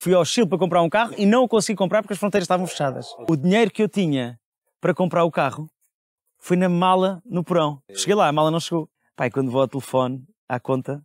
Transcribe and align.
Fui 0.00 0.14
ao 0.14 0.24
Chile 0.24 0.46
para 0.48 0.58
comprar 0.58 0.82
um 0.82 0.88
carro 0.88 1.12
e 1.18 1.26
não 1.26 1.42
o 1.42 1.48
consegui 1.48 1.76
comprar 1.76 2.02
porque 2.02 2.12
as 2.12 2.18
fronteiras 2.18 2.44
estavam 2.44 2.66
fechadas. 2.66 3.08
O 3.28 3.36
dinheiro 3.36 3.70
que 3.70 3.82
eu 3.82 3.88
tinha 3.88 4.38
para 4.80 4.94
comprar 4.94 5.24
o 5.24 5.30
carro 5.30 5.68
foi 6.38 6.56
na 6.56 6.68
mala 6.68 7.20
no 7.26 7.42
porão. 7.42 7.82
Cheguei 7.92 8.14
lá, 8.14 8.28
a 8.28 8.32
mala 8.32 8.50
não 8.50 8.60
chegou. 8.60 8.88
Pai, 9.16 9.28
quando 9.30 9.50
vou 9.50 9.60
ao 9.60 9.66
telefone, 9.68 10.24
à 10.48 10.60
conta, 10.60 11.02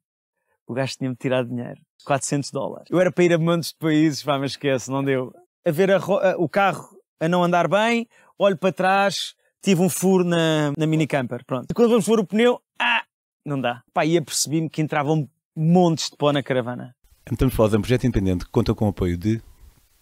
o 0.68 0.74
gajo 0.76 0.96
tinha-me 0.96 1.16
tirado 1.16 1.50
dinheiro. 1.50 1.82
400 2.06 2.52
dólares. 2.52 2.88
Eu 2.92 3.00
era 3.00 3.12
para 3.12 3.24
ir 3.24 3.34
a 3.34 3.38
montes 3.40 3.70
de 3.70 3.78
países, 3.80 4.22
pá, 4.22 4.38
mas 4.38 4.52
esquece, 4.52 4.92
não 4.92 5.04
deu. 5.04 5.34
A 5.66 5.72
ver 5.72 5.90
a 5.92 5.98
a- 5.98 6.36
o 6.38 6.48
carro 6.48 6.88
a 7.20 7.28
não 7.28 7.44
andar 7.44 7.68
bem, 7.68 8.08
olho 8.38 8.58
para 8.58 8.72
trás, 8.72 9.34
tive 9.64 9.82
um 9.82 9.90
furo 9.90 10.24
na, 10.24 10.72
na 10.78 10.86
mini 10.86 11.08
camper, 11.08 11.44
pronto. 11.46 11.66
E 11.72 11.74
quando 11.74 11.90
vamos 11.90 12.06
pôr 12.06 12.20
o 12.20 12.28
pneu, 12.28 12.60
ah, 12.80 13.02
não 13.44 13.60
dá. 13.60 13.82
Pá, 13.92 14.06
e 14.06 14.18
apercebi-me 14.18 14.70
que 14.70 14.82
entravam 14.84 15.28
montes 15.56 16.10
de 16.12 16.18
pó 16.18 16.32
na 16.32 16.44
caravana. 16.44 16.94
A 17.26 17.32
Metamorfose 17.32 17.76
é 17.76 17.80
um 17.80 17.82
projeto 17.82 18.04
independente 18.04 18.44
que 18.44 18.52
conta 18.52 18.76
com 18.76 18.86
o 18.86 18.90
apoio 18.90 19.16
de 19.18 19.42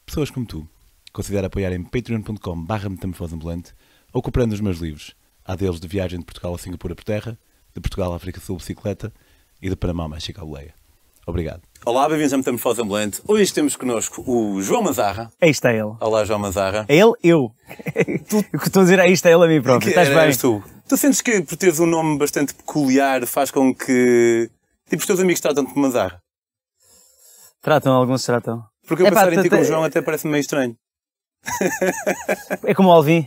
pessoas 0.05 0.31
como 0.31 0.43
tu. 0.43 0.67
Considera 1.13 1.47
apoiar 1.47 1.71
em 1.71 1.83
patreon.com 1.83 2.63
barra 2.63 2.89
metamorfoseambulante 2.89 3.75
ou 4.11 4.23
comprando 4.23 4.53
os 4.53 4.59
meus 4.59 4.79
livros. 4.79 5.15
Há 5.45 5.55
deles 5.55 5.79
de 5.79 5.87
viagem 5.87 6.17
de 6.17 6.25
Portugal 6.25 6.55
a 6.55 6.57
Singapura 6.57 6.95
por 6.95 7.03
terra, 7.03 7.37
de 7.75 7.79
Portugal 7.79 8.11
à 8.11 8.15
África 8.15 8.39
Sul 8.39 8.57
bicicleta 8.57 9.13
e 9.61 9.69
de 9.69 9.75
Panamá 9.75 10.09
México 10.09 10.41
à 10.41 10.45
boleia. 10.45 10.73
Obrigado. 11.27 11.61
Olá, 11.85 12.09
bem-vindos 12.09 12.33
à 12.33 12.37
Metamorfose 12.37 12.81
Ambulante. 12.81 13.21
Hoje 13.27 13.53
temos 13.53 13.75
connosco 13.75 14.23
o 14.25 14.59
João 14.63 14.81
Mazarra. 14.81 15.31
Aí 15.39 15.51
está 15.51 15.71
ele. 15.71 15.93
Olá, 15.99 16.25
João 16.25 16.39
Mazarra. 16.39 16.85
É 16.89 16.97
ele, 16.97 17.13
eu. 17.23 17.51
O 18.51 18.57
que 18.59 18.67
estou 18.67 18.81
a 18.81 18.83
dizer, 18.83 18.99
aí 18.99 19.11
está 19.11 19.29
ele 19.29 19.45
a 19.45 19.47
mim 19.47 19.61
próprio. 19.61 19.93
Que 19.93 19.99
Estás 19.99 20.09
bem? 20.09 20.35
tu. 20.35 20.63
Tu 20.89 20.97
sentes 20.97 21.21
que 21.21 21.41
por 21.41 21.55
teres 21.55 21.79
um 21.79 21.85
nome 21.85 22.17
bastante 22.17 22.55
peculiar 22.55 23.27
faz 23.27 23.51
com 23.51 23.73
que 23.75 24.49
tipo, 24.89 24.99
os 25.01 25.05
teus 25.05 25.19
amigos 25.19 25.39
tratam-te 25.39 25.71
de 25.73 25.79
Mazarra? 25.79 26.20
Tratam, 27.61 27.93
alguns 27.93 28.23
tratam. 28.23 28.63
Porque 28.87 29.03
eu 29.03 29.07
Epá, 29.07 29.25
pensar 29.25 29.33
em 29.33 29.43
ti 29.43 29.49
como 29.49 29.63
João 29.63 29.83
até 29.83 30.01
parece 30.01 30.27
meio 30.27 30.41
estranho. 30.41 30.75
É 32.63 32.73
como 32.73 32.89
o 32.89 32.91
Alvin. 32.91 33.25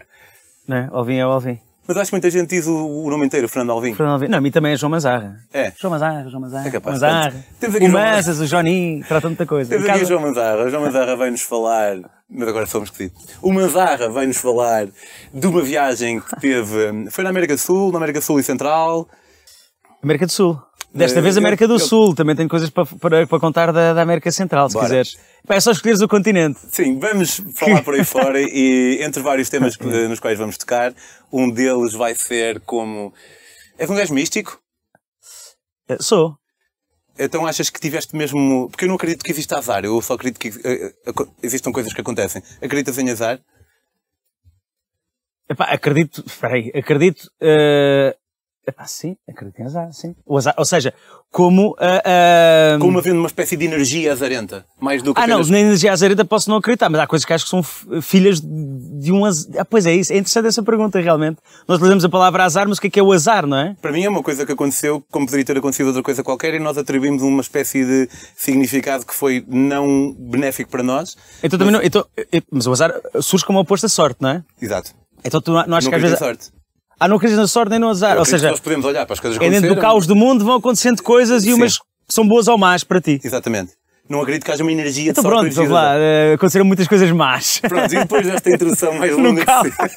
Não 0.68 0.76
é? 0.76 0.88
Alvin 0.92 1.16
é 1.16 1.26
o 1.26 1.30
Alvin. 1.30 1.58
Mas 1.86 1.96
acho 1.98 2.10
que 2.10 2.14
muita 2.14 2.30
gente 2.30 2.48
diz 2.48 2.66
o, 2.66 2.74
o 2.74 3.10
nome 3.10 3.26
inteiro, 3.26 3.46
Fernando 3.48 3.72
Alvim. 3.72 3.94
Fernando 3.94 4.14
Alvin. 4.14 4.28
Não, 4.28 4.38
a 4.38 4.40
mim 4.40 4.50
também 4.50 4.72
é 4.72 4.76
João 4.76 4.90
Mazarra. 4.90 5.36
É. 5.52 5.72
João 5.78 5.90
Mazarra, 5.90 6.28
João 6.28 6.40
Mazarra. 6.40 6.68
É 6.68 6.70
capaz. 6.70 6.98
Portanto, 6.98 7.44
temos 7.60 7.76
aqui 7.76 7.86
o 7.86 7.92
Manzas, 7.92 8.40
o 8.40 8.46
Joninho, 8.46 9.04
tratam 9.06 9.30
muita 9.30 9.44
coisa. 9.44 9.68
Temos 9.68 9.86
Em 9.86 9.90
aqui 9.90 10.04
o 10.04 10.06
João 10.06 10.22
Mazarra. 10.22 10.64
O 10.64 10.70
João 10.70 10.82
Mazarra 10.82 11.16
vai-nos 11.16 11.42
falar. 11.42 11.96
Mas 12.30 12.48
agora 12.48 12.66
somos 12.66 12.90
esquisitos. 12.90 13.36
O 13.42 13.52
Mazarra 13.52 14.08
vai-nos 14.08 14.38
falar 14.38 14.86
de 15.32 15.46
uma 15.46 15.62
viagem 15.62 16.20
que 16.20 16.40
teve. 16.40 17.10
Foi 17.10 17.22
na 17.22 17.30
América 17.30 17.54
do 17.54 17.60
Sul, 17.60 17.92
na 17.92 17.98
América 17.98 18.18
do 18.18 18.22
Sul 18.22 18.40
e 18.40 18.42
Central. 18.42 19.06
América 20.02 20.24
do 20.24 20.32
Sul. 20.32 20.58
Desta 20.94 21.18
Eh, 21.18 21.22
vez 21.22 21.36
América 21.36 21.66
do 21.66 21.74
eu- 21.74 21.78
Sul. 21.80 22.14
Também 22.14 22.36
tenho 22.36 22.48
coisas 22.48 22.70
para, 22.70 22.86
para, 22.86 23.26
para 23.26 23.40
contar 23.40 23.72
da, 23.72 23.92
da 23.92 24.02
América 24.02 24.30
Central, 24.30 24.68
se 24.68 24.74
Bora. 24.74 24.86
quiseres. 24.86 25.18
É 25.48 25.60
só 25.60 25.72
escolheres 25.72 26.00
o 26.00 26.06
continente. 26.08 26.60
Sim, 26.70 26.98
vamos 27.00 27.42
falar 27.56 27.82
por 27.82 27.94
aí 27.94 28.04
fora 28.04 28.40
e 28.40 28.98
entre 29.02 29.20
vários 29.22 29.48
temas 29.48 29.76
que- 29.76 29.84
nos 30.08 30.20
quais 30.20 30.38
vamos 30.38 30.56
tocar, 30.56 30.94
um 31.32 31.50
deles 31.50 31.92
vai 31.94 32.14
ser 32.14 32.60
como. 32.60 33.12
És 33.76 33.90
um 33.90 33.94
gajo 33.96 34.14
místico? 34.14 34.60
Eh, 35.88 35.96
Sou. 36.00 36.36
Então 37.18 37.46
achas 37.46 37.70
que 37.70 37.80
tiveste 37.80 38.14
mesmo. 38.16 38.68
Porque 38.70 38.84
eu 38.84 38.88
não 38.88 38.94
acredito 38.96 39.24
que 39.24 39.30
exista 39.32 39.58
azar, 39.58 39.84
eu 39.84 40.00
só 40.00 40.14
acredito 40.14 40.38
que 40.38 40.48
eh, 40.64 40.92
eh, 41.06 41.12
existam 41.42 41.72
coisas 41.72 41.92
que 41.92 42.00
acontecem. 42.00 42.40
Acreditas 42.62 42.96
em 42.98 43.10
azar? 43.10 43.40
Epá, 45.48 45.64
acredito, 45.66 46.24
espera 46.26 46.54
aí, 46.54 46.72
acredito, 46.74 47.30
eh, 47.40 48.16
epá, 48.66 48.86
sim, 48.86 49.16
acredito 49.28 49.60
em 49.60 49.64
azar, 49.64 49.92
sim. 49.92 50.14
O 50.26 50.36
azar, 50.36 50.54
ou 50.56 50.64
seja, 50.64 50.92
como, 51.30 51.74
ah, 51.78 52.02
ah, 52.04 52.78
Como 52.78 52.98
havendo 52.98 53.18
uma 53.18 53.26
espécie 53.26 53.56
de 53.56 53.64
energia 53.64 54.12
azarenta. 54.12 54.64
Mais 54.80 55.02
do 55.02 55.12
que 55.14 55.20
ah 55.20 55.26
não, 55.26 55.34
apenas- 55.36 55.50
na 55.50 55.58
energia 55.60 55.92
azareta 55.92 56.24
posso 56.24 56.48
não 56.48 56.56
acreditar, 56.58 56.88
mas 56.88 57.00
há 57.00 57.06
coisas 57.06 57.24
que 57.24 57.32
acho 57.32 57.44
que 57.44 57.50
são 57.50 57.62
filhas 58.02 58.40
de 58.40 59.12
um 59.12 59.24
azar. 59.24 59.52
Ah, 59.58 59.64
pois 59.64 59.86
é 59.86 59.94
isso, 59.94 60.12
é 60.12 60.16
interessante 60.16 60.46
essa 60.46 60.62
pergunta, 60.62 61.00
realmente. 61.00 61.38
Nós 61.66 61.76
utilizamos 61.76 62.04
a 62.04 62.08
palavra 62.08 62.44
azar, 62.44 62.68
mas 62.68 62.78
o 62.78 62.80
que 62.80 62.86
é 62.86 62.90
que 62.90 63.00
é 63.00 63.02
o 63.02 63.12
azar, 63.12 63.46
não 63.46 63.56
é? 63.58 63.76
Para 63.80 63.92
mim 63.92 64.04
é 64.04 64.08
uma 64.08 64.22
coisa 64.22 64.46
que 64.46 64.52
aconteceu, 64.52 65.04
como 65.10 65.26
poderia 65.26 65.44
ter 65.44 65.56
acontecido 65.58 65.86
outra 65.88 66.02
coisa 66.02 66.22
qualquer, 66.22 66.54
e 66.54 66.58
nós 66.58 66.78
atribuímos 66.78 67.22
uma 67.22 67.40
espécie 67.40 67.84
de 67.84 68.08
significado 68.36 69.04
que 69.04 69.14
foi 69.14 69.44
não 69.48 70.12
benéfico 70.18 70.70
para 70.70 70.82
nós. 70.82 71.16
Então 71.42 71.58
também 71.58 71.72
não, 71.72 71.82
então, 71.82 72.06
mas 72.50 72.66
o 72.66 72.72
azar 72.72 72.94
surge 73.20 73.44
como 73.44 73.58
oposto 73.58 73.86
à 73.86 73.88
sorte, 73.88 74.18
não 74.20 74.30
é? 74.30 74.44
Exato. 74.60 74.92
Então 75.24 75.40
tu 75.40 75.52
não, 75.52 75.66
não 75.66 75.76
achas 75.76 75.84
não 75.84 75.90
que 75.90 75.96
às 75.96 76.02
vezes... 76.02 76.18
sorte. 76.18 76.50
Ah, 76.98 77.08
não 77.08 77.16
acreditas 77.16 77.40
na 77.40 77.48
sorte 77.48 77.70
nem 77.70 77.78
no 77.78 77.88
azar, 77.88 78.14
Eu 78.14 78.20
ou 78.20 78.24
seja, 78.24 78.50
nós 78.50 78.60
podemos 78.60 78.84
olhar 78.84 79.04
para 79.04 79.14
as 79.14 79.20
coisas 79.20 79.40
é 79.40 79.50
dentro 79.50 79.74
do 79.74 79.80
caos 79.80 80.06
do 80.06 80.14
mundo 80.14 80.44
vão 80.44 80.56
acontecendo 80.56 81.02
coisas 81.02 81.44
e 81.44 81.48
Sim. 81.48 81.54
umas 81.54 81.78
são 82.08 82.26
boas 82.26 82.48
ou 82.48 82.58
más 82.58 82.84
para 82.84 83.00
ti. 83.00 83.20
Exatamente. 83.22 83.72
Não 84.06 84.20
acredito 84.20 84.44
que 84.44 84.52
haja 84.52 84.62
uma 84.62 84.70
energia 84.70 85.10
Então 85.10 85.22
de 85.24 85.28
sorte. 85.28 85.32
pronto, 85.32 85.44
energia 85.44 85.62
vamos 85.62 85.72
lá, 85.72 85.94
eh, 85.96 86.34
aconteceram 86.34 86.66
muitas 86.66 86.86
coisas 86.86 87.10
más. 87.10 87.60
Pronto, 87.60 87.94
e 87.94 87.98
depois 87.98 88.26
desta 88.26 88.50
introdução 88.50 88.92
mais 88.98 89.16
longa. 89.16 89.44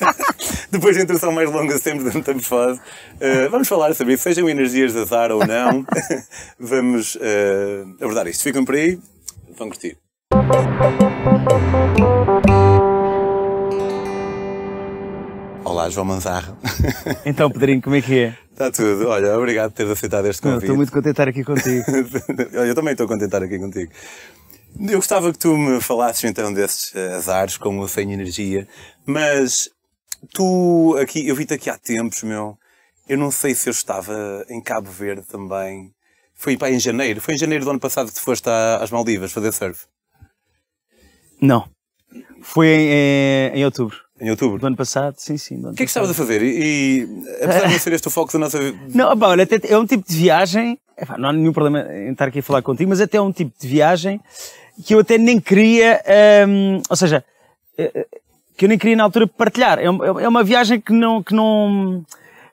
depois 0.72 0.96
da 0.96 1.03
introdução 1.03 1.31
mais 1.34 1.52
longa 1.52 1.78
sempre 1.78 2.06
da 2.06 2.13
Metamorfose, 2.13 2.80
uh, 2.80 3.50
vamos 3.52 3.68
falar 3.68 3.94
sobre 3.94 4.14
isso, 4.14 4.24
sejam 4.24 4.50
energias 4.50 4.94
de 4.94 5.00
azar 5.00 5.29
ou 5.29 5.46
não. 5.46 5.85
vamos 6.58 7.16
uh, 7.16 7.96
abordar 8.02 8.28
isto. 8.28 8.44
Ficam 8.44 8.64
por 8.64 8.75
aí, 8.75 8.97
vão 9.58 9.68
curtir. 9.68 9.97
Olá, 15.67 15.89
João 15.89 16.05
Manzarra. 16.05 16.57
Então, 17.25 17.51
Pedrinho, 17.51 17.81
como 17.81 17.97
é 17.97 18.01
que 18.01 18.17
é? 18.17 18.38
Está 18.53 18.72
tudo. 18.72 19.09
Olha, 19.09 19.38
obrigado 19.38 19.72
por 19.72 19.75
teres 19.75 19.91
aceitado 19.91 20.25
este 20.25 20.41
convite. 20.41 20.63
Estou 20.63 20.78
muito 20.78 20.91
contente 20.94 21.03
de 21.03 21.11
estar 21.11 21.28
aqui 21.28 21.44
contigo. 21.44 21.83
Olha, 22.57 22.69
eu 22.69 22.73
também 22.73 22.94
estou 22.94 23.05
contente 23.05 23.29
de 23.29 23.35
estar 23.35 23.44
aqui 23.44 23.59
contigo. 23.59 23.91
Eu 24.79 24.95
gostava 24.95 25.29
que 25.33 25.38
tu 25.38 25.57
me 25.57 25.81
falasses 25.81 26.23
então 26.23 26.53
desses 26.53 26.95
eh, 26.95 27.16
azares, 27.16 27.57
como 27.57 27.81
o 27.81 27.88
sem 27.88 28.13
energia, 28.13 28.66
mas 29.05 29.69
tu 30.33 30.97
aqui, 31.01 31.28
eu 31.28 31.35
vi-te 31.35 31.55
aqui 31.55 31.69
há 31.69 31.78
tempos, 31.78 32.23
meu. 32.23 32.57
Eu 33.09 33.17
não 33.17 33.29
sei 33.29 33.53
se 33.53 33.67
eu 33.67 33.72
estava 33.72 34.45
em 34.49 34.61
Cabo 34.61 34.89
Verde 34.89 35.28
também. 35.28 35.91
Foi 36.34 36.55
para 36.55 36.72
em 36.72 36.79
janeiro. 36.79 37.19
Foi 37.19 37.34
em 37.34 37.38
janeiro 37.38 37.66
do 37.66 37.72
ano 37.72 37.79
passado 37.79 38.07
que 38.07 38.16
tu 38.16 38.22
foste 38.22 38.47
às 38.79 38.89
Maldivas 38.89 39.34
fazer 39.34 39.51
surf. 39.51 39.85
Não. 41.41 41.69
Foi 42.41 42.67
em, 42.67 42.89
em, 42.89 43.59
em 43.59 43.66
outubro 43.66 44.06
Em 44.19 44.29
outubro. 44.31 44.57
do 44.59 44.66
ano 44.67 44.75
passado, 44.75 45.16
sim, 45.17 45.38
sim. 45.38 45.57
O 45.66 45.73
que 45.73 45.83
é 45.83 45.85
que 45.85 45.91
estavas 45.91 46.09
a 46.09 46.13
fazer? 46.13 46.41
E, 46.41 46.47
e 47.03 47.03
apesar 47.44 47.67
de 47.67 47.73
não 47.73 47.79
ser 47.79 47.94
este 47.94 48.07
o 48.07 48.11
foco 48.11 48.31
da 48.33 48.39
nossa. 48.39 48.57
Não, 48.94 49.17
pá, 49.17 49.28
olha, 49.28 49.44
até 49.44 49.59
é 49.72 49.78
um 49.78 49.85
tipo 49.85 50.07
de 50.09 50.16
viagem, 50.17 50.79
epá, 50.97 51.17
não 51.17 51.29
há 51.29 51.33
nenhum 51.33 51.53
problema 51.53 51.81
em 51.94 52.11
estar 52.11 52.25
aqui 52.29 52.39
a 52.39 52.44
falar 52.44 52.61
contigo, 52.63 52.89
mas 52.89 53.00
até 53.01 53.17
é 53.17 53.22
um 53.22 53.31
tipo 53.31 53.51
de 53.59 53.67
viagem 53.67 54.19
que 54.85 54.94
eu 54.95 55.00
até 55.00 55.17
nem 55.17 55.39
queria, 55.39 56.01
hum, 56.47 56.81
ou 56.89 56.95
seja, 56.95 57.23
eh, 57.78 57.91
eh, 57.94 58.07
que 58.57 58.66
eu 58.66 58.69
nem 58.69 58.78
queria 58.78 58.95
na 58.95 59.03
altura 59.03 59.28
partilhar. 59.28 59.78
É, 59.79 59.89
um- 59.89 60.19
é 60.19 60.28
uma 60.28 60.44
viagem 60.44 60.81
que 60.81 60.91
não, 60.94 61.22
que 61.22 61.34
não, 61.35 62.03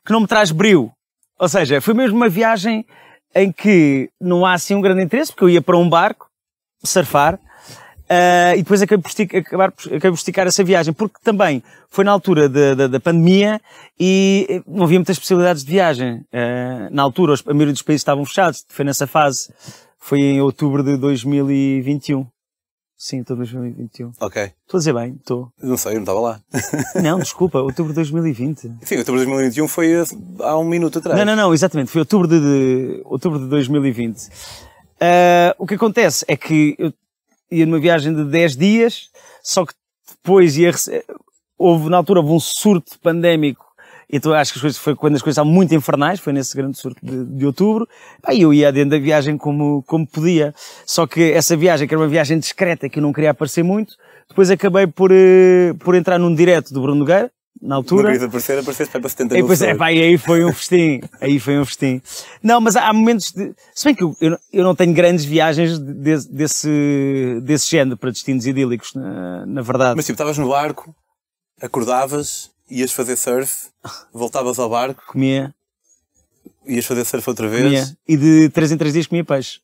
que 0.04 0.12
não 0.12 0.20
me 0.20 0.26
traz 0.26 0.50
brilho. 0.50 0.90
Ou 1.38 1.48
seja, 1.48 1.80
foi 1.80 1.94
mesmo 1.94 2.16
uma 2.16 2.28
viagem 2.28 2.84
em 3.34 3.50
que 3.50 4.10
não 4.20 4.44
há 4.44 4.52
assim 4.54 4.74
um 4.74 4.80
grande 4.82 5.02
interesse, 5.02 5.32
porque 5.32 5.44
eu 5.44 5.50
ia 5.50 5.62
para 5.62 5.76
um 5.78 5.88
barco, 5.88 6.28
surfar, 6.84 7.38
ah, 8.08 8.54
e 8.56 8.62
depois 8.62 8.82
acabei 8.82 9.02
por, 9.02 9.36
acabar 9.38 9.72
por- 9.72 9.86
acabei 9.88 10.10
por 10.10 10.16
esticar 10.18 10.46
essa 10.46 10.62
viagem, 10.64 10.92
porque 10.92 11.16
também 11.22 11.62
foi 11.88 12.04
na 12.04 12.10
altura 12.12 12.48
da, 12.48 12.74
da, 12.74 12.86
da 12.88 13.00
pandemia 13.00 13.60
e 13.98 14.46
eh, 14.48 14.62
não 14.66 14.84
havia 14.84 14.98
muitas 14.98 15.18
possibilidades 15.18 15.64
de 15.64 15.70
viagem. 15.72 16.24
Ah, 16.32 16.88
na 16.90 17.02
altura, 17.02 17.32
os- 17.32 17.42
a 17.46 17.52
maioria 17.54 17.72
dos 17.72 17.82
países 17.82 18.00
estavam 18.02 18.24
fechados, 18.24 18.64
foi 18.68 18.84
nessa 18.84 19.06
fase, 19.06 19.52
foi 19.98 20.20
em 20.20 20.40
outubro 20.40 20.82
de 20.82 20.96
2021. 20.96 22.26
Sim, 22.96 23.20
estou 23.20 23.34
em 23.34 23.38
2021. 23.40 24.12
Ok. 24.20 24.42
Estou 24.42 24.78
a 24.78 24.78
dizer 24.78 24.94
bem, 24.94 25.14
estou. 25.18 25.48
Não 25.60 25.76
sei, 25.76 25.92
eu 25.92 25.96
não 25.96 26.02
estava 26.02 26.20
lá. 26.20 26.40
Não, 27.02 27.18
desculpa, 27.18 27.58
outubro 27.58 27.92
de 27.92 27.96
2020. 27.96 28.60
Sim, 28.82 28.96
outubro 28.98 29.20
de 29.20 29.26
2021 29.26 29.68
foi 29.68 29.94
há- 30.00 30.04
há 30.48 30.58
um 30.58 30.64
minuto 30.64 30.98
atrás. 31.00 31.18
Não, 31.18 31.24
não, 31.26 31.36
não, 31.36 31.52
exatamente. 31.52 31.90
Foi 31.90 32.00
outubro 32.00 32.26
de, 32.28 32.40
de- 32.40 33.02
outubro 33.04 33.38
de 33.40 33.46
2020. 33.46 34.28
Ah, 35.00 35.54
o 35.58 35.66
que 35.66 35.74
acontece 35.74 36.24
é 36.28 36.36
que 36.36 36.74
eu 36.78 36.92
ia 37.50 37.66
numa 37.66 37.80
viagem 37.80 38.14
de 38.14 38.24
10 38.24 38.56
dias, 38.56 39.10
só 39.42 39.64
que 39.64 39.74
depois 40.16 40.56
ia, 40.56 40.72
houve, 41.58 41.88
na 41.88 41.98
altura, 41.98 42.20
houve 42.20 42.32
um 42.32 42.40
surto 42.40 42.98
pandémico. 43.00 43.64
Então 44.10 44.32
acho 44.32 44.52
que 44.52 44.58
as 44.58 44.62
coisas, 44.62 44.78
foi 44.78 44.94
quando 44.94 45.16
as 45.16 45.22
coisas 45.22 45.34
estavam 45.34 45.52
muito 45.52 45.74
infernais, 45.74 46.20
foi 46.20 46.32
nesse 46.32 46.56
grande 46.56 46.78
surto 46.78 47.04
de, 47.04 47.24
de 47.24 47.46
outubro. 47.46 47.88
Aí 48.22 48.42
eu 48.42 48.52
ia 48.52 48.70
dentro 48.70 48.90
da 48.90 48.98
viagem 48.98 49.36
como, 49.36 49.82
como 49.86 50.06
podia. 50.06 50.54
Só 50.86 51.06
que 51.06 51.32
essa 51.32 51.56
viagem, 51.56 51.88
que 51.88 51.94
era 51.94 52.00
uma 52.00 52.08
viagem 52.08 52.38
discreta, 52.38 52.88
que 52.88 52.98
eu 52.98 53.02
não 53.02 53.12
queria 53.12 53.30
aparecer 53.30 53.62
muito, 53.62 53.96
depois 54.28 54.50
acabei 54.50 54.86
por, 54.86 55.10
eh, 55.10 55.74
por 55.80 55.94
entrar 55.94 56.18
num 56.18 56.34
direto 56.34 56.72
do 56.72 56.80
Bruno 56.80 57.00
Nogueira, 57.00 57.30
na 57.62 57.68
Não 57.70 57.76
altura. 57.76 58.04
querias 58.08 58.22
aparecer, 58.24 58.58
apareceste 58.58 58.92
para 58.98 59.08
70 59.08 59.38
E 59.38 59.40
depois, 59.42 59.62
é, 59.62 59.74
pá, 59.74 59.90
e 59.92 60.02
aí 60.02 60.18
foi 60.18 60.44
um 60.44 60.52
festim. 60.52 61.00
Aí 61.20 61.38
foi 61.40 61.58
um 61.58 61.64
festim. 61.64 62.02
Não, 62.42 62.60
mas 62.60 62.76
há 62.76 62.92
momentos 62.92 63.32
de. 63.32 63.54
Se 63.74 63.84
bem 63.86 63.94
que 63.94 64.02
eu, 64.04 64.16
eu, 64.20 64.30
não- 64.30 64.38
não 64.64 64.74
tenho 64.74 64.92
grandes 64.92 65.24
viagens 65.24 65.78
de- 65.78 66.28
desse, 66.28 66.68
desse 67.42 67.70
género 67.70 67.96
para 67.96 68.10
destinos 68.10 68.46
idílicos, 68.46 68.92
na, 68.94 69.46
na 69.46 69.62
verdade. 69.62 69.96
Mas 69.96 70.04
tipo, 70.04 70.14
estavas 70.14 70.36
no 70.36 70.48
barco, 70.48 70.94
acordavas, 71.60 72.50
ias 72.70 72.92
fazer 72.92 73.16
surf, 73.16 73.68
voltavas 74.12 74.58
ao 74.58 74.68
barco, 74.68 75.02
comia, 75.06 75.54
ias 76.66 76.84
fazer 76.84 77.04
surf 77.04 77.28
outra 77.30 77.48
vez. 77.48 77.62
comia. 77.64 77.96
E 78.06 78.16
de 78.16 78.48
3 78.50 78.72
em 78.72 78.76
3 78.76 78.92
dias 78.92 79.06
comia 79.06 79.24
peixe. 79.24 79.60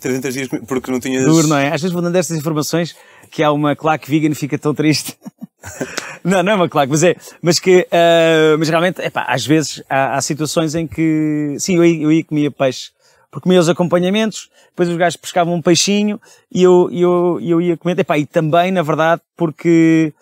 300 0.00 0.32
dias 0.32 0.48
porque 0.66 0.90
não 0.90 0.98
tinhas. 1.00 1.24
Duro, 1.24 1.46
não 1.48 1.56
é? 1.56 1.66
Às 1.66 1.82
vezes 1.82 1.92
vou 1.92 2.00
dando 2.00 2.16
estas 2.16 2.34
informações 2.36 2.96
que 3.30 3.42
há 3.42 3.52
uma 3.52 3.76
claque 3.76 4.08
vegan 4.10 4.30
e 4.30 4.34
fica 4.34 4.56
tão 4.58 4.72
triste. 4.74 5.18
não, 6.24 6.42
não 6.42 6.52
é 6.52 6.54
uma 6.54 6.68
claque, 6.68 6.90
mas 6.90 7.02
é, 7.02 7.16
mas 7.40 7.58
que, 7.58 7.86
uh, 7.90 8.58
mas 8.58 8.68
realmente, 8.68 9.00
epá, 9.00 9.24
às 9.28 9.46
vezes 9.46 9.82
há, 9.88 10.16
há, 10.16 10.20
situações 10.20 10.74
em 10.74 10.86
que, 10.86 11.56
sim, 11.58 11.76
eu, 11.76 11.84
eu 11.84 12.12
ia 12.12 12.24
comia 12.24 12.50
peixe, 12.50 12.90
porque 13.30 13.44
comia 13.44 13.60
os 13.60 13.68
acompanhamentos, 13.68 14.50
depois 14.68 14.88
os 14.88 14.96
gajos 14.96 15.16
pescavam 15.16 15.54
um 15.54 15.62
peixinho 15.62 16.20
e 16.50 16.62
eu, 16.62 16.88
eu, 16.92 17.38
eu 17.40 17.60
ia 17.60 17.76
comer, 17.76 17.98
epá, 17.98 18.18
e 18.18 18.26
também, 18.26 18.70
na 18.70 18.82
verdade, 18.82 19.20
porque, 19.36 20.12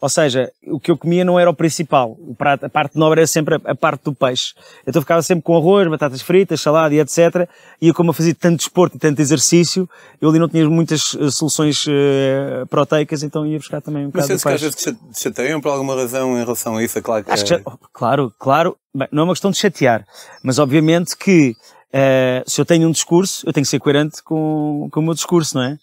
ou 0.00 0.08
seja, 0.08 0.50
o 0.66 0.80
que 0.80 0.90
eu 0.90 0.96
comia 0.96 1.24
não 1.24 1.38
era 1.38 1.50
o 1.50 1.54
principal. 1.54 2.16
O 2.26 2.34
prato, 2.34 2.64
a 2.64 2.70
parte 2.70 2.96
nobre 2.96 3.20
era 3.20 3.26
sempre 3.26 3.56
a, 3.56 3.60
a, 3.72 3.74
parte 3.74 4.04
do 4.04 4.14
peixe. 4.14 4.54
Então 4.86 5.02
ficava 5.02 5.20
sempre 5.20 5.42
com 5.42 5.54
arroz, 5.54 5.86
batatas 5.88 6.22
fritas, 6.22 6.60
salada 6.60 6.94
e 6.94 7.00
etc. 7.00 7.46
E 7.80 7.88
eu, 7.88 7.94
como 7.94 8.08
eu 8.10 8.14
fazia 8.14 8.34
tanto 8.34 8.56
desporto 8.56 8.96
e 8.96 8.98
tanto 8.98 9.20
exercício, 9.20 9.88
eu 10.18 10.30
ali 10.30 10.38
não 10.38 10.48
tinha 10.48 10.68
muitas 10.70 11.12
uh, 11.12 11.30
soluções 11.30 11.86
uh, 11.86 12.66
proteicas, 12.70 13.22
então 13.22 13.46
ia 13.46 13.58
buscar 13.58 13.82
também 13.82 14.06
um 14.06 14.10
bocado 14.10 14.28
de 14.28 14.32
peixe. 14.32 14.44
Mas 14.46 14.54
às 14.54 14.74
vezes 14.74 14.98
chateiam 15.14 15.60
por 15.60 15.68
alguma 15.68 15.94
razão 15.94 16.34
em 16.38 16.40
relação 16.40 16.76
a 16.76 16.82
isso? 16.82 16.98
É 16.98 17.02
claro, 17.02 17.24
que 17.24 17.30
Acho 17.30 17.44
que, 17.44 17.54
é- 17.54 17.62
claro, 17.92 18.32
claro. 18.38 18.76
Bem, 18.94 19.06
não 19.12 19.22
é 19.22 19.24
uma 19.24 19.34
questão 19.34 19.50
de 19.50 19.58
chatear, 19.58 20.06
mas 20.42 20.58
obviamente 20.58 21.16
que 21.16 21.54
uh, 21.94 22.50
se 22.50 22.58
eu 22.58 22.64
tenho 22.64 22.88
um 22.88 22.90
discurso, 22.90 23.46
eu 23.46 23.52
tenho 23.52 23.64
que 23.64 23.70
ser 23.70 23.78
coerente 23.78 24.22
com, 24.22 24.88
com 24.90 25.00
o 25.00 25.02
meu 25.02 25.14
discurso, 25.14 25.56
não 25.56 25.64
é? 25.64 25.78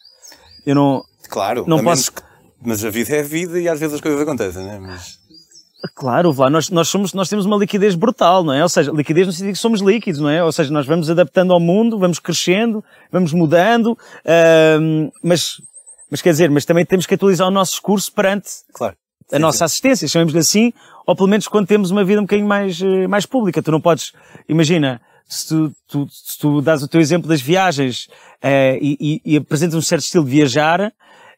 Eu 0.65 0.75
não... 0.75 1.03
Claro, 1.29 1.65
não 1.67 1.83
posso... 1.83 2.11
Que 2.11 2.26
mas 2.61 2.83
a 2.83 2.89
vida 2.89 3.15
é 3.15 3.19
a 3.19 3.23
vida 3.23 3.59
e 3.59 3.67
às 3.67 3.79
vezes 3.79 3.95
as 3.95 4.01
coisas 4.01 4.19
acontecem, 4.19 4.63
não 4.63 4.71
é? 4.71 4.79
Mas... 4.79 5.19
Claro, 5.95 6.33
lá 6.37 6.49
nós, 6.49 6.69
nós, 6.69 6.87
somos, 6.87 7.13
nós 7.13 7.29
temos 7.29 7.45
uma 7.45 7.55
liquidez 7.55 7.95
brutal, 7.95 8.43
não 8.43 8.53
é? 8.53 8.63
Ou 8.63 8.69
seja, 8.69 8.91
liquidez 8.91 9.27
no 9.27 9.33
sentido 9.33 9.53
que 9.53 9.59
somos 9.59 9.79
líquidos, 9.79 10.19
não 10.19 10.29
é? 10.29 10.43
Ou 10.43 10.51
seja, 10.51 10.71
nós 10.71 10.85
vamos 10.85 11.09
adaptando 11.09 11.53
ao 11.53 11.59
mundo, 11.59 11.99
vamos 11.99 12.19
crescendo, 12.19 12.83
vamos 13.11 13.31
mudando, 13.31 13.97
mas, 15.23 15.61
mas 16.09 16.21
quer 16.21 16.31
dizer, 16.31 16.49
mas 16.49 16.65
também 16.65 16.85
temos 16.85 17.05
que 17.05 17.13
atualizar 17.13 17.47
o 17.47 17.51
nosso 17.51 17.73
discurso 17.73 18.11
perante 18.11 18.49
claro. 18.73 18.95
a 19.31 19.35
sim, 19.35 19.41
nossa 19.41 19.59
sim. 19.59 19.63
assistência, 19.65 20.07
chamemos-lhe 20.07 20.39
assim, 20.39 20.73
ou 21.05 21.15
pelo 21.15 21.29
menos 21.29 21.47
quando 21.47 21.67
temos 21.67 21.91
uma 21.91 22.03
vida 22.03 22.19
um 22.19 22.23
bocadinho 22.23 22.47
mais, 22.47 22.81
eh, 22.81 23.07
mais 23.07 23.25
pública. 23.25 23.61
Tu 23.61 23.71
não 23.71 23.79
podes, 23.79 24.13
imagina, 24.49 24.99
se 25.27 25.47
tu, 25.47 25.71
tu, 25.87 26.07
se 26.09 26.37
tu 26.39 26.61
dás 26.61 26.81
o 26.81 26.87
teu 26.87 27.01
exemplo 27.01 27.27
das 27.27 27.41
viagens 27.41 28.07
uh, 28.43 28.77
e, 28.81 29.21
e, 29.25 29.33
e 29.33 29.37
apresentas 29.37 29.75
um 29.75 29.81
certo 29.81 30.03
estilo 30.03 30.23
de 30.23 30.31
viajar, 30.31 30.91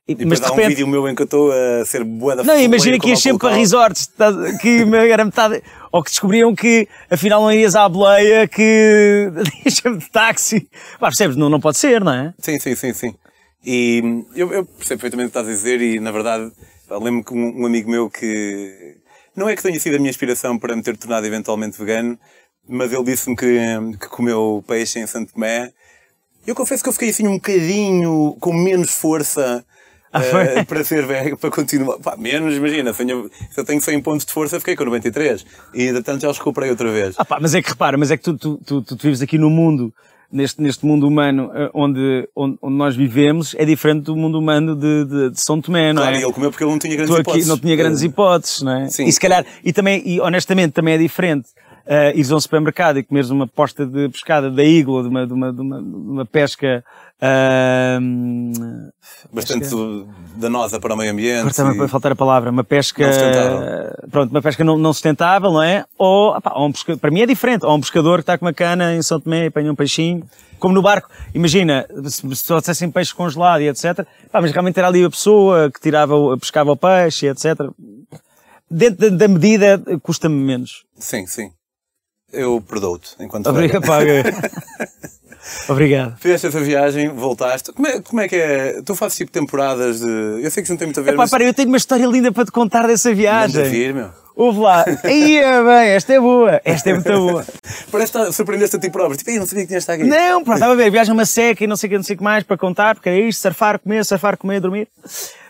e 0.09 0.25
mas 0.25 0.39
de 0.39 0.47
repente... 0.47 0.65
um 0.65 0.69
vídeo 0.69 0.87
meu 0.87 1.07
em 1.07 1.13
que 1.13 1.21
eu 1.21 1.25
estou 1.25 1.51
a 1.51 1.85
ser 1.85 2.03
boa 2.03 2.35
da 2.35 2.43
Não, 2.43 2.59
imagina 2.59 2.97
que 2.97 3.09
ias 3.09 3.21
sempre 3.21 3.39
para 3.39 3.55
resorts, 3.55 4.11
que 4.59 4.83
era 5.11 5.23
metade, 5.23 5.61
ou 5.91 6.03
que 6.03 6.09
descobriam 6.09 6.55
que 6.55 6.87
afinal 7.11 7.43
não 7.43 7.51
ias 7.51 7.75
à 7.75 7.87
boleia, 7.87 8.47
que 8.47 9.31
sempre 9.69 9.99
de 9.99 10.09
táxi. 10.09 10.67
Pá, 10.99 11.07
percebes? 11.07 11.35
Não, 11.35 11.47
não 11.47 11.59
pode 11.59 11.77
ser, 11.77 12.03
não 12.03 12.11
é? 12.11 12.33
Sim, 12.39 12.59
sim, 12.59 12.75
sim, 12.75 12.93
sim. 12.93 13.15
E 13.63 14.01
eu, 14.35 14.51
eu 14.51 14.65
percebo 14.65 15.01
perfeitamente 15.01 15.27
o 15.27 15.31
que 15.31 15.37
estás 15.37 15.47
a 15.47 15.51
dizer 15.51 15.79
e 15.81 15.99
na 15.99 16.11
verdade 16.11 16.51
lembro-me 16.89 17.23
que 17.23 17.33
um, 17.33 17.61
um 17.61 17.65
amigo 17.67 17.91
meu 17.91 18.09
que 18.09 18.97
não 19.35 19.47
é 19.47 19.55
que 19.55 19.61
tenha 19.61 19.79
sido 19.79 19.95
a 19.95 19.99
minha 19.99 20.09
inspiração 20.09 20.57
para 20.57 20.75
me 20.75 20.81
ter 20.81 20.97
tornado 20.97 21.27
eventualmente 21.27 21.77
vegano, 21.77 22.17
mas 22.67 22.91
ele 22.91 23.03
disse-me 23.03 23.35
que, 23.35 23.45
que 23.99 24.07
comeu 24.07 24.63
peixe 24.67 24.99
em 24.99 25.05
Santo 25.05 25.33
Tomé. 25.33 25.71
Eu 26.47 26.55
confesso 26.55 26.81
que 26.81 26.89
eu 26.89 26.93
fiquei 26.93 27.09
assim 27.09 27.27
um 27.27 27.35
bocadinho 27.35 28.35
com 28.39 28.51
menos 28.53 28.91
força 28.91 29.63
ah, 30.11 30.21
uh, 30.21 30.65
para 30.65 30.83
ser 30.83 31.05
velho, 31.05 31.37
para 31.39 31.51
continuar. 31.51 31.97
Pá, 31.99 32.15
menos, 32.17 32.55
imagina, 32.55 32.93
se 32.93 33.03
eu 33.57 33.65
tenho 33.65 33.81
100 33.81 34.01
pontos 34.01 34.25
de 34.25 34.33
força, 34.33 34.59
fiquei 34.59 34.75
com 34.75 34.85
93. 34.85 35.45
E 35.73 35.87
ainda 35.87 36.01
tanto 36.01 36.21
já 36.21 36.29
os 36.29 36.37
recuperei 36.37 36.69
outra 36.69 36.91
vez. 36.91 37.15
Ah, 37.17 37.25
pá, 37.25 37.37
mas 37.39 37.53
é 37.53 37.61
que 37.61 37.69
repara, 37.69 37.97
mas 37.97 38.11
é 38.11 38.17
que 38.17 38.23
tu, 38.23 38.37
tu, 38.37 38.59
tu, 38.65 38.81
tu, 38.81 38.97
vives 39.01 39.21
aqui 39.21 39.37
no 39.37 39.49
mundo, 39.49 39.93
neste, 40.31 40.61
neste 40.61 40.85
mundo 40.85 41.07
humano 41.07 41.51
eh, 41.53 41.69
onde, 41.73 42.27
onde, 42.35 42.57
onde 42.61 42.75
nós 42.75 42.95
vivemos, 42.95 43.55
é 43.55 43.65
diferente 43.65 44.03
do 44.03 44.15
mundo 44.15 44.39
humano 44.39 44.75
de, 44.75 45.05
de, 45.05 45.29
de 45.31 45.41
São 45.41 45.61
Tomé, 45.61 45.93
não 45.93 46.01
claro, 46.01 46.17
é? 46.17 46.21
ele 46.23 46.33
comeu 46.33 46.49
porque 46.49 46.63
ele 46.63 46.71
não 46.71 46.79
tinha 46.79 46.95
grandes 46.95 47.15
tu 47.15 47.21
hipóteses. 47.21 47.47
Aqui 47.47 47.49
não 47.49 47.59
tinha 47.59 47.75
grandes 47.75 48.01
hipóteses, 48.01 48.61
não 48.61 48.75
é? 48.75 48.87
Sim. 48.89 49.05
E 49.05 49.11
se 49.11 49.19
calhar, 49.19 49.45
e 49.63 49.71
também, 49.71 50.01
e 50.05 50.19
honestamente 50.19 50.71
também 50.71 50.95
é 50.95 50.97
diferente 50.97 51.49
uh, 51.89 52.15
ires 52.15 52.31
a 52.31 52.35
um 52.35 52.39
supermercado 52.39 52.99
e 52.99 53.03
comeres 53.03 53.31
uma 53.31 53.47
posta 53.47 53.85
de 53.85 54.07
pescada 54.09 54.51
da 54.51 54.63
igla, 54.63 55.01
de 55.01 55.09
uma, 55.09 55.25
de 55.25 55.33
uma, 55.33 55.51
de 55.51 55.61
uma, 55.61 55.81
de 55.81 55.95
uma 55.95 56.25
pesca 56.25 56.83
uh, 57.17 58.91
bastante 59.33 59.61
pesca... 59.61 59.77
danosa 60.35 60.79
para 60.79 60.93
o 60.93 60.97
meio 60.97 61.11
ambiente. 61.11 61.55
Também 61.55 61.83
e... 61.83 61.87
faltar 61.87 62.11
a 62.11 62.15
palavra, 62.15 62.51
uma 62.51 62.63
pesca 62.63 63.05
pronto, 64.11 64.29
uma 64.29 64.41
pesca 64.41 64.63
não, 64.63 64.77
não 64.77 64.93
sustentável, 64.93 65.51
não 65.51 65.63
é? 65.63 65.85
Ou, 65.97 66.29
opa, 66.35 66.53
ou 66.55 66.67
um 66.67 66.71
pescador, 66.71 66.99
para 66.99 67.11
mim 67.11 67.21
é 67.21 67.25
diferente, 67.25 67.65
ou 67.65 67.75
um 67.75 67.81
pescador 67.81 68.19
que 68.19 68.23
está 68.23 68.37
com 68.37 68.45
uma 68.45 68.53
cana 68.53 68.93
em 68.95 69.01
São 69.01 69.19
Tomé 69.19 69.45
e 69.45 69.47
apanha 69.47 69.71
um 69.71 69.75
peixinho, 69.75 70.23
como 70.59 70.73
no 70.73 70.81
barco, 70.81 71.09
imagina, 71.33 71.87
se, 72.05 72.35
se 72.35 72.45
trouxessem 72.45 72.91
peixe 72.91 73.15
congelado 73.15 73.61
e 73.61 73.69
etc, 73.69 74.05
pá, 74.31 74.41
mas 74.41 74.51
realmente 74.51 74.77
era 74.77 74.87
ali 74.87 75.03
a 75.03 75.09
pessoa 75.09 75.71
que 75.71 75.79
tirava, 75.79 76.37
pescava 76.37 76.71
o 76.71 76.77
peixe 76.77 77.25
e 77.25 77.29
etc. 77.29 77.57
Dentro 78.69 79.09
da 79.09 79.27
medida 79.27 79.81
custa-me 80.03 80.35
menos. 80.35 80.85
Sim, 80.95 81.25
sim. 81.25 81.51
Eu 82.31 82.61
perdoo-te 82.61 83.15
enquanto 83.19 83.47
Obrigado, 83.47 83.85
paga. 83.85 84.23
Obrigado. 85.67 86.17
Fizeste 86.19 86.47
essa 86.47 86.59
viagem, 86.59 87.09
voltaste. 87.09 87.71
Como 87.71 87.87
é, 87.87 88.01
como 88.01 88.21
é 88.21 88.27
que 88.27 88.35
é? 88.35 88.81
Tu 88.83 88.95
fazes 88.95 89.17
tipo 89.17 89.31
temporadas 89.31 89.99
de. 89.99 90.43
Eu 90.43 90.51
sei 90.51 90.63
que 90.63 90.69
não 90.69 90.77
tem 90.77 90.87
muito 90.87 90.99
a 90.99 91.03
ver. 91.03 91.11
Epá, 91.11 91.23
mas... 91.23 91.29
para, 91.29 91.43
eu 91.43 91.53
tenho 91.53 91.69
uma 91.69 91.77
história 91.77 92.05
linda 92.05 92.31
para 92.31 92.45
te 92.45 92.51
contar 92.51 92.87
dessa 92.87 93.13
viagem. 93.13 93.55
Manda 93.57 93.69
vir, 93.69 93.93
meu. 93.93 94.09
Ouve 94.35 94.59
lá. 94.59 94.85
Aí 95.03 95.37
é 95.37 95.63
bem, 95.63 95.89
esta 95.89 96.13
é 96.13 96.19
boa. 96.19 96.61
Esta 96.63 96.91
é 96.91 96.93
muito 96.93 97.11
boa. 97.11 97.45
Parece 97.91 98.11
que 98.13 98.31
surpreendeste 98.31 98.77
a 98.77 98.79
ti 98.79 98.89
próprio. 98.89 99.17
Tipo, 99.17 99.31
não 99.31 99.45
sabia 99.45 99.63
que 99.63 99.67
tinhas 99.67 99.83
estado 99.83 99.99
aqui. 99.99 100.09
Não, 100.09 100.43
pá, 100.43 100.53
estava 100.53 100.71
a 100.71 100.75
ver. 100.75 100.89
Viagem 100.89 101.13
uma 101.13 101.25
seca 101.25 101.63
e 101.63 101.67
não 101.67 101.75
sei 101.75 101.87
o 101.87 101.91
que, 101.91 101.97
não 101.97 102.03
sei 102.03 102.15
o 102.15 102.17
que 102.17 102.23
mais 102.23 102.43
para 102.43 102.57
contar, 102.57 102.95
porque 102.95 103.09
era 103.09 103.17
isto, 103.19 103.41
surfar, 103.41 103.79
comer, 103.79 104.05
surfar, 104.05 104.37
comer, 104.37 104.61
dormir. 104.61 104.87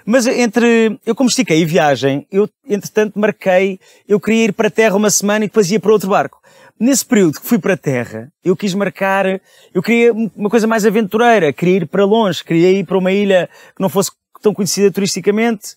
Mas 0.06 0.26
entre, 0.26 1.00
eu 1.06 1.14
como 1.14 1.30
estiquei 1.30 1.64
viagem, 1.66 2.26
eu 2.32 2.50
entretanto 2.68 3.20
marquei, 3.20 3.80
eu 4.08 4.20
queria 4.20 4.46
ir 4.46 4.54
para 4.54 4.68
a 4.68 4.72
terra 4.72 4.96
uma 4.96 5.12
semana 5.12 5.46
e 5.46 5.48
depois 5.48 5.70
ia 5.70 5.80
para 5.80 5.92
outro 5.92 6.10
barco. 6.10 6.40
Nesse 6.80 7.06
período 7.06 7.42
que 7.42 7.46
fui 7.46 7.60
para 7.60 7.74
a 7.74 7.78
Terra, 7.78 8.32
eu 8.44 8.56
quis 8.56 8.74
marcar, 8.74 9.26
eu 9.74 9.84
queria 9.84 10.14
uma 10.14 10.50
coisa 10.50 10.66
mais 10.66 10.86
aventureira, 10.86 11.52
queria 11.52 11.78
ir 11.78 11.88
para 11.88 12.06
longe, 12.06 12.42
queria 12.42 12.72
ir 12.72 12.86
para 12.86 12.98
uma 12.98 13.12
ilha 13.12 13.50
que 13.76 13.82
não 13.82 13.90
fosse 13.90 14.12
tão 14.42 14.54
conhecida 14.54 14.90
turisticamente, 14.90 15.74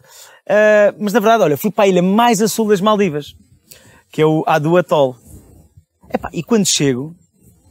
uh, 0.47 0.95
mas 1.01 1.13
na 1.13 1.19
verdade, 1.19 1.43
olha, 1.43 1.57
fui 1.57 1.73
para 1.73 1.85
a 1.85 1.89
ilha 1.89 2.03
mais 2.03 2.41
a 2.41 2.47
sul 2.47 2.69
das 2.69 2.81
Maldivas, 2.81 3.35
que 4.13 4.23
é 4.23 4.27
o 4.27 4.45
Adu 4.47 4.77
Atoll. 4.77 5.17
Epá, 6.09 6.31
e 6.33 6.43
quando 6.43 6.67
chego, 6.67 7.17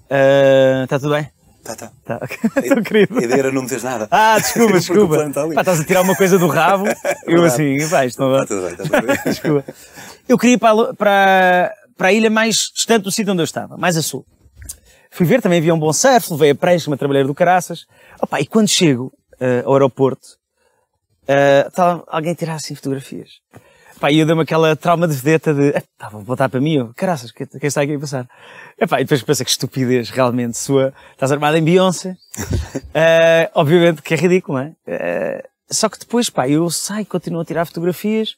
uh, 0.10 0.84
está 0.84 1.00
tudo 1.00 1.14
bem? 1.14 1.30
Tá, 1.64 1.76
tá. 1.76 1.92
tá. 2.04 2.20
Querido. 2.84 3.20
A 3.20 3.24
ideia 3.24 3.40
era 3.40 3.52
não 3.52 3.62
me 3.62 3.68
dizer 3.68 3.84
nada. 3.84 4.08
Ah, 4.10 4.38
desculpa, 4.40 4.74
desculpa. 4.80 5.30
Pá, 5.54 5.62
estás 5.62 5.80
a 5.80 5.84
tirar 5.84 6.02
uma 6.02 6.16
coisa 6.16 6.38
do 6.40 6.48
rabo. 6.48 6.86
eu 7.28 7.44
assim, 7.44 7.78
vai, 7.86 8.08
isto 8.08 8.20
não 8.20 8.32
vai. 8.32 8.44
Está 8.44 8.56
tudo 8.56 8.68
bem, 8.68 8.76
tudo 8.76 9.08
bem. 9.08 9.18
desculpa. 9.26 9.66
Eu 10.28 10.38
queria 10.38 10.56
ir 10.56 10.58
para, 10.58 10.94
para, 10.94 11.74
para 12.02 12.08
a 12.08 12.14
ilha 12.14 12.32
mais 12.32 12.72
distante 12.74 13.04
do 13.04 13.12
sítio 13.12 13.32
onde 13.32 13.44
eu 13.44 13.46
estava, 13.46 13.78
mais 13.78 13.96
a 13.96 14.02
sul. 14.02 14.26
Fui 15.12 15.24
ver, 15.24 15.40
também 15.40 15.60
havia 15.60 15.72
um 15.72 15.78
bom 15.78 15.94
surf, 15.94 16.32
levei 16.32 16.50
a 16.50 16.56
prancha, 16.56 16.90
uma 16.90 16.98
trabalheira 16.98 17.28
do 17.28 17.36
Caraças. 17.36 17.86
Opa, 18.20 18.42
e 18.42 18.48
quando 18.48 18.70
chego 18.70 19.14
uh, 19.40 19.68
ao 19.68 19.74
aeroporto, 19.74 20.26
uh, 21.30 21.68
estava 21.68 22.04
alguém 22.08 22.32
a 22.32 22.36
tirar 22.36 22.56
assim 22.56 22.74
fotografias. 22.74 23.30
Pá, 24.00 24.12
e 24.12 24.18
eu 24.18 24.26
dei-me 24.26 24.42
aquela 24.42 24.76
trauma 24.76 25.08
de 25.08 25.14
vedeta 25.14 25.54
de, 25.54 25.78
estava 25.78 26.18
a 26.18 26.24
voltar 26.24 26.50
para 26.50 26.60
mim, 26.60 26.78
eu, 26.78 26.92
caraças, 26.96 27.32
quem, 27.32 27.46
quem 27.46 27.68
está 27.68 27.84
aqui 27.84 27.94
a 27.94 28.00
passar? 28.00 28.28
Epá, 28.80 29.00
e 29.00 29.04
depois 29.04 29.22
pensa 29.22 29.46
que 29.46 29.52
estupidez 29.52 30.10
realmente 30.10 30.58
sua, 30.58 30.92
estás 31.12 31.32
armado 31.32 31.56
em 31.56 31.64
Beyoncé. 31.64 32.10
uh, 32.10 33.52
obviamente 33.54 34.02
que 34.02 34.16
é 34.16 34.18
ridículo, 34.18 34.58
não 34.58 34.66
é? 34.66 34.70
Uh, 34.88 35.50
só 35.70 35.88
que 35.88 36.00
depois, 36.00 36.32
pá, 36.32 36.50
eu 36.50 36.68
saio, 36.72 37.06
continuo 37.06 37.42
a 37.42 37.46
tirar 37.46 37.66
fotografias, 37.66 38.38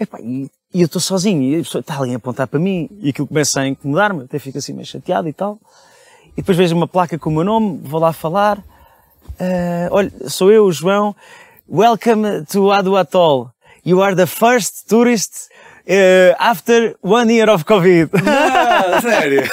epá, 0.00 0.18
e 0.22 0.50
e 0.72 0.82
eu 0.82 0.86
estou 0.86 1.00
sozinho, 1.00 1.42
e 1.42 1.56
a 1.56 1.58
pessoa 1.58 1.80
está 1.80 1.98
ali 1.98 2.12
a 2.12 2.16
apontar 2.16 2.46
para 2.46 2.58
mim, 2.58 2.88
e 3.00 3.10
aquilo 3.10 3.26
começa 3.26 3.60
a 3.60 3.68
incomodar-me, 3.68 4.24
até 4.24 4.38
fico 4.38 4.58
assim 4.58 4.72
meio 4.72 4.86
chateado 4.86 5.28
e 5.28 5.32
tal. 5.32 5.58
E 6.32 6.36
depois 6.36 6.56
vejo 6.56 6.76
uma 6.76 6.86
placa 6.86 7.18
com 7.18 7.30
o 7.30 7.32
meu 7.32 7.44
nome, 7.44 7.80
vou 7.82 8.00
lá 8.00 8.12
falar. 8.12 8.58
Uh, 8.58 9.88
olha, 9.90 10.12
sou 10.28 10.52
eu, 10.52 10.70
João. 10.70 11.14
Welcome 11.68 12.44
to 12.46 12.70
Adu 12.70 12.96
Atoll. 12.96 13.50
You 13.84 14.02
are 14.02 14.14
the 14.14 14.26
first 14.26 14.86
tourist 14.88 15.48
uh, 15.88 16.36
after 16.38 16.94
one 17.02 17.32
year 17.32 17.48
of 17.48 17.64
Covid. 17.64 18.10
Não, 18.12 19.00
sério? 19.00 19.48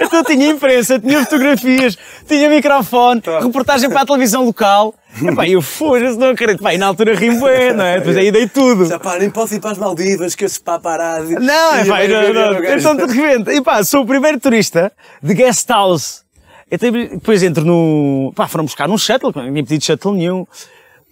então 0.00 0.24
tinha 0.24 0.48
imprensa, 0.48 0.98
tinha 0.98 1.20
fotografias, 1.24 1.96
tinha 2.26 2.48
microfone, 2.48 3.20
tá. 3.20 3.40
reportagem 3.40 3.90
para 3.90 4.00
a 4.00 4.06
televisão 4.06 4.44
local. 4.44 4.94
Epá, 5.22 5.46
eu 5.46 5.62
fujo, 5.62 6.18
não 6.18 6.30
acredito. 6.30 6.60
Pá, 6.60 6.74
e 6.74 6.78
na 6.78 6.86
altura 6.86 7.14
rimo 7.14 7.44
bem, 7.44 7.72
não 7.72 7.84
é? 7.84 7.98
Depois 7.98 8.16
aí 8.16 8.32
dei 8.32 8.48
tudo. 8.48 8.86
Já 8.86 8.98
pá, 8.98 9.16
nem 9.16 9.30
posso 9.30 9.54
ir 9.54 9.60
para 9.60 9.70
as 9.70 9.78
Maldivas, 9.78 10.34
que 10.34 10.44
esses 10.44 10.58
paparazzi. 10.58 11.34
Não, 11.34 11.74
é 11.74 11.84
pá, 11.84 12.08
não, 12.08 12.32
não. 12.32 12.64
Então 12.64 12.96
de 12.96 13.04
repente, 13.04 13.50
e 13.50 13.62
pá, 13.62 13.84
sou 13.84 14.02
o 14.02 14.06
primeiro 14.06 14.40
turista 14.40 14.90
de 15.22 15.34
guest 15.34 15.68
house. 15.68 16.24
Então, 16.68 16.90
depois 16.90 17.42
entro 17.44 17.64
no. 17.64 18.32
pá, 18.34 18.48
foram 18.48 18.64
buscar 18.64 18.88
num 18.88 18.98
shuttle, 18.98 19.32
não 19.36 19.44
tinha 19.44 19.64
pedido 19.64 19.84
shuttle 19.84 20.14
nenhum. 20.14 20.44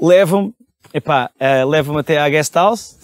Levam-me, 0.01 0.53
epá, 0.93 1.31
uh, 1.37 1.69
levam-me 1.69 2.01
até 2.01 2.19
à 2.19 2.29
guest 2.29 2.53
house. 2.57 2.97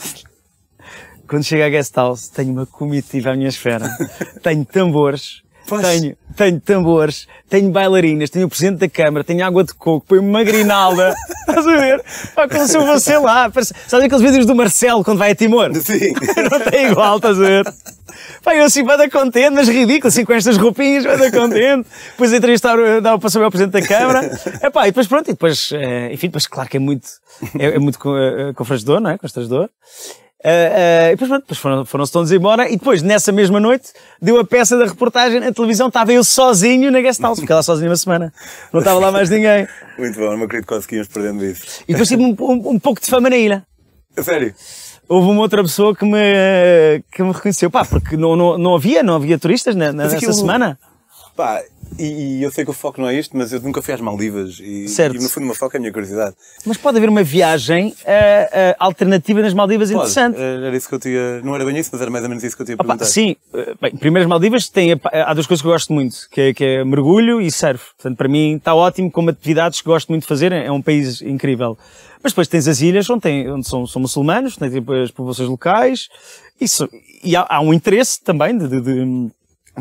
Quando 1.29 1.45
chego 1.45 1.63
à 1.63 1.69
guest 1.69 1.95
house, 1.95 2.29
tenho 2.29 2.53
uma 2.53 2.65
comitiva 2.65 3.31
à 3.31 3.37
minha 3.37 3.49
esfera. 3.49 3.89
tenho 4.43 4.65
tambores. 4.65 5.43
Tenho, 5.69 6.17
tenho 6.35 6.61
tambores, 6.61 7.29
tenho 7.47 7.71
bailarinas, 7.71 8.31
tenho 8.31 8.47
o 8.47 8.49
Presidente 8.49 8.79
da 8.79 8.89
Câmara, 8.89 9.23
tenho 9.23 9.45
água 9.45 9.63
de 9.63 9.75
coco, 9.75 10.07
ponho 10.07 10.23
uma 10.23 10.43
grinalda. 10.43 11.15
Estás 11.47 11.67
a 11.67 11.77
ver? 11.77 12.03
Pá, 12.35 12.49
como 12.49 12.67
se 12.67 12.75
eu 12.79 12.87
fosse 12.87 13.19
lá. 13.19 13.51
Parece, 13.51 13.75
sabes 13.87 14.07
aqueles 14.07 14.25
vídeos 14.25 14.47
do 14.47 14.55
Marcelo 14.55 15.05
quando 15.05 15.19
vai 15.19 15.33
a 15.33 15.35
Timor? 15.35 15.75
Sim. 15.75 16.15
Não 16.51 16.61
tem 16.71 16.91
igual, 16.91 17.17
estás 17.17 17.39
a 17.39 17.43
ver? 17.43 17.75
Pá, 18.43 18.57
eu 18.57 18.65
assim, 18.65 18.83
vai 18.83 18.97
dar 18.97 19.11
contente, 19.11 19.51
mas 19.51 19.69
ridículo, 19.69 20.09
assim, 20.09 20.25
com 20.25 20.33
estas 20.33 20.57
roupinhas, 20.57 21.05
vai 21.05 21.19
dar 21.19 21.31
contente. 21.31 21.87
Depois 22.13 22.33
entrevistar, 22.33 22.77
dava 23.03 23.19
para 23.19 23.29
saber 23.29 23.45
ao 23.45 23.51
Presidente 23.51 23.79
da 23.79 23.87
Câmara. 23.87 24.41
Epá, 24.63 24.85
e 24.85 24.91
depois 24.91 25.07
pronto, 25.07 25.29
e 25.29 25.33
depois, 25.33 25.71
eh, 25.73 26.15
enfim, 26.15 26.29
depois 26.29 26.47
claro 26.47 26.71
que 26.71 26.79
é 26.79 26.81
muito, 26.81 27.07
é, 27.59 27.67
é 27.75 27.79
muito 27.79 27.99
eh, 28.17 28.55
confrangedor, 28.55 29.01
não 29.01 29.11
é? 29.11 29.19
Constrangedor. 29.19 29.69
Uh, 30.45 30.47
uh, 30.47 31.07
e 31.09 31.11
depois, 31.11 31.29
pronto, 31.29 31.43
depois 31.43 31.59
foram, 31.59 31.85
foram-se 31.85 32.13
todos 32.13 32.31
embora 32.31 32.69
e 32.69 32.77
depois, 32.77 33.03
nessa 33.03 33.33
mesma 33.33 33.59
noite, 33.59 33.93
deu 34.23 34.39
a 34.39 34.45
peça 34.45 34.79
da 34.79 34.85
reportagem 34.87 35.41
na 35.41 35.53
televisão, 35.53 35.89
estava 35.89 36.13
eu 36.13 36.23
sozinho 36.23 36.93
na 36.93 37.01
guest 37.01 37.21
house, 37.21 37.41
fiquei 37.41 37.57
lá 37.57 37.63
sozinho 37.63 37.91
uma 37.91 37.97
semana, 37.97 38.33
não 38.73 38.79
estava 38.79 39.01
lá 39.01 39.11
mais 39.11 39.29
ninguém. 39.29 39.67
Muito 39.99 40.17
bom, 40.17 40.37
não 40.37 40.45
acredito 40.45 40.69
que 40.69 40.75
conseguimos 40.75 41.09
perdendo 41.09 41.45
isso. 41.45 41.83
E 41.89 41.93
depois 41.93 42.09
tive 42.09 42.23
um, 42.23 42.37
um, 42.39 42.71
um 42.71 42.79
pouco 42.79 43.01
de 43.01 43.09
fama 43.09 43.29
na 43.29 43.37
ilha. 43.37 43.67
A 44.17 44.23
sério? 44.23 44.55
Houve 45.09 45.29
uma 45.29 45.41
outra 45.41 45.61
pessoa 45.63 45.97
que 45.97 46.05
me, 46.05 47.03
que 47.11 47.23
me 47.23 47.33
reconheceu, 47.33 47.69
pá, 47.69 47.85
porque 47.85 48.17
não, 48.17 48.37
não, 48.37 48.57
não 48.59 48.75
havia, 48.77 49.03
não 49.03 49.17
havia 49.17 49.39
turistas 49.41 49.75
na, 49.75 49.87
Mas 49.87 49.95
nessa 49.97 50.17
aquilo- 50.19 50.35
semana. 50.35 50.79
Pá, 51.35 51.63
e, 51.99 52.39
e 52.39 52.43
eu 52.43 52.51
sei 52.51 52.65
que 52.65 52.71
o 52.71 52.75
foco 52.75 53.01
não 53.01 53.09
é 53.09 53.15
isto, 53.19 53.37
mas 53.37 53.53
eu 53.53 53.61
nunca 53.61 53.81
fui 53.81 53.95
às 53.95 54.01
Maldivas. 54.01 54.59
E, 54.61 54.89
Certo. 54.89 55.17
e 55.17 55.23
no 55.23 55.29
fundo, 55.29 55.45
o 55.45 55.47
meu 55.47 55.55
foco 55.55 55.77
é 55.77 55.79
a 55.79 55.81
minha 55.81 55.93
curiosidade. 55.93 56.35
Mas 56.67 56.77
pode 56.77 56.97
haver 56.99 57.09
uma 57.09 57.23
viagem 57.23 57.95
ah, 58.07 58.49
ah, 58.53 58.77
alternativa 58.79 59.41
nas 59.41 59.55
Maldivas 59.55 59.89
Pode, 59.91 59.99
interessante. 60.01 60.39
Era 60.41 60.77
isso 60.77 60.89
que 60.89 60.95
eu 60.95 60.99
tinha. 60.99 61.41
Não 61.43 61.55
era 61.55 61.65
bem 61.65 61.77
isso, 61.79 61.91
mas 61.93 62.01
era 62.03 62.11
mais 62.11 62.23
ou 62.25 62.29
menos 62.29 62.43
isso 62.45 62.57
que 62.57 62.63
eu 62.63 62.67
tinha 62.67 62.75
Opa, 62.77 62.85
perguntado. 62.85 63.11
sim, 63.11 63.37
eh, 63.55 63.75
bem, 63.81 63.97
primeiro 63.97 64.25
as 64.27 64.29
Maldivas 64.29 64.69
tem, 64.69 64.93
há 65.05 65.33
duas 65.35 65.47
coisas 65.47 65.63
que 65.63 65.69
eu 65.69 65.73
gosto 65.73 65.93
muito, 65.93 66.17
que 66.31 66.41
é, 66.41 66.55
que 66.55 66.65
é 66.65 66.85
mergulho 66.85 67.41
e 67.41 67.51
surf. 67.51 67.93
Portanto, 67.97 68.17
para 68.17 68.29
mim 68.29 68.57
está 68.57 68.75
ótimo 68.75 69.11
como 69.11 69.31
atividades 69.31 69.81
que 69.81 69.87
gosto 69.87 70.09
muito 70.09 70.23
de 70.23 70.29
fazer, 70.29 70.53
é 70.53 70.71
um 70.73 70.83
país 70.83 71.23
incrível. 71.23 71.79
Mas 72.23 72.33
depois 72.33 72.49
tens 72.49 72.67
as 72.67 72.81
ilhas 72.81 73.09
onde, 73.09 73.21
tem, 73.23 73.49
onde 73.51 73.67
são, 73.69 73.87
são 73.87 74.03
muçulmanos, 74.03 74.57
tipo, 74.57 74.93
as 74.93 75.11
populações 75.11 75.49
locais, 75.49 76.09
isso, 76.61 76.89
e 77.23 77.37
há, 77.37 77.47
há 77.49 77.61
um 77.61 77.73
interesse 77.73 78.21
também 78.23 78.59
de, 78.59 78.67
de, 78.67 78.81
de- 78.81 79.31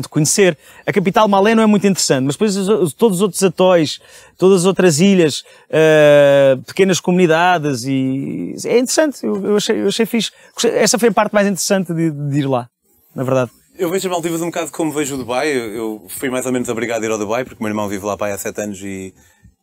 de 0.00 0.08
conhecer. 0.08 0.56
A 0.86 0.92
capital 0.92 1.26
Malé 1.28 1.54
não 1.54 1.62
é 1.62 1.66
muito 1.66 1.86
interessante, 1.86 2.24
mas 2.24 2.34
depois 2.34 2.56
os- 2.56 2.68
os- 2.68 2.92
todos 2.94 3.18
os 3.18 3.22
outros 3.22 3.42
atóis, 3.42 4.00
todas 4.36 4.60
as 4.60 4.64
outras 4.66 5.00
ilhas, 5.00 5.42
eh, 5.70 6.56
pequenas 6.66 7.00
comunidades 7.00 7.84
e 7.84 8.54
é 8.64 8.78
interessante. 8.78 9.24
Eu, 9.24 9.44
eu 9.44 9.56
achei, 9.56 9.80
eu 9.82 9.88
achei 9.88 10.06
fixe. 10.06 10.30
Essa 10.64 10.98
foi 10.98 11.08
a 11.08 11.12
parte 11.12 11.32
mais 11.32 11.46
interessante 11.46 11.92
de, 11.92 12.10
de 12.10 12.38
ir 12.40 12.46
lá, 12.46 12.68
na 13.14 13.22
verdade. 13.24 13.50
Eu 13.78 13.88
vejo 13.90 14.08
as 14.08 14.12
Maldivas 14.12 14.40
um 14.42 14.46
bocado 14.46 14.72
como 14.72 14.90
vejo 14.90 15.14
o 15.14 15.18
Dubai. 15.18 15.48
Eu, 15.48 15.72
eu 15.74 16.06
fui 16.08 16.28
mais 16.30 16.44
ou 16.46 16.52
menos 16.52 16.68
obrigado 16.68 17.02
a 17.02 17.06
ir 17.06 17.12
ao 17.12 17.18
Dubai, 17.18 17.44
porque 17.44 17.60
o 17.60 17.62
meu 17.62 17.70
irmão 17.70 17.88
vive 17.88 18.04
lá 18.04 18.16
pá, 18.16 18.28
há 18.32 18.38
sete 18.38 18.60
anos 18.60 18.80
e 18.82 19.14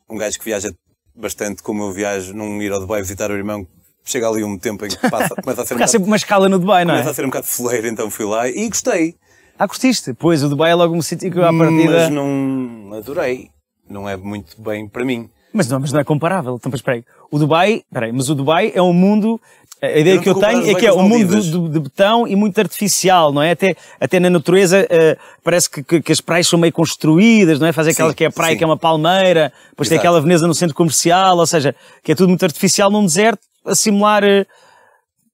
um 0.10 0.18
gajo 0.18 0.38
que 0.40 0.46
viaja 0.46 0.72
bastante 1.16 1.62
como 1.64 1.84
eu 1.84 1.92
viajo, 1.92 2.34
não 2.34 2.62
ir 2.62 2.72
ao 2.72 2.80
Dubai 2.80 3.02
visitar 3.02 3.30
o 3.32 3.34
irmão, 3.36 3.66
chega 4.04 4.28
ali 4.30 4.44
um 4.44 4.58
tempo 4.58 4.86
em 4.86 4.90
que 4.90 4.98
passa, 5.10 5.34
começa 5.36 5.62
a 5.62 5.66
ser 5.66 5.74
um 5.74 5.78
bocado, 5.78 5.92
sempre 5.92 6.08
uma 6.08 6.16
escala 6.16 6.48
no 6.50 6.60
Dubai, 6.60 6.86
não 6.86 6.94
começa 6.94 7.10
é? 7.10 7.12
a 7.12 7.14
ser 7.14 7.24
um 7.24 7.28
bocado 7.30 7.46
foleiro, 7.48 7.88
então 7.88 8.10
fui 8.12 8.26
lá 8.26 8.48
e 8.50 8.68
gostei. 8.70 9.16
Ah, 9.58 9.68
curtiste? 9.68 10.14
Pois, 10.14 10.44
o 10.44 10.50
Dubai 10.50 10.72
é 10.72 10.76
logo 10.76 10.94
um 10.94 11.02
sítio 11.02 11.32
que 11.32 11.38
eu 11.38 11.46
à 11.46 11.54
partida... 11.58 11.92
Mas 11.92 12.10
não 12.10 12.94
adorei. 12.94 13.50
Não 13.90 14.10
é 14.10 14.18
muito 14.18 14.62
bem 14.62 14.88
para 14.88 15.06
mim. 15.06 15.30
Mas 15.54 15.70
não, 15.70 15.80
mas 15.80 15.94
não 15.94 16.02
é 16.02 16.04
comparável. 16.04 16.56
Então, 16.56 16.70
mas 16.70 16.80
espera 16.80 16.98
aí. 16.98 17.06
O 17.32 17.40
Dubai, 17.40 17.84
espera 17.86 18.08
aí, 18.08 18.12
mas 18.12 18.30
o 18.30 18.36
Dubai 18.36 18.72
é 18.76 18.82
um 18.82 18.92
mundo, 18.92 19.40
a 19.82 20.00
ideia 20.00 20.16
não 20.16 20.24
que 20.24 20.30
eu 20.30 20.36
tenho 20.36 20.70
é 20.70 20.74
que 20.76 20.86
é 20.86 20.92
um 20.92 21.08
mundo 21.08 21.42
de, 21.42 21.70
de 21.70 21.80
betão 21.80 22.28
e 22.28 22.36
muito 22.36 22.60
artificial, 22.60 23.32
não 23.32 23.42
é? 23.42 23.52
Até, 23.52 23.76
até 24.00 24.20
na 24.20 24.30
natureza, 24.30 24.86
eh, 24.90 25.18
parece 25.44 25.70
que, 25.70 25.84
que, 25.84 26.02
que 26.02 26.12
as 26.12 26.20
praias 26.20 26.48
são 26.48 26.60
meio 26.60 26.74
construídas, 26.74 27.60
não 27.60 27.68
é? 27.68 27.72
Faz 27.72 27.88
aquela 27.88 28.14
que 28.14 28.24
é 28.24 28.28
a 28.28 28.32
praia 28.32 28.52
sim. 28.52 28.58
que 28.58 28.64
é 28.64 28.68
uma 28.68 28.78
palmeira, 28.78 29.54
depois 29.70 29.88
tem 29.88 29.96
Exato. 29.96 30.08
aquela 30.08 30.22
Veneza 30.22 30.48
no 30.48 30.54
centro 30.54 30.76
comercial, 30.76 31.38
ou 31.38 31.46
seja, 31.48 31.76
que 32.04 32.12
é 32.12 32.16
tudo 32.16 32.30
muito 32.30 32.44
artificial 32.44 32.90
num 32.90 33.06
deserto, 33.06 33.42
a 33.66 33.76
simular 33.76 34.24
eh, 34.24 34.46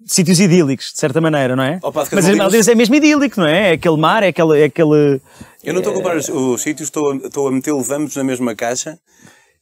sítios 0.05 0.39
idílicos, 0.39 0.91
de 0.93 0.99
certa 0.99 1.19
maneira, 1.21 1.55
não 1.55 1.63
é? 1.63 1.79
Que 1.79 1.85
mas 2.15 2.25
as 2.25 2.31
as 2.31 2.37
Maldivas- 2.37 2.67
é 2.67 2.75
mesmo 2.75 2.95
idílico, 2.95 3.39
não 3.39 3.47
é? 3.47 3.69
É 3.69 3.71
aquele 3.73 3.97
mar, 3.97 4.23
é 4.23 4.27
aquele, 4.27 4.61
é 4.61 4.63
aquele, 4.65 5.21
Eu 5.63 5.73
não 5.73 5.79
estou 5.79 5.93
a 5.93 5.95
comparar 5.95 6.17
os, 6.17 6.27
os 6.29 6.61
sítios, 6.61 6.87
estou, 6.87 7.11
a- 7.11 7.15
estou 7.17 7.47
a 7.47 7.51
metê-los 7.51 7.89
ambos 7.91 8.15
na 8.15 8.23
mesma 8.23 8.55
caixa. 8.55 8.97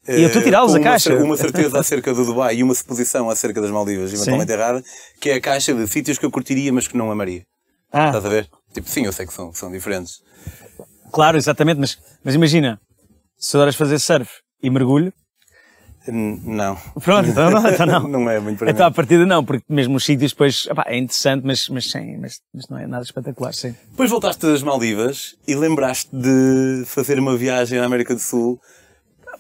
E 0.08 0.22
eu 0.22 0.28
estou 0.28 0.42
a 0.42 0.44
tirá-los 0.46 0.72
Eh, 0.72 0.74
da 0.74 0.80
com 0.80 0.86
uma 0.86 0.92
caixa. 0.92 1.16
Uma 1.16 1.38
certeza 1.38 1.80
acerca 1.80 2.14
do 2.14 2.26
Dubai 2.26 2.56
e 2.56 2.64
uma 2.64 2.74
suposição 2.74 3.30
acerca 3.30 3.62
das 3.62 3.70
Maldivas, 3.70 4.12
eventualmente 4.14 4.52
errada, 4.52 4.84
que 5.20 5.30
é 5.30 5.36
a 5.36 5.42
caixa 5.42 5.74
de 5.74 5.88
sítios 5.88 6.18
que 6.18 6.26
eu 6.26 6.32
curtiria, 6.32 6.72
mas 6.74 6.88
que 6.88 6.98
não 6.98 7.12
amaria. 7.12 7.44
ah, 7.92 8.08
Estás 8.08 8.26
a 8.26 8.30
ver? 8.30 8.48
Tipo, 8.74 8.90
sim, 8.90 9.06
eu 9.06 9.12
sei 9.12 9.26
que 9.28 9.34
são, 9.34 9.54
são 9.54 9.72
diferentes. 9.72 10.22
Claro, 11.12 11.38
exatamente, 11.38 11.80
mas, 11.80 11.98
mas 12.24 12.34
imagina, 12.36 12.80
se 13.38 13.56
adoras 13.58 13.76
fazer 13.76 14.00
surf 14.00 14.30
e 14.64 14.70
mergulho, 14.70 15.12
Não. 16.12 16.76
pronto, 17.02 17.30
então 17.30 17.50
não, 17.52 17.70
então 17.70 17.86
não. 17.86 18.08
Não 18.10 18.30
é 18.30 18.40
muito 18.40 18.58
para 18.60 18.72
Então 18.72 18.86
à 18.86 18.90
mim. 18.90 18.96
partida 18.96 19.26
não, 19.26 19.44
porque 19.46 19.64
mesmo 19.70 19.96
os 19.98 20.04
sítios 20.06 20.32
depois, 20.32 20.66
opá, 20.68 20.84
é 20.88 20.98
interessante, 20.98 21.46
mas, 21.46 21.68
mas 21.70 21.90
sim, 21.92 22.18
mas, 22.18 22.40
mas 22.54 22.68
não 22.70 22.78
é 22.78 22.88
nada 22.88 23.04
espetacular, 23.04 23.54
sim. 23.54 23.76
Depois 23.92 24.10
voltaste 24.10 24.46
das 24.46 24.62
Maldivas 24.64 25.36
e 25.48 25.56
lembraste 25.56 26.10
de 26.14 26.84
fazer 26.86 27.20
uma 27.20 27.36
viagem 27.38 27.80
à 27.80 27.86
América 27.86 28.14
do 28.14 28.22
Sul. 28.22 28.60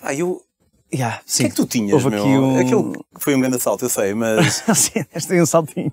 Ah, 0.02 0.14
eu... 0.14 0.42
Yeah, 0.94 1.18
O 1.18 1.22
sim. 1.30 1.44
que 1.44 1.48
é 1.48 1.50
que 1.52 1.56
tu 1.56 1.66
tinhas, 1.68 1.94
Houve 1.94 2.10
meu? 2.10 2.56
aqui 2.58 2.74
um... 2.76 2.94
Que 2.94 3.04
foi 3.24 3.36
um 3.36 3.40
grande 3.40 3.58
assalto, 3.58 3.86
eu 3.86 3.90
sei, 3.90 4.14
mas 4.16 4.64
sim, 4.76 5.04
este 5.14 5.40
um 5.40 5.46
saltinho. 5.46 5.92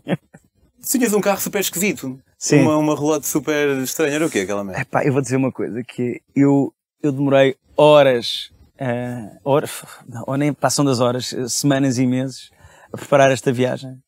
tinhas 0.83 1.13
um 1.13 1.21
carro 1.21 1.41
super 1.41 1.61
esquisito. 1.61 2.19
Sim. 2.39 2.61
Uma, 2.63 2.77
uma 2.79 2.95
relote 2.95 3.27
super 3.27 3.77
estranha. 3.83 4.15
Era 4.15 4.27
o 4.27 4.31
quê 4.31 4.41
aquela 4.41 4.65
merda? 4.65 4.81
Epá, 4.83 5.05
eu 5.05 5.13
vou 5.13 5.21
dizer 5.21 5.37
uma 5.37 5.53
coisa, 5.53 5.83
que 5.83 6.21
eu, 6.35 6.73
eu 7.03 7.13
demorei 7.13 7.57
horas, 7.77 8.51
eh, 8.79 9.31
horas, 9.45 9.85
ou 10.27 10.37
nem 10.37 10.53
passam 10.53 10.85
das 10.85 11.01
horas, 11.01 11.33
eh, 11.33 11.49
semanas 11.49 11.99
e 11.99 12.07
meses, 12.07 12.51
a 12.93 12.97
preparar 12.97 13.31
esta 13.31 13.53
viagem. 13.53 13.99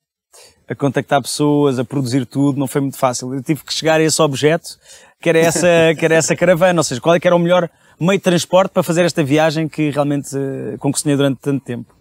A 0.69 0.75
contactar 0.75 1.23
pessoas, 1.23 1.79
a 1.79 1.85
produzir 1.85 2.27
tudo, 2.27 2.59
não 2.59 2.67
foi 2.67 2.81
muito 2.81 2.99
fácil. 2.99 3.35
Eu 3.35 3.43
tive 3.43 3.65
que 3.65 3.73
chegar 3.73 4.01
a 4.01 4.03
esse 4.03 4.21
objeto, 4.21 4.79
que 5.21 5.29
era 5.29 5.39
essa, 5.39 5.69
que 5.99 6.05
era 6.05 6.15
essa 6.15 6.37
caravana, 6.37 6.81
ou 6.81 6.85
seja, 6.85 7.01
qual 7.01 7.15
é 7.15 7.21
que 7.21 7.27
era 7.27 7.35
o 7.35 7.39
melhor 7.39 7.71
meio 7.99 8.19
de 8.19 8.23
transporte 8.23 8.73
para 8.73 8.83
fazer 8.83 9.05
esta 9.05 9.25
viagem 9.25 9.69
que 9.69 9.91
realmente, 9.91 10.37
eh, 10.37 10.77
com 10.79 10.93
que 10.93 11.01
sonhei 11.01 11.17
durante 11.17 11.41
tanto 11.41 11.65
tempo. 11.65 11.93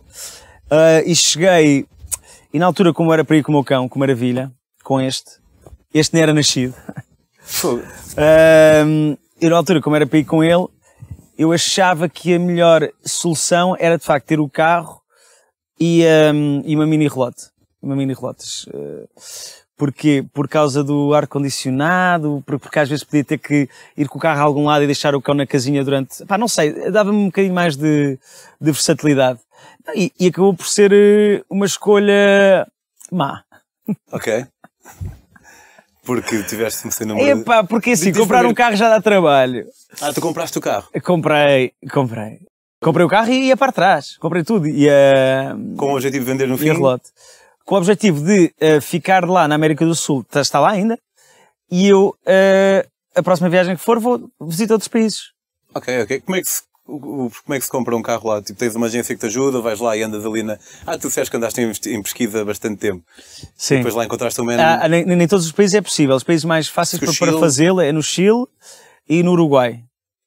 Ah, 0.69 1.01
e 1.05 1.15
cheguei, 1.15 1.85
e 2.53 2.59
na 2.59 2.65
altura 2.65 2.93
como 2.93 3.13
era 3.13 3.23
para 3.23 3.37
ir 3.37 3.43
com 3.43 3.51
o 3.51 3.55
meu 3.55 3.63
cão, 3.63 3.87
com 3.87 3.99
maravilha, 3.99 4.51
com 4.83 4.99
este, 4.99 5.31
este 5.93 6.13
nem 6.13 6.23
era 6.23 6.33
nascido. 6.33 6.75
Ahm, 8.17 9.15
eu 9.41 9.49
na 9.49 9.57
altura, 9.57 9.81
como 9.81 9.95
era 9.95 10.05
para 10.05 10.19
ir 10.19 10.25
com 10.25 10.43
ele, 10.43 10.67
eu 11.37 11.51
achava 11.53 12.09
que 12.09 12.33
a 12.33 12.39
melhor 12.39 12.89
solução 13.05 13.75
era 13.79 13.97
de 13.97 14.03
facto 14.03 14.25
ter 14.25 14.39
o 14.39 14.49
carro 14.49 15.01
e, 15.79 16.03
ahm, 16.05 16.61
e 16.65 16.75
uma 16.75 16.85
mini 16.87 17.07
relote. 17.07 17.43
Uma 17.81 17.95
mini 17.95 18.13
relotes. 18.13 18.65
Uh, 18.67 19.07
Porquê? 19.77 20.25
Por 20.33 20.47
causa 20.49 20.83
do 20.83 21.13
ar-condicionado, 21.13 22.41
por- 22.47 22.57
porque 22.59 22.79
às 22.79 22.89
vezes 22.89 23.03
podia 23.03 23.23
ter 23.23 23.37
que 23.37 23.69
ir 23.95 24.07
com 24.09 24.17
o 24.17 24.21
carro 24.21 24.39
a 24.39 24.43
algum 24.43 24.65
lado 24.65 24.81
e 24.83 24.87
deixar 24.87 25.13
o 25.13 25.21
cão 25.21 25.35
na 25.35 25.45
casinha 25.45 25.83
durante. 25.83 26.25
Pá, 26.25 26.35
não 26.35 26.47
sei, 26.47 26.89
dava-me 26.89 27.17
um 27.19 27.25
bocadinho 27.27 27.53
mais 27.53 27.75
de, 27.77 28.17
de 28.59 28.71
versatilidade. 28.71 29.39
E, 29.95 30.11
e 30.19 30.27
acabou 30.27 30.55
por 30.55 30.65
ser 30.65 30.91
eh, 30.91 31.43
uma 31.47 31.67
escolha 31.67 32.67
má. 33.11 33.43
Ok. 34.11 34.47
Porque 36.07 36.41
tiveste 36.43 36.89
sem 36.91 37.05
número. 37.05 37.41
Epá, 37.41 37.63
porque 37.63 37.91
assim, 37.91 38.11
comprar 38.13 38.45
um 38.45 38.53
carro 38.53 38.75
já 38.75 38.89
dá 38.89 38.99
trabalho. 39.01 39.65
Ah, 40.01 40.11
tu 40.13 40.19
compraste 40.21 40.57
o 40.57 40.61
carro. 40.61 40.87
Comprei, 41.03 41.73
comprei. 41.91 42.39
Comprei 42.81 43.05
o 43.05 43.09
carro 43.09 43.29
e 43.31 43.47
ia 43.47 43.57
para 43.57 43.71
trás. 43.71 44.17
Comprei 44.17 44.43
tudo. 44.43 44.67
E 44.67 44.89
a, 44.89 45.55
Com 45.77 45.87
o 45.91 45.93
objetivo 45.95 46.23
de 46.25 46.31
vender 46.31 46.47
no 46.47 46.55
e 46.55 46.59
fim. 46.59 46.65
relote. 46.71 47.09
Com 47.65 47.75
o 47.75 47.77
objetivo 47.79 48.23
de 48.23 48.53
eh, 48.59 48.79
ficar 48.79 49.25
lá 49.27 49.47
na 49.47 49.55
América 49.55 49.85
do 49.85 49.93
Sul, 49.93 50.21
está- 50.21 50.41
está 50.41 50.59
lá 50.59 50.71
ainda, 50.71 50.97
e 51.69 51.87
eu, 51.87 52.15
eh, 52.25 52.87
a 53.13 53.21
próxima 53.21 53.49
viagem 53.49 53.75
que 53.75 53.81
for, 53.83 53.99
vou 53.99 54.29
visitar 54.41 54.75
outros 54.75 54.87
países. 54.87 55.31
Ok, 55.75 56.03
ok. 56.03 56.21
Como 56.21 56.37
é 56.37 56.41
que 56.41 56.47
se. 56.49 56.61
O- 56.87 57.25
o- 57.25 57.31
Como 57.43 57.53
é 57.55 57.59
que 57.59 57.65
se 57.65 57.71
compra 57.71 57.95
um 57.95 58.01
carro 58.01 58.29
lá? 58.29 58.41
Tipo, 58.41 58.57
tens 58.59 58.75
uma 58.75 58.87
agência 58.87 59.13
que 59.15 59.19
te 59.21 59.25
ajuda, 59.27 59.59
vais 59.61 59.79
lá 59.79 59.95
e 59.97 60.03
andas 60.03 60.25
ali 60.25 60.43
na. 60.43 60.57
Ah, 60.85 60.97
tu 60.97 61.07
disseste 61.07 61.29
que 61.29 61.37
andaste 61.37 61.61
em, 61.61 62.01
pesquisa 62.01 62.41
há 62.41 62.45
bastante 62.45 62.77
tempo. 62.77 63.03
Sim. 63.55 63.77
Depois 63.77 63.93
lá 63.95 64.05
encontraste 64.05 64.39
um 64.41 64.45
man. 64.45 64.55
Ah, 64.59 64.87
nem, 64.87 65.05
nem 65.05 65.27
todos 65.27 65.45
os 65.45 65.51
países 65.51 65.75
é 65.75 65.81
possível. 65.81 66.15
Os 66.15 66.23
países 66.23 66.45
mais 66.45 66.67
fáceis 66.67 67.01
O 67.01 67.05
para, 67.05 67.31
para 67.31 67.39
fazê-lo 67.39 67.81
é 67.81 67.91
no 67.91 68.01
Chile 68.01 68.45
e 69.07 69.21
no 69.23 69.31
Uruguai. 69.31 69.83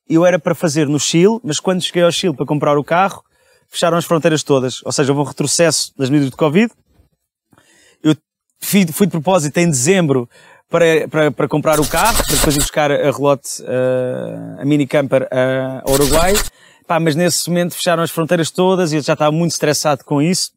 Eu 0.08 0.26
era 0.26 0.38
para 0.38 0.54
fazer 0.54 0.88
no 0.88 0.98
Chile, 0.98 1.38
mas 1.44 1.60
quando 1.60 1.82
cheguei 1.82 2.02
ao 2.02 2.10
Chile 2.12 2.34
para 2.34 2.44
comprar 2.46 2.76
o 2.76 2.82
carro, 2.84 3.22
fecharam 3.68 3.96
as 3.96 4.04
fronteiras 4.04 4.42
todas. 4.42 4.80
Ou 4.84 4.90
seja, 4.92 5.12
houve 5.12 5.22
um 5.22 5.26
retrocesso 5.26 5.92
das 5.96 6.10
medidas 6.10 6.30
de 6.30 6.36
Covid. 6.36 6.72
Eu 8.02 8.16
fui, 8.60 8.86
fui 8.88 9.06
de 9.06 9.12
propósito 9.12 9.56
em 9.58 9.68
dezembro 9.70 10.28
para, 10.70 11.08
para, 11.08 11.30
para 11.32 11.48
comprar 11.48 11.80
o 11.80 11.86
carro, 11.86 12.16
para 12.24 12.36
depois 12.36 12.54
ir 12.54 12.60
buscar 12.60 12.92
a 12.92 13.10
relote, 13.10 13.62
ah, 13.66 14.62
a 14.62 14.64
mini 14.64 14.86
camper 14.86 15.28
ah, 15.30 15.82
ao 15.84 15.94
Uruguai. 15.94 16.32
Pá, 16.86 16.98
mas 16.98 17.14
nesse 17.14 17.48
momento 17.48 17.74
fecharam 17.74 18.02
as 18.02 18.10
fronteiras 18.10 18.50
todas 18.50 18.92
e 18.92 18.96
eu 18.96 19.02
já 19.02 19.12
estava 19.12 19.30
muito 19.30 19.52
estressado 19.52 20.04
com 20.04 20.22
isso. 20.22 20.52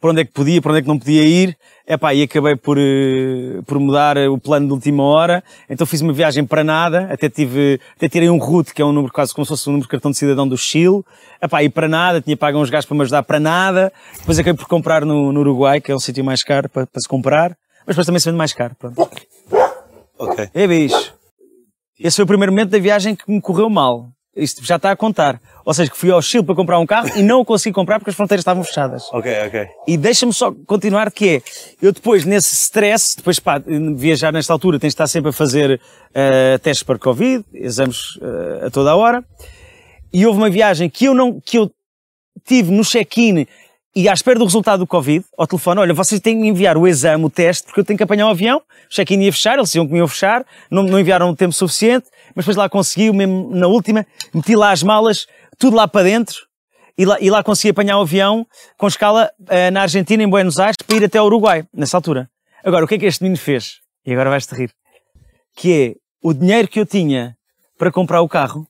por 0.00 0.10
onde 0.10 0.22
é 0.22 0.24
que 0.24 0.32
podia, 0.32 0.60
por 0.60 0.72
onde 0.72 0.80
é 0.80 0.82
que 0.82 0.88
não 0.88 0.98
podia 0.98 1.22
ir. 1.22 1.56
Epá, 1.86 2.12
e 2.12 2.24
acabei 2.24 2.56
por, 2.56 2.76
eh, 2.76 3.60
por 3.66 3.78
mudar 3.78 4.16
o 4.18 4.36
plano 4.38 4.66
de 4.66 4.72
última 4.72 5.04
hora. 5.04 5.42
Então 5.70 5.86
fiz 5.86 6.00
uma 6.00 6.12
viagem 6.12 6.44
para 6.44 6.64
nada, 6.64 7.08
até 7.10 7.28
tive, 7.28 7.80
até 7.96 8.08
tirei 8.08 8.28
um 8.28 8.38
route, 8.38 8.74
que 8.74 8.82
é 8.82 8.84
um 8.84 8.92
número 8.92 9.12
quase 9.12 9.32
como 9.32 9.44
se 9.44 9.50
fosse 9.50 9.68
um 9.68 9.72
número 9.72 9.86
de 9.86 9.90
cartão 9.90 10.10
de 10.10 10.18
cidadão 10.18 10.46
do 10.46 10.58
Chile. 10.58 11.02
Epá, 11.40 11.62
e 11.62 11.68
para 11.68 11.88
nada, 11.88 12.20
tinha 12.20 12.36
pago 12.36 12.58
uns 12.58 12.70
gajos 12.70 12.86
para 12.86 12.96
me 12.96 13.02
ajudar 13.02 13.22
para 13.22 13.38
nada. 13.38 13.92
Depois 14.18 14.38
acabei 14.38 14.56
por 14.56 14.66
comprar 14.66 15.04
no, 15.04 15.32
no 15.32 15.40
Uruguai, 15.40 15.80
que 15.80 15.92
é 15.92 15.94
um 15.94 16.00
sítio 16.00 16.24
mais 16.24 16.42
caro 16.42 16.68
para, 16.68 16.86
para 16.86 17.00
se 17.00 17.08
comprar. 17.08 17.56
Mas 17.86 17.94
depois 17.94 18.06
também 18.06 18.20
se 18.20 18.26
vende 18.26 18.38
mais 18.38 18.52
caro, 18.52 18.74
pronto. 18.78 19.08
Ok. 20.18 20.50
É 20.54 20.66
bicho. 20.66 21.14
Esse 21.98 22.16
foi 22.16 22.24
o 22.24 22.28
primeiro 22.28 22.52
momento 22.52 22.70
da 22.70 22.78
viagem 22.78 23.14
que 23.14 23.30
me 23.30 23.40
correu 23.40 23.68
mal. 23.68 24.08
Isto 24.34 24.64
já 24.64 24.76
está 24.76 24.90
a 24.90 24.96
contar. 24.96 25.38
Ou 25.64 25.74
seja, 25.74 25.90
que 25.90 25.96
fui 25.96 26.10
ao 26.10 26.22
Chile 26.22 26.42
para 26.42 26.54
comprar 26.54 26.78
um 26.78 26.86
carro 26.86 27.10
e 27.16 27.22
não 27.22 27.40
o 27.40 27.44
consegui 27.44 27.74
comprar 27.74 27.98
porque 27.98 28.10
as 28.10 28.16
fronteiras 28.16 28.40
estavam 28.40 28.64
fechadas. 28.64 29.04
Ok, 29.12 29.30
ok. 29.46 29.68
E 29.86 29.96
deixa-me 29.96 30.32
só 30.32 30.52
continuar 30.66 31.12
que 31.12 31.36
é, 31.36 31.42
eu 31.82 31.92
depois 31.92 32.24
nesse 32.24 32.54
stress, 32.54 33.16
depois 33.16 33.38
pá, 33.38 33.62
viajar 33.94 34.32
nesta 34.32 34.52
altura 34.52 34.78
tens 34.78 34.88
de 34.88 34.94
estar 34.94 35.06
sempre 35.06 35.30
a 35.30 35.32
fazer 35.32 35.78
uh, 35.78 36.58
testes 36.60 36.82
para 36.82 36.98
Covid, 36.98 37.44
exames 37.52 38.16
uh, 38.16 38.66
a 38.66 38.70
toda 38.70 38.90
a 38.92 38.96
hora. 38.96 39.22
E 40.12 40.26
houve 40.26 40.38
uma 40.38 40.50
viagem 40.50 40.88
que 40.88 41.04
eu 41.04 41.14
não, 41.14 41.38
que 41.38 41.58
eu 41.58 41.70
tive 42.44 42.70
no 42.70 42.84
check-in 42.84 43.46
e 43.94 44.08
à 44.08 44.12
espera 44.12 44.38
do 44.38 44.44
resultado 44.44 44.80
do 44.80 44.86
Covid, 44.86 45.24
ao 45.36 45.46
telefone, 45.46 45.80
olha, 45.80 45.94
vocês 45.94 46.20
têm 46.20 46.40
que 46.40 46.46
enviar 46.46 46.76
o 46.76 46.88
exame, 46.88 47.24
o 47.24 47.30
teste, 47.30 47.64
porque 47.64 47.80
eu 47.80 47.84
tenho 47.84 47.96
que 47.96 48.02
apanhar 48.02 48.26
o 48.26 48.30
avião, 48.30 48.58
o 48.58 48.88
check-in 48.88 49.20
ia 49.22 49.32
fechar, 49.32 49.54
eles 49.54 49.68
diziam 49.68 49.86
que 49.86 49.92
me 49.92 49.98
iam 49.98 50.08
fechar, 50.08 50.44
não, 50.70 50.82
não 50.82 50.98
enviaram 50.98 51.28
o 51.28 51.36
tempo 51.36 51.52
suficiente, 51.52 52.06
mas 52.34 52.44
depois 52.44 52.56
lá 52.56 52.68
consegui, 52.68 53.12
mesmo 53.12 53.50
na 53.54 53.66
última, 53.66 54.06
meti 54.32 54.56
lá 54.56 54.70
as 54.70 54.82
malas, 54.82 55.26
tudo 55.58 55.76
lá 55.76 55.86
para 55.86 56.04
dentro, 56.04 56.36
e 56.96 57.04
lá, 57.04 57.18
e 57.20 57.30
lá 57.30 57.42
consegui 57.42 57.70
apanhar 57.70 57.98
o 57.98 58.02
avião 58.02 58.46
com 58.76 58.86
escala 58.86 59.30
uh, 59.40 59.70
na 59.72 59.82
Argentina, 59.82 60.22
em 60.22 60.28
Buenos 60.28 60.58
Aires, 60.58 60.76
para 60.76 60.96
ir 60.96 61.04
até 61.04 61.18
ao 61.18 61.26
Uruguai, 61.26 61.64
nessa 61.72 61.96
altura. 61.96 62.30
Agora, 62.64 62.84
o 62.84 62.88
que 62.88 62.94
é 62.94 62.98
que 62.98 63.06
este 63.06 63.22
menino 63.22 63.38
fez? 63.38 63.80
E 64.06 64.12
agora 64.12 64.30
vais-te 64.30 64.54
rir. 64.54 64.70
Que 65.54 65.72
é, 65.72 65.94
o 66.22 66.32
dinheiro 66.32 66.68
que 66.68 66.80
eu 66.80 66.86
tinha 66.86 67.36
para 67.82 67.90
comprar 67.90 68.20
o 68.20 68.28
carro, 68.28 68.64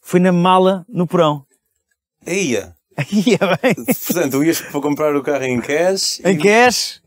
foi 0.00 0.18
na 0.18 0.32
mala 0.32 0.86
no 0.88 1.06
porão. 1.06 1.44
Eia! 2.26 2.77
Aí 2.98 3.34
é 3.40 3.56
bem. 3.62 3.74
Portanto, 4.06 4.30
tu 4.32 4.44
ias 4.44 4.60
para 4.60 4.80
comprar 4.80 5.14
o 5.16 5.22
carro 5.22 5.44
em 5.44 5.60
cash. 5.60 6.20
Em 6.24 6.36
cash? 6.36 7.00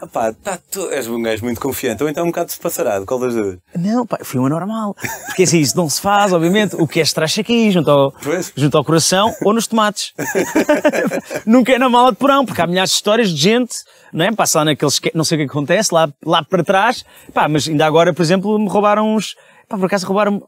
Epá, 0.00 0.32
tá 0.32 0.56
tu... 0.70 0.88
és 0.92 1.08
um 1.08 1.20
gajo 1.20 1.42
muito 1.44 1.60
confiante, 1.60 2.04
ou 2.04 2.08
então 2.08 2.22
um 2.22 2.28
bocado 2.28 2.46
despassarado, 2.46 3.04
qual 3.04 3.18
das 3.18 3.34
duas? 3.34 3.56
Não, 3.76 4.06
pá, 4.06 4.18
foi 4.22 4.38
uma 4.38 4.48
normal. 4.48 4.94
Porque 5.26 5.42
assim, 5.42 5.58
isso 5.58 5.76
não 5.76 5.90
se 5.90 6.00
faz, 6.00 6.32
obviamente. 6.32 6.76
O 6.76 6.86
que 6.86 7.00
é 7.00 7.02
estracha 7.02 7.40
aqui, 7.40 7.68
junto 7.72 7.90
ao, 7.90 8.12
Pois. 8.12 8.52
junto 8.56 8.78
ao 8.78 8.84
coração 8.84 9.34
ou 9.42 9.52
nos 9.52 9.66
tomates. 9.66 10.12
Nunca 11.44 11.72
é 11.72 11.78
na 11.78 11.88
mala 11.88 12.12
de 12.12 12.16
porão, 12.18 12.44
porque 12.46 12.60
há 12.62 12.66
milhares 12.66 12.90
de 12.90 12.96
histórias 12.96 13.30
de 13.30 13.36
gente, 13.40 13.74
não 14.12 14.24
é? 14.24 14.30
Passa 14.32 14.58
lá 14.60 14.66
naqueles, 14.66 14.98
que- 15.00 15.10
não 15.14 15.24
sei 15.24 15.36
o 15.36 15.40
que 15.40 15.50
acontece, 15.50 15.92
lá, 15.92 16.08
lá 16.24 16.44
para 16.44 16.62
trás. 16.62 17.04
Pá, 17.34 17.48
mas 17.48 17.66
ainda 17.68 17.84
agora, 17.84 18.12
por 18.14 18.22
exemplo, 18.22 18.56
me 18.58 18.68
roubaram 18.68 19.14
uns, 19.16 19.34
pá, 19.68 19.76
por 19.76 19.86
acaso 19.86 20.06
roubaram 20.06 20.40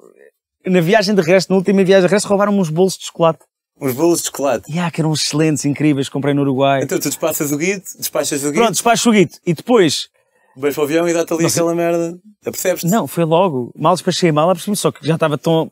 na 0.66 0.80
viagem 0.80 1.14
de 1.14 1.22
resto, 1.22 1.50
na 1.50 1.56
última 1.56 1.82
viagem 1.82 2.06
de 2.06 2.12
resto, 2.12 2.28
roubaram 2.28 2.56
uns 2.56 2.70
bolsos 2.70 2.98
de 3.00 3.06
chocolate. 3.06 3.40
Uns 3.80 3.94
bolos 3.94 4.20
de 4.20 4.26
chocolate. 4.26 4.70
E 4.70 4.78
ah, 4.78 4.90
que 4.90 5.00
eram 5.00 5.12
excelentes, 5.12 5.64
incríveis, 5.64 6.08
comprei 6.08 6.34
no 6.34 6.42
Uruguai. 6.42 6.82
Então 6.82 6.98
tu 6.98 7.08
despachas 7.08 7.50
o 7.50 7.56
guito, 7.56 7.86
despachas 7.96 8.42
o 8.42 8.48
guito, 8.48 8.58
Pronto, 8.58 8.72
despacho 8.72 9.08
o 9.08 9.12
guito. 9.12 9.38
E 9.46 9.54
depois, 9.54 10.08
vais 10.56 10.74
para 10.74 10.82
o 10.82 10.84
avião 10.84 11.08
e 11.08 11.14
dá-te 11.14 11.32
ali 11.32 11.46
aquela 11.46 11.74
merda. 11.74 12.18
Apercebes-te? 12.44 12.86
Não, 12.88 13.06
foi 13.06 13.24
logo. 13.24 13.72
Mal 13.74 13.94
despachei 13.94 14.28
a 14.30 14.32
mala, 14.32 14.54
percebi 14.54 14.76
só 14.76 14.92
que 14.92 15.06
já 15.06 15.14
estava 15.14 15.38
tão. 15.38 15.70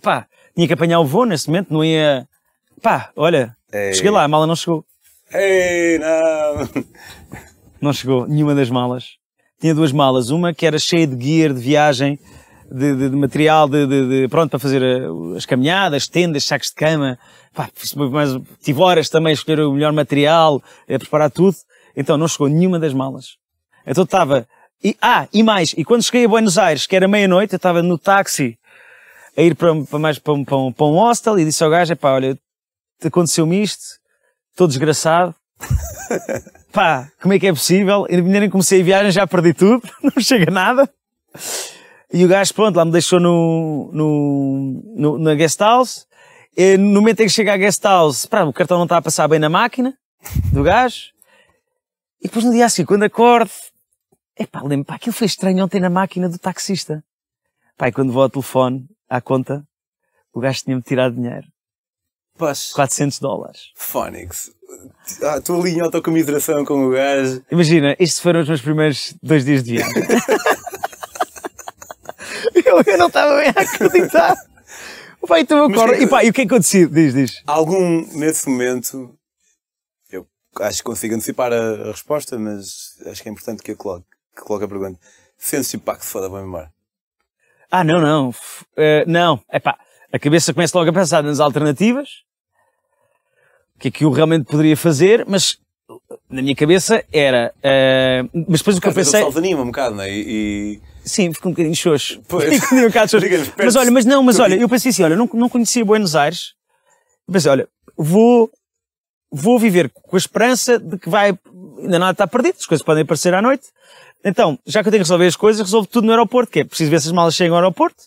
Pá, 0.00 0.26
tinha 0.54 0.66
que 0.66 0.72
apanhar 0.72 1.00
o 1.00 1.04
voo 1.04 1.26
nesse 1.26 1.48
momento, 1.48 1.72
não 1.72 1.84
ia. 1.84 2.26
Pá, 2.82 3.10
olha, 3.14 3.54
Ei. 3.72 3.92
cheguei 3.92 4.10
lá, 4.10 4.24
a 4.24 4.28
mala 4.28 4.46
não 4.46 4.56
chegou. 4.56 4.84
Ei, 5.32 5.98
não! 5.98 6.84
Não 7.80 7.92
chegou, 7.92 8.26
nenhuma 8.26 8.54
das 8.54 8.68
malas. 8.68 9.16
Tinha 9.60 9.74
duas 9.74 9.92
malas, 9.92 10.30
uma 10.30 10.52
que 10.52 10.66
era 10.66 10.78
cheia 10.78 11.06
de 11.06 11.24
gear 11.24 11.54
de 11.54 11.60
viagem, 11.60 12.18
de, 12.70 12.94
de- 12.96 13.10
de 13.10 13.16
material, 13.16 13.68
de, 13.68 13.86
de- 13.86 14.28
pronto, 14.28 14.50
para 14.50 14.58
fazer 14.58 14.82
eh, 14.82 15.06
as 15.36 15.44
caminhadas, 15.46 16.06
tendas, 16.08 16.44
sacos 16.44 16.68
de 16.68 16.74
cama. 16.74 17.18
Pá, 17.54 17.68
mais, 18.10 18.30
tive 18.62 18.80
horas 18.80 19.08
também 19.08 19.30
a 19.30 19.34
escolher 19.34 19.60
o 19.62 19.72
melhor 19.72 19.92
material, 19.92 20.62
a 20.88 20.98
preparar 20.98 21.30
tudo. 21.30 21.56
Então 21.96 22.16
não 22.16 22.28
chegou 22.28 22.48
nenhuma 22.48 22.78
das 22.78 22.92
malas. 22.94 23.36
Então 23.86 24.04
estava, 24.04 24.46
e, 24.82 24.96
ah, 25.02 25.26
e 25.32 25.42
mais, 25.42 25.74
e 25.76 25.84
quando 25.84 26.02
cheguei 26.04 26.24
a 26.24 26.28
Buenos 26.28 26.56
Aires, 26.58 26.86
que 26.86 26.94
era 26.94 27.08
meia-noite, 27.08 27.52
eu 27.54 27.56
estava 27.56 27.82
no 27.82 27.98
táxi, 27.98 28.56
a 29.36 29.42
ir 29.42 29.54
para, 29.54 29.74
para 29.84 29.98
mais 29.98 30.18
para 30.18 30.32
um, 30.32 30.44
para, 30.44 30.56
um, 30.56 30.72
para 30.72 30.86
um 30.86 30.92
hostel 30.94 31.38
e 31.38 31.44
disse 31.44 31.62
ao 31.64 31.70
gajo, 31.70 31.96
pá, 31.96 32.12
olha, 32.12 32.38
aconteceu-me 33.04 33.62
isto, 33.62 33.82
estou 34.52 34.66
desgraçado, 34.68 35.34
pá, 36.72 37.08
como 37.20 37.34
é 37.34 37.38
que 37.38 37.46
é 37.46 37.52
possível? 37.52 38.06
E 38.08 38.20
nem 38.20 38.48
comecei 38.50 38.80
a 38.80 38.84
viagem, 38.84 39.10
já 39.10 39.26
perdi 39.26 39.52
tudo, 39.54 39.82
não 40.02 40.22
chega 40.22 40.50
nada. 40.50 40.88
E 42.12 42.24
o 42.24 42.28
gajo, 42.28 42.52
pronto, 42.54 42.76
lá 42.76 42.84
me 42.84 42.90
deixou 42.90 43.20
no, 43.20 43.90
no, 43.92 44.82
no, 44.96 45.18
na 45.18 45.34
guest 45.34 45.60
house. 45.60 46.06
E 46.56 46.76
no 46.76 47.00
momento 47.00 47.20
em 47.20 47.26
que 47.26 47.32
chega 47.32 47.54
à 47.54 47.56
guest 47.56 47.82
house, 47.84 48.26
pá, 48.26 48.42
o 48.42 48.52
cartão 48.52 48.78
não 48.78 48.84
está 48.84 48.96
a 48.96 49.02
passar 49.02 49.28
bem 49.28 49.38
na 49.38 49.48
máquina 49.48 49.96
do 50.52 50.62
gajo. 50.62 51.12
E 52.20 52.26
depois 52.26 52.44
no 52.44 52.50
dia 52.50 52.66
assim, 52.66 52.84
quando 52.84 53.04
acordo, 53.04 53.50
epá, 54.38 54.60
lembro, 54.62 54.86
pá, 54.86 54.96
aquilo 54.96 55.12
foi 55.12 55.26
estranho 55.26 55.64
ontem 55.64 55.80
na 55.80 55.88
máquina 55.88 56.28
do 56.28 56.38
taxista. 56.38 57.02
Pá, 57.78 57.88
e 57.88 57.92
quando 57.92 58.12
vou 58.12 58.22
ao 58.22 58.30
telefone, 58.30 58.86
à 59.08 59.20
conta, 59.20 59.64
o 60.34 60.40
gajo 60.40 60.64
tinha-me 60.64 60.82
tirado 60.82 61.14
dinheiro. 61.14 61.46
Pás, 62.36 62.72
400 62.72 63.20
dólares. 63.20 63.70
Phonics. 63.76 64.50
Ah, 65.22 65.40
tu 65.40 65.60
ali 65.60 65.76
em 65.76 65.80
autocomiseração 65.80 66.64
com 66.64 66.86
o 66.86 66.90
gajo. 66.90 67.42
Imagina, 67.50 67.94
estes 67.98 68.18
foram 68.18 68.40
os 68.40 68.48
meus 68.48 68.60
primeiros 68.60 69.14
dois 69.22 69.44
dias 69.44 69.62
de 69.62 69.72
viagem. 69.72 69.94
eu, 72.70 72.82
eu 72.86 72.98
não 72.98 73.06
estava 73.08 73.36
bem 73.36 73.48
a 73.48 73.60
acreditar. 73.60 74.34
Pá, 75.28 75.38
então 75.38 75.58
eu 75.58 75.68
Mas 75.68 75.78
acordo. 75.78 75.98
que- 75.98 76.04
E 76.04 76.08
pá, 76.08 76.24
e 76.24 76.30
o 76.30 76.32
que 76.32 76.40
é 76.40 76.46
que 76.46 76.52
aconteceu? 76.54 76.88
Diz, 76.88 77.12
diz. 77.12 77.42
Algum, 77.46 78.06
nesse 78.16 78.48
momento, 78.48 79.14
eu 80.10 80.26
acho 80.60 80.78
que 80.78 80.84
consigo 80.84 81.14
antecipar 81.14 81.52
a, 81.52 81.56
a 81.56 81.90
resposta, 81.92 82.38
mas 82.38 82.96
acho 83.06 83.22
que 83.22 83.28
é 83.28 83.32
importante 83.32 83.62
que 83.62 83.72
eu 83.72 83.76
coloque, 83.76 84.06
que 84.34 84.42
coloque 84.42 84.64
a 84.64 84.68
pergunta. 84.68 84.98
Sentes-te 85.36 85.76
pá, 85.76 85.94
que 85.96 86.06
se 86.06 86.10
foda, 86.12 86.28
vou-me 86.28 86.46
embora. 86.48 86.72
Ah, 87.70 87.84
não, 87.84 88.00
não. 88.00 88.34
Eh, 88.76 89.04
não. 89.06 89.40
É 89.50 89.58
pá, 89.60 89.78
a 90.10 90.18
cabeça 90.18 90.54
começa 90.54 90.76
logo 90.78 90.88
a 90.88 90.92
pensar 90.92 91.22
nas 91.22 91.38
alternativas. 91.38 92.08
O 93.76 93.78
que 93.78 93.88
é 93.88 93.90
que 93.90 94.04
eu 94.04 94.10
realmente 94.10 94.46
poderia 94.46 94.76
fazer, 94.76 95.24
mas 95.28 95.58
na 96.30 96.40
minha 96.42 96.56
cabeça 96.56 97.04
era. 97.12 97.52
eh, 97.62 98.22
mas 98.48 98.60
depois 98.60 98.78
o 98.78 98.80
que 98.80 98.88
eu 98.88 98.94
pensei. 98.94 99.22
o 99.22 99.36
anima 99.38 99.60
um 99.62 99.66
bocado, 99.66 99.94
não 99.96 100.02
é? 100.02 100.10
E, 100.10 100.80
Sim, 101.04 101.32
fico 101.32 101.48
um 101.48 101.52
bocadinho 101.52 101.74
xoxo. 101.74 102.20
Pois. 102.28 102.72
Um 102.72 102.86
bocado 102.86 103.10
xoxo. 103.10 103.26
Mas 103.56 103.76
olha, 103.76 103.90
mas 103.90 104.04
não, 104.04 104.22
mas 104.22 104.38
olha, 104.38 104.54
eu 104.54 104.68
pensei 104.68 104.90
assim, 104.90 105.02
olha, 105.02 105.16
não, 105.16 105.28
não 105.32 105.48
conhecia 105.48 105.84
Buenos 105.84 106.14
Aires. 106.14 106.54
Eu 107.26 107.32
pensei, 107.32 107.50
olha, 107.50 107.68
vou, 107.96 108.50
vou 109.32 109.58
viver 109.58 109.90
com 109.90 110.16
a 110.16 110.18
esperança 110.18 110.78
de 110.78 110.98
que 110.98 111.08
vai, 111.08 111.38
ainda 111.78 111.98
nada 111.98 112.12
está 112.12 112.26
perdido, 112.26 112.56
as 112.58 112.66
coisas 112.66 112.84
podem 112.84 113.02
aparecer 113.02 113.32
à 113.34 113.40
noite. 113.42 113.68
Então, 114.24 114.58
já 114.66 114.82
que 114.82 114.88
eu 114.88 114.92
tenho 114.92 115.02
que 115.02 115.06
resolver 115.08 115.26
as 115.26 115.36
coisas, 115.36 115.62
resolvo 115.62 115.88
tudo 115.88 116.04
no 116.04 116.10
aeroporto, 116.12 116.52
que 116.52 116.60
é 116.60 116.64
preciso 116.64 116.90
ver 116.90 117.00
se 117.00 117.06
as 117.08 117.12
malas 117.12 117.34
chegam 117.34 117.56
ao 117.56 117.62
aeroporto. 117.62 118.04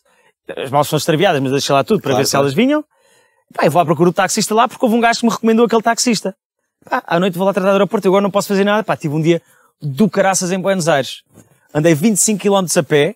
As 0.58 0.70
malas 0.70 0.88
são 0.88 0.98
extraviadas, 0.98 1.42
mas 1.42 1.52
deixa 1.52 1.74
lá 1.74 1.84
tudo 1.84 2.02
para 2.02 2.12
Claro, 2.12 2.18
ver 2.22 2.26
se 2.26 2.32
claro. 2.32 2.44
elas 2.46 2.54
vinham. 2.54 2.84
Pá, 3.54 3.66
eu 3.66 3.72
vou 3.72 3.82
à 3.82 3.86
procura 3.86 4.12
do 4.12 4.14
taxista 4.14 4.54
lá 4.54 4.68
porque 4.68 4.84
houve 4.86 4.96
um 4.98 5.02
gajo 5.02 5.22
que 5.22 5.26
me 5.26 5.32
recomendou 5.32 5.66
aquele 5.66 5.82
taxista. 5.82 6.36
Pá, 6.88 7.02
à 7.08 7.20
noite 7.20 7.38
vou 7.38 7.48
lá 7.48 7.54
tratar 7.54 7.70
do 7.70 7.74
aeroporto, 7.74 8.08
agora 8.08 8.22
não 8.22 8.30
posso 8.30 8.48
fazer 8.50 8.64
nada. 8.64 8.84
Pá, 8.84 8.96
tive 8.96 9.16
um 9.16 9.22
dia 9.22 9.42
do 9.82 10.08
caraças 10.10 10.52
em 10.52 10.60
Buenos 10.60 10.88
Aires. 10.88 11.24
Andei 11.74 11.94
25 11.96 12.40
km 12.42 12.66
a 12.78 12.84
pé. 12.84 13.16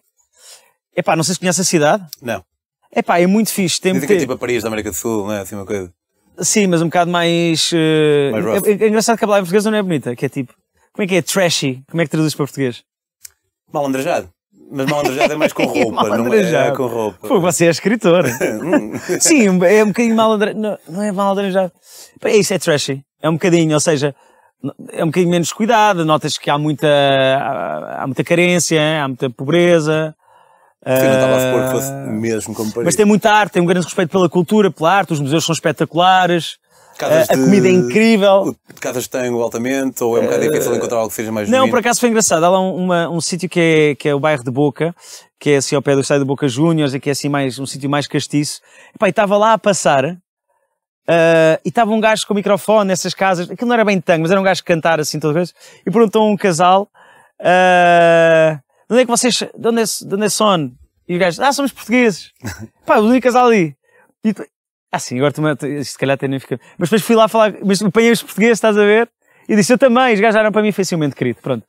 Epá, 0.96 1.16
não 1.16 1.24
sei 1.24 1.36
se 1.36 1.40
conhece 1.40 1.62
a 1.62 1.64
cidade. 1.64 2.06
não. 2.22 2.44
Epá, 2.96 3.20
é 3.20 3.28
muito 3.28 3.52
fixe. 3.52 3.80
Tem, 3.82 3.92
Dizem 3.94 4.08
que 4.08 4.14
é 4.14 4.18
tipo 4.18 4.32
a 4.34 4.38
Paris 4.38 4.64
da 4.64 4.70
América 4.70 4.90
do 4.90 4.96
Sul, 4.96 5.28
não 5.28 5.34
é? 5.34 5.42
Assim 5.42 5.56
uma 5.56 5.66
coisa. 5.66 5.92
Sim, 6.40 6.68
mas 6.68 6.82
um 6.82 6.86
bocado 6.86 7.12
mais... 7.12 7.70
eh, 7.74 8.32
Mais 8.32 8.46
rough. 8.46 8.66
é, 8.66 8.72
é 8.72 8.88
engraçado 8.88 9.18
que 9.18 9.26
a 9.26 9.28
palavra 9.28 9.42
em 9.42 9.46
português 9.46 9.66
não 9.66 9.76
é 9.76 9.84
bonita, 9.84 10.16
que 10.16 10.26
é 10.26 10.30
tipo... 10.30 10.54
Como 10.94 11.04
é 11.04 11.08
que 11.08 11.16
é? 11.16 11.22
Trashy. 11.22 11.84
Como 11.92 12.02
é 12.02 12.06
que 12.06 12.10
traduzes 12.12 12.34
para 12.34 12.46
português? 12.46 12.84
Malandrajado. 13.72 14.30
Mas 14.72 14.86
malandrajado 14.90 15.34
é 15.34 15.36
mais 15.36 15.54
com 15.54 15.64
roupa, 15.68 15.92
não 15.92 16.02
é, 16.02 16.06
é 16.06 16.10
Malandrajado. 16.18 16.78
com 16.78 16.88
roupa. 16.88 17.28
Pô, 17.28 17.40
você 17.42 17.66
é 17.68 17.70
escritor. 17.70 18.24
Sim, 19.20 19.46
é 19.66 19.84
um 19.84 19.88
bocadinho 19.90 20.16
malandra... 20.16 20.54
Não, 20.54 20.78
não 20.88 21.02
é 21.04 21.12
malandrejado. 21.12 21.72
É 22.24 22.36
isso, 22.38 22.54
é 22.54 22.58
trashy. 22.60 23.04
É 23.22 23.30
um 23.30 23.34
bocadinho, 23.34 23.74
ou 23.74 23.80
seja, 23.80 24.16
é 24.92 25.04
um 25.04 25.08
bocadinho 25.08 25.32
menos 25.32 25.52
cuidado, 25.54 26.04
notas 26.06 26.38
que 26.38 26.50
há 26.50 26.58
muita, 26.58 26.88
há, 26.88 28.04
há 28.04 28.08
muita 28.08 28.24
carência, 28.24 28.82
há 29.04 29.08
muita 29.08 29.30
pobreza. 29.30 30.16
Sim, 30.86 31.08
não 31.08 31.14
estava 31.16 31.36
a 31.36 31.40
supor 31.40 31.62
que 31.64 31.68
Ah, 31.68 31.72
fosse 31.72 31.92
mesmo 31.94 32.54
como 32.56 32.72
Paris. 32.72 32.86
Mas 32.86 32.96
tem 32.96 33.06
muita 33.06 33.32
arte, 33.32 33.54
tem 33.54 33.62
um 33.62 33.66
grande 33.66 33.86
respeito 33.86 34.10
pela 34.10 34.30
cultura, 34.30 34.72
pela 34.72 34.94
arte, 34.94 35.12
os 35.14 35.20
museus 35.20 35.44
são 35.46 35.54
espetaculares, 35.54 36.58
Casas 36.98 37.30
a, 37.30 37.36
de- 37.36 37.44
comida 37.44 37.68
é 37.68 37.72
incrível. 37.72 38.56
Casas 38.80 39.04
de 39.04 39.10
tango 39.10 39.42
altamente, 39.42 40.04
ou 40.04 40.18
é 40.18 40.22
um 40.22 40.24
bocado 40.24 40.42
difícil 40.50 40.76
encontrar 40.76 40.98
algo 40.98 41.10
que 41.10 41.16
seja 41.16 41.32
mais 41.32 41.48
Não, 41.50 41.58
genuíno? 41.58 41.72
por 41.72 41.80
acaso 41.80 42.00
foi 42.00 42.10
engraçado. 42.10 42.44
Há 42.44 42.50
lá 42.50 42.60
um, 42.62 42.76
uma- 42.76 43.10
um 43.10 43.20
sítio 43.22 43.48
que 43.50 43.60
é, 43.60 43.96
que 43.96 44.08
é 44.10 44.16
o 44.16 44.20
bairro 44.20 44.44
de 44.44 44.50
Boca, 44.52 44.96
que 45.40 45.52
é 45.52 45.58
assim 45.58 45.76
ao 45.76 45.82
pé 45.82 45.94
do 45.94 46.02
estádio 46.02 46.24
de 46.24 46.28
Boca 46.28 46.48
Juniors, 46.48 46.94
e 46.94 47.00
que 47.00 47.10
é 47.10 47.12
assim 47.12 47.28
mais, 47.30 47.60
um 47.60 47.66
sítio 47.66 47.90
mais 47.90 48.08
castiço. 48.08 48.62
Epá, 48.96 49.08
e 49.08 49.10
estava 49.10 49.38
lá 49.38 49.54
a 49.54 49.58
passar, 49.58 50.18
Uh, 51.10 51.56
e 51.64 51.70
estava 51.70 51.92
um 51.92 52.02
gajo 52.02 52.28
com 52.28 52.34
o 52.34 52.36
microfone 52.36 52.90
nessas 52.90 53.14
casas, 53.14 53.50
aquilo 53.50 53.68
não 53.70 53.74
era 53.76 53.86
bem 53.86 54.02
tango, 54.02 54.24
mas 54.24 54.32
era 54.32 54.40
um 54.42 54.44
gajo 54.44 54.62
que 54.62 54.68
cantar 54.74 55.00
assim 55.00 55.20
todas 55.20 55.38
as 55.38 55.40
vezes, 55.40 55.56
e 55.86 55.90
perguntou 55.90 56.22
a 56.22 56.30
um 56.30 56.36
casal, 56.36 56.90
uh, 57.40 58.56
de 58.90 58.94
onde 58.94 59.02
é 59.02 59.06
que 59.06 59.12
vocês, 59.12 59.36
de 59.38 59.68
onde 59.70 59.82
é, 59.82 59.86
de 59.86 60.16
onde 60.16 60.26
é 60.26 60.30
son? 60.30 60.72
E 61.08 61.16
o 61.16 61.20
gajo, 61.20 61.42
ah, 61.42 61.54
somos 61.54 61.72
portugueses. 61.72 62.32
Pá, 62.86 62.98
o 62.98 63.06
único 63.06 63.24
casal 63.24 63.46
ali. 63.48 63.74
E, 64.26 64.36
ah, 64.92 65.00
sim, 65.00 65.18
agora 65.18 65.32
tu, 65.56 65.66
isto 65.68 65.92
se 65.94 65.98
calhar 65.98 66.16
até 66.16 66.28
nem 66.28 66.40
fica. 66.40 66.60
Mas 66.78 66.90
depois 66.90 67.02
fui 67.02 67.16
lá 67.16 67.30
falar, 67.30 67.54
mas 67.64 67.82
apanhei 67.82 68.12
os 68.12 68.22
portugueses, 68.22 68.58
estás 68.58 68.78
a 68.78 68.84
ver? 68.84 69.10
E 69.48 69.56
disse, 69.56 69.72
eu 69.72 69.78
também, 69.78 70.14
os 70.14 70.20
gajos 70.20 70.36
eram 70.38 70.52
para 70.52 70.62
mim 70.62 70.74
facilmente 70.74 71.16
querido, 71.16 71.40
pronto. 71.42 71.64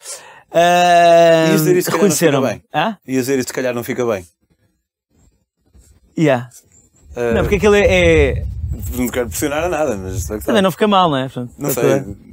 Uh, 0.51 1.51
Ias 1.51 1.63
dizer 1.63 1.83
fica 1.83 1.93
reconheceram-me. 1.93 2.49
bem. 2.49 2.63
Ah? 2.73 2.97
E 3.07 3.17
a 3.17 3.21
dizer 3.21 3.39
isto, 3.39 3.49
se 3.49 3.55
calhar, 3.55 3.73
não 3.73 3.85
fica 3.85 4.05
bem. 4.05 4.27
Yeah. 6.19 6.49
Uh, 7.17 7.35
Não, 7.35 7.43
porque 7.43 7.57
aquilo 7.57 7.75
é, 7.77 7.83
é- 7.87 8.45
Não 8.97 9.09
quero 9.09 9.29
pressionar 9.29 9.65
a 9.65 9.69
nada, 9.69 9.97
mas. 9.97 10.25
só 10.25 10.39
que 10.39 10.45
Também 10.45 10.63
não 10.63 10.71
fica 10.71 10.87
mal, 10.89 11.09
não 11.11 11.17
é? 11.17 11.25
Portanto, 11.25 11.53
Não 11.59 11.69
está 11.71 11.81
sei. 11.83 12.01
tudo. 12.01 12.29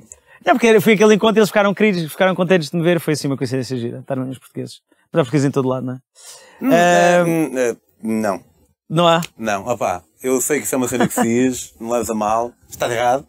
Não, 0.45 0.53
porque 0.53 0.79
foi 0.81 0.93
aquele 0.93 1.15
encontro, 1.15 1.39
eles 1.39 1.49
ficaram 1.49 1.73
queridos, 1.73 2.11
ficaram 2.11 2.35
contentes 2.35 2.69
de 2.69 2.77
me 2.77 2.83
ver, 2.83 2.99
foi 2.99 3.13
assim 3.13 3.27
uma 3.27 3.35
coincidência 3.37 3.75
gira. 3.77 3.99
Estavam 3.99 4.29
os 4.29 4.37
portugueses. 4.37 4.79
Mas 5.11 5.19
há 5.21 5.23
portugueses 5.23 5.47
em 5.47 5.51
todo 5.51 5.67
lado, 5.67 5.85
não 5.85 5.93
é? 5.93 5.97
Ah, 6.61 7.23
Hum, 7.25 7.51
eh, 7.57 7.75
não, 8.03 8.43
não 8.89 9.07
há? 9.07 9.21
não, 9.37 9.65
opá, 9.67 10.03
eu 10.21 10.39
sei 10.41 10.59
que 10.59 10.65
isso 10.65 10.75
é 10.75 10.77
uma 10.77 10.87
cena 10.87 11.07
que 11.07 11.13
fiz, 11.19 11.73
não 11.81 11.89
leves 11.91 12.09
a 12.09 12.13
mal, 12.13 12.53
está 12.69 12.87
errado. 12.93 13.25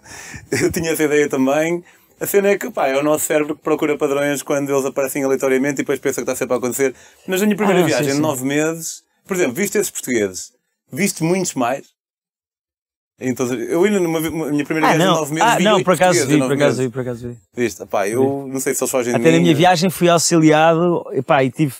Eu 0.52 0.70
tinha 0.70 0.90
essa 0.90 1.04
ideia 1.04 1.28
também. 1.28 1.82
A 2.20 2.26
cena 2.26 2.48
é 2.48 2.58
que, 2.58 2.70
pá, 2.70 2.88
é 2.88 2.98
o 2.98 3.02
nosso 3.02 3.24
cérebro 3.26 3.54
que 3.56 3.62
procura 3.62 3.96
padrões 3.96 4.42
quando 4.42 4.70
eles 4.70 4.84
aparecem 4.86 5.22
aleatoriamente 5.24 5.74
e 5.74 5.84
depois 5.84 5.98
pensa 5.98 6.16
que 6.16 6.20
está 6.30 6.34
sempre 6.36 6.54
a 6.54 6.58
acontecer. 6.58 6.94
Mas 7.26 7.40
na 7.40 7.46
minha 7.46 7.56
primeira 7.56 7.80
Ah, 7.80 7.82
não, 7.82 7.88
sim, 7.88 7.94
viagem, 7.94 8.10
sim. 8.12 8.16
de 8.16 8.22
nove 8.22 8.44
meses, 8.44 9.02
por 9.26 9.36
exemplo, 9.36 9.54
viste 9.54 9.76
esses 9.78 9.90
portugueses? 9.90 10.52
Viste 10.92 11.22
muitos 11.22 11.54
mais? 11.54 11.95
Então, 13.18 13.46
eu 13.54 13.82
ainda 13.82 13.98
numa 13.98 14.20
minha 14.20 14.64
primeira 14.64 14.88
Ah, 14.88 14.90
viagem 14.92 14.98
de 14.98 15.04
não. 15.06 15.14
nove 15.14 15.34
meses 15.34 15.48
Ah, 15.48 15.56
vi 15.56 15.64
não, 15.64 15.82
por 15.82 15.94
acaso 15.94 16.26
vi, 16.26 16.38
por 16.38 16.52
acaso 16.52 16.82
vi, 16.82 16.88
por 16.90 17.00
acaso 17.00 17.28
vi. 17.28 17.38
Viste? 17.54 17.86
Pá, 17.86 18.06
eu 18.06 18.46
não 18.46 18.60
sei 18.60 18.74
se 18.74 18.84
eles 18.84 19.06
de 19.06 19.14
Até 19.14 19.32
na 19.32 19.38
minha 19.38 19.54
viagem 19.54 19.88
fui 19.88 20.08
auxiliado, 20.08 21.02
epá, 21.12 21.42
e 21.42 21.50
tive, 21.50 21.74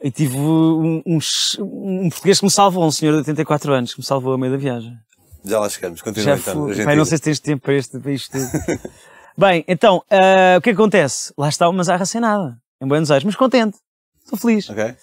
e 0.00 0.10
tive 0.12 0.36
um, 0.36 1.02
um, 1.04 1.18
um 1.60 2.08
português 2.08 2.38
que 2.38 2.44
me 2.44 2.50
salvou, 2.52 2.84
um 2.86 2.90
senhor 2.92 3.12
de 3.12 3.18
84 3.18 3.72
anos, 3.72 3.92
que 3.94 4.00
me 4.00 4.06
salvou 4.06 4.32
a 4.34 4.38
meio 4.38 4.52
da 4.52 4.58
viagem. 4.58 4.96
Já 5.44 5.58
lá 5.58 5.68
chegamos, 5.68 6.00
continua 6.00 6.36
Já 6.36 6.40
então. 6.40 6.72
fui, 6.72 6.84
pá, 6.84 6.94
não 6.94 7.04
sei 7.04 7.18
se 7.18 7.24
tens 7.24 7.40
tempo 7.40 7.62
para, 7.64 7.74
este, 7.74 7.98
para 7.98 8.12
isto 8.12 8.30
tudo. 8.30 8.46
Bem, 9.36 9.64
então, 9.66 10.04
ah, 10.08 10.56
o 10.58 10.60
que 10.60 10.70
é 10.70 10.72
que 10.72 10.80
acontece? 10.80 11.32
Lá 11.36 11.48
está 11.48 11.68
uma 11.68 11.82
zarra 11.82 12.06
sem 12.06 12.20
nada, 12.20 12.56
em 12.80 12.86
Buenos 12.86 13.10
Aires, 13.10 13.24
mas 13.24 13.34
contente, 13.34 13.76
estou 14.22 14.38
feliz. 14.38 14.70
Ok? 14.70 14.94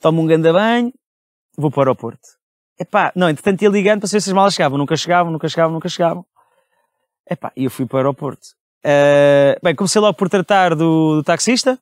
tomo 0.00 0.22
um 0.22 0.26
grande 0.26 0.52
banho, 0.52 0.92
vou 1.56 1.70
para 1.70 1.78
o 1.78 1.82
aeroporto. 1.82 2.37
Epá, 2.78 3.12
não, 3.14 3.28
entretanto 3.28 3.62
ia 3.62 3.68
ligando 3.68 4.00
para 4.00 4.08
saber 4.08 4.20
se 4.20 4.30
as 4.30 4.34
malas 4.34 4.54
chegavam, 4.54 4.78
nunca 4.78 4.96
chegavam, 4.96 5.32
nunca 5.32 5.48
chegavam, 5.48 5.72
nunca 5.72 5.88
chegavam. 5.88 6.24
Epá, 7.28 7.52
e 7.56 7.64
eu 7.64 7.70
fui 7.70 7.86
para 7.86 7.96
o 7.96 7.98
aeroporto. 7.98 8.48
Ah, 8.84 9.58
bem, 9.62 9.74
comecei 9.74 10.00
logo 10.00 10.14
por 10.14 10.28
tratar 10.28 10.74
do, 10.74 11.16
do 11.16 11.22
taxista, 11.24 11.78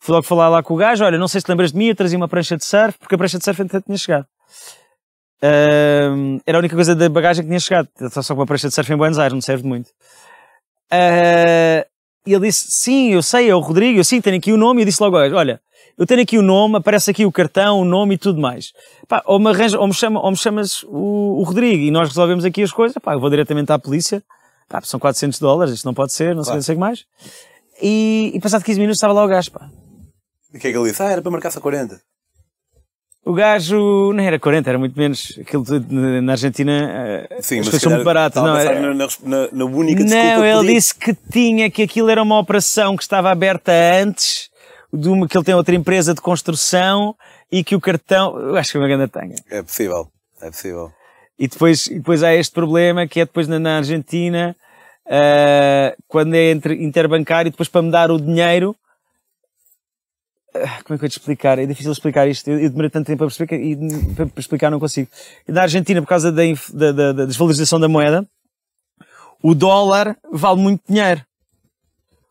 fui 0.00 0.12
logo 0.12 0.26
falar 0.26 0.48
lá 0.48 0.62
com 0.62 0.74
o 0.74 0.76
gajo, 0.76 1.04
olha, 1.04 1.16
não 1.18 1.28
sei 1.28 1.40
se 1.40 1.46
te 1.46 1.50
lembras 1.50 1.72
de 1.72 1.78
mim, 1.78 1.86
eu 1.86 1.94
trazia 1.96 2.18
uma 2.18 2.28
prancha 2.28 2.56
de 2.56 2.64
surf, 2.64 2.98
porque 2.98 3.14
a 3.14 3.18
prancha 3.18 3.38
de 3.38 3.44
surf 3.44 3.62
entretanto 3.62 3.86
tinha 3.86 3.98
chegado. 3.98 4.26
Ah, 5.42 6.40
era 6.44 6.58
a 6.58 6.60
única 6.60 6.74
coisa 6.74 6.94
da 6.94 7.08
bagagem 7.08 7.44
que 7.44 7.48
tinha 7.48 7.60
chegado, 7.60 7.88
só 8.10 8.20
só 8.22 8.34
com 8.34 8.40
uma 8.40 8.46
prancha 8.46 8.68
de 8.68 8.74
surf 8.74 8.92
em 8.92 8.96
Buenos 8.96 9.18
Aires, 9.18 9.32
não 9.32 9.40
serve 9.40 9.66
muito. 9.66 9.90
Ah, 10.90 11.86
e 12.26 12.34
ele 12.34 12.48
disse, 12.48 12.72
sim, 12.72 13.12
eu 13.12 13.22
sei, 13.22 13.48
é 13.48 13.54
o 13.54 13.60
Rodrigo, 13.60 14.00
eu 14.00 14.04
sim, 14.04 14.20
tenho 14.20 14.36
aqui 14.36 14.52
o 14.52 14.56
nome, 14.56 14.80
e 14.80 14.82
eu 14.82 14.86
disse 14.86 15.00
logo 15.00 15.16
olha, 15.16 15.60
eu 15.98 16.06
tenho 16.06 16.20
aqui 16.22 16.36
o 16.38 16.42
nome, 16.42 16.76
aparece 16.76 17.10
aqui 17.10 17.24
o 17.24 17.32
cartão, 17.32 17.80
o 17.80 17.84
nome 17.84 18.14
e 18.14 18.18
tudo 18.18 18.40
mais. 18.40 18.72
Pá, 19.08 19.22
ou 19.26 19.38
me, 19.38 19.48
arranja, 19.50 19.78
ou 19.78 19.86
me, 19.86 19.94
chama, 19.94 20.20
ou 20.20 20.30
me 20.30 20.36
chamas 20.36 20.82
o, 20.84 21.38
o 21.40 21.42
Rodrigo 21.42 21.82
e 21.82 21.90
nós 21.90 22.08
resolvemos 22.08 22.44
aqui 22.44 22.62
as 22.62 22.72
coisas, 22.72 22.96
pá, 23.02 23.14
eu 23.14 23.20
vou 23.20 23.30
diretamente 23.30 23.72
à 23.72 23.78
polícia, 23.78 24.22
pá, 24.68 24.80
são 24.82 25.00
400 25.00 25.38
dólares, 25.38 25.74
isto 25.74 25.84
não 25.84 25.94
pode 25.94 26.12
ser, 26.12 26.34
não 26.34 26.42
sei, 26.44 26.50
Claro. 26.52 26.62
sei 26.62 26.72
o 26.74 26.76
que 26.76 26.80
mais. 26.80 27.04
E, 27.82 28.32
e 28.34 28.40
passado 28.40 28.64
15 28.64 28.78
minutos 28.80 28.96
estava 28.96 29.12
lá 29.12 29.24
o 29.24 29.28
gajo, 29.28 29.50
pá. 29.50 29.68
E 30.52 30.56
o 30.56 30.60
que 30.60 30.68
é 30.68 30.72
que 30.72 30.78
ele 30.78 30.88
disse? 30.90 31.02
Ah, 31.02 31.10
era 31.10 31.20
para 31.22 31.30
marcar 31.30 31.50
só 31.50 31.60
40. 31.60 32.00
O 33.24 33.32
gajo 33.34 34.12
não 34.12 34.22
era 34.22 34.38
40, 34.38 34.70
era 34.70 34.78
muito 34.78 34.96
menos. 34.96 35.36
Aquilo 35.40 35.64
na 35.90 36.22
na 36.22 36.32
Argentina, 36.32 36.72
eh, 37.28 37.38
Sim, 37.40 37.58
as 37.58 37.66
mas 37.66 37.68
coisas 37.70 37.82
são 37.82 37.90
muito 37.92 38.04
baratas. 38.04 38.40
Não, 38.40 38.56
era- 38.56 38.80
na, 38.94 39.08
na, 39.24 39.48
na 39.50 39.64
única 39.64 40.04
Não, 40.04 40.44
ele 40.44 40.72
disse 40.72 40.94
que 40.94 41.12
tinha, 41.12 41.68
que 41.68 41.82
aquilo 41.82 42.08
era 42.08 42.22
uma 42.22 42.38
operação 42.38 42.96
que 42.96 43.02
estava 43.02 43.28
aberta 43.30 43.72
antes, 44.00 44.48
de 44.96 45.08
uma, 45.08 45.28
que 45.28 45.36
ele 45.36 45.44
tem 45.44 45.54
outra 45.54 45.74
empresa 45.74 46.14
de 46.14 46.20
construção 46.20 47.14
e 47.50 47.62
que 47.62 47.74
o 47.76 47.80
cartão, 47.80 48.38
eu 48.38 48.56
acho 48.56 48.72
que 48.72 48.76
é 48.76 48.80
uma 48.80 48.88
grande 48.88 49.08
tanga. 49.08 49.34
É 49.50 49.62
possível, 49.62 50.08
é 50.40 50.50
possível. 50.50 50.92
E 51.38 51.46
depois, 51.48 51.86
e 51.86 51.94
depois 51.98 52.22
há 52.22 52.34
este 52.34 52.52
problema 52.54 53.06
que 53.06 53.20
é 53.20 53.24
depois 53.26 53.46
na, 53.46 53.58
na 53.58 53.76
Argentina, 53.78 54.56
ah, 55.08 55.94
quando 56.08 56.34
é 56.34 56.50
entre, 56.50 56.74
interbancário, 56.82 57.50
depois 57.50 57.68
para 57.68 57.82
me 57.82 57.90
dar 57.90 58.10
o 58.10 58.18
dinheiro, 58.20 58.74
ah, 60.54 60.82
como 60.84 60.96
é 60.96 60.98
que 60.98 61.04
eu 61.04 61.08
te 61.10 61.18
explicar? 61.18 61.58
É 61.58 61.66
difícil 61.66 61.92
explicar 61.92 62.26
isto. 62.26 62.48
Eu, 62.48 62.58
eu 62.58 62.70
demorei 62.70 62.88
tanto 62.90 63.06
tempo 63.06 63.18
para 63.18 63.26
perceber 63.26 63.46
que, 63.48 63.54
e 63.56 64.14
para, 64.14 64.28
explicar 64.38 64.70
não 64.70 64.80
consigo. 64.80 65.08
E 65.46 65.52
na 65.52 65.62
Argentina, 65.62 66.00
por 66.00 66.08
causa 66.08 66.32
da, 66.32 66.42
da, 66.72 66.92
da- 66.92 67.12
da 67.12 67.24
desvalorização 67.26 67.78
da 67.78 67.88
moeda, 67.88 68.26
o 69.42 69.54
dólar 69.54 70.16
vale 70.32 70.60
muito 70.60 70.82
dinheiro. 70.88 71.22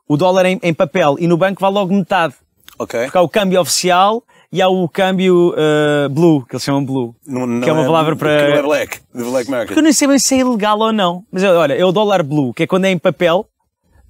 O 0.08 0.17
dólar 0.17 0.45
em, 0.47 0.60
em 0.62 0.73
papel 0.73 1.15
e 1.19 1.28
no 1.28 1.38
banco 1.38 1.62
vale 1.62 1.75
logo 1.75 1.93
metade. 1.93 2.34
Ok. 2.78 3.04
Porque 3.04 3.18
há 3.18 3.22
o 3.22 3.30
câmbio 3.30 3.62
oficial 3.62 4.24
e 4.52 4.62
há 4.62 4.68
o 4.70 4.88
câmbio 4.90 5.54
ah, 5.58 6.08
blue, 6.10 6.46
que 6.46 6.56
eles 6.56 6.64
chamam 6.64 6.84
blue. 6.86 7.16
Não, 7.26 7.46
não 7.46 7.62
Que 7.62 7.70
é 7.70 7.74
uma 7.74 7.86
palavra 7.86 8.16
para- 8.16 8.38
que 8.38 8.50
não 8.50 8.58
é 8.58 8.62
black, 8.62 9.00
de 9.14 9.24
black 9.24 9.50
market. 9.50 9.68
Porque 9.68 9.80
eu 9.80 9.84
nem 9.84 9.94
sei 9.94 10.08
bem 10.08 10.20
se 10.20 10.36
é 10.36 10.40
ilegal 10.40 10.80
ou 10.80 10.92
não. 10.94 11.24
Mas 11.32 11.44
olha, 11.44 11.74
é 11.74 11.86
o 11.86 11.92
dólar 11.92 12.24
blue, 12.24 12.54
que 12.54 12.64
é 12.64 12.68
quando 12.68 12.86
é 12.86 12.92
em 12.92 12.98
papel, 12.98 13.48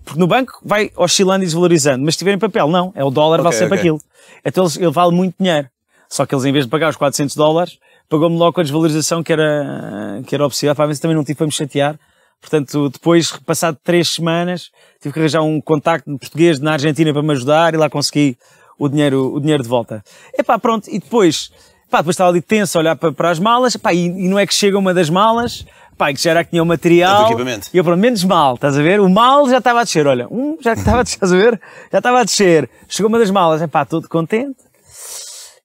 porque 0.03 0.19
no 0.19 0.27
banco 0.27 0.59
vai 0.63 0.91
oscilando 0.95 1.43
e 1.43 1.47
desvalorizando, 1.47 1.99
mas 2.05 2.13
se 2.13 2.17
estiver 2.17 2.33
em 2.33 2.39
papel, 2.39 2.67
não. 2.67 2.91
É 2.95 3.03
o 3.03 3.09
dólar, 3.09 3.37
vale 3.41 3.49
Ok, 3.55 3.59
sempre 3.59 3.77
ok. 3.77 3.79
aquilo. 3.79 4.01
Então 4.45 4.63
eles- 4.63 4.77
ele 4.77 4.91
vale 4.91 5.11
muito 5.15 5.35
dinheiro. 5.39 5.67
Só 6.09 6.25
que 6.25 6.35
eles, 6.35 6.45
em 6.45 6.51
vez 6.51 6.65
de 6.65 6.69
pagar 6.71 6.89
os 6.89 6.95
400 6.95 7.35
dólares, 7.35 7.79
pagou-me 8.07 8.37
logo 8.37 8.53
com 8.53 8.61
a 8.61 8.63
desvalorização 8.63 9.23
que 9.23 9.33
era, 9.33 10.21
que 10.27 10.35
era 10.35 10.45
oficial. 10.45 10.75
Para 10.75 10.85
ver 10.85 10.95
se 10.95 11.01
também 11.01 11.15
não 11.17 11.23
tive 11.23 11.37
para 11.37 11.47
me 11.47 11.51
chatear. 11.51 11.99
Portanto, 12.45 12.89
depois, 12.89 13.31
passado 13.43 13.75
três 13.83 14.07
semanas, 14.09 14.69
tive 15.01 15.11
que 15.11 15.19
arranjar 15.19 15.41
um 15.41 15.59
contacto 15.59 16.11
de 16.11 16.17
português 16.19 16.59
na 16.59 16.73
Argentina 16.73 17.11
para 17.11 17.23
me 17.23 17.31
ajudar 17.31 17.73
e 17.73 17.77
lá 17.77 17.89
consegui 17.89 18.37
o 18.77 18.87
dinheiro, 18.87 19.33
o 19.33 19.39
dinheiro 19.39 19.63
de 19.63 19.69
volta. 19.69 20.03
Epá, 20.37 20.59
pronto. 20.59 20.87
E 20.87 20.99
depois, 20.99 21.51
pá, 21.89 21.97
depois 21.99 22.13
estava 22.13 22.29
ali 22.29 22.43
tenso 22.43 22.77
a 22.77 22.81
olhar 22.81 22.95
para, 22.95 23.11
para 23.11 23.31
as 23.31 23.39
malas, 23.39 23.75
pá, 23.75 23.91
e, 23.95 24.05
e 24.05 24.27
não 24.27 24.37
é 24.37 24.45
que 24.45 24.53
chega 24.53 24.77
uma 24.77 24.93
das 24.93 25.09
malas, 25.09 25.65
pá, 25.97 26.13
que 26.13 26.21
já 26.21 26.31
era 26.31 26.43
que 26.43 26.51
tinha 26.51 26.61
o 26.61 26.65
material. 26.67 27.23
Do 27.23 27.29
equipamento. 27.29 27.67
E 27.73 27.77
eu, 27.77 27.83
pronto, 27.83 27.99
menos 27.99 28.23
mal, 28.23 28.53
estás 28.53 28.77
a 28.77 28.81
ver? 28.83 28.99
O 28.99 29.09
mal 29.09 29.49
já 29.49 29.57
estava 29.57 29.81
a 29.81 29.83
descer, 29.83 30.05
olha, 30.05 30.27
um 30.29 30.55
já 30.61 30.73
estava 30.77 30.99
a 30.99 31.03
descer, 31.03 31.15
estás 31.15 31.33
a 31.33 31.37
ver? 31.37 31.61
Já 31.91 31.97
estava 31.97 32.19
a 32.19 32.23
descer. 32.23 32.69
Chegou 32.87 33.09
uma 33.09 33.17
das 33.17 33.31
malas, 33.31 33.59
é 33.59 33.65
pá, 33.65 33.83
todo 33.85 34.07
contente. 34.07 34.59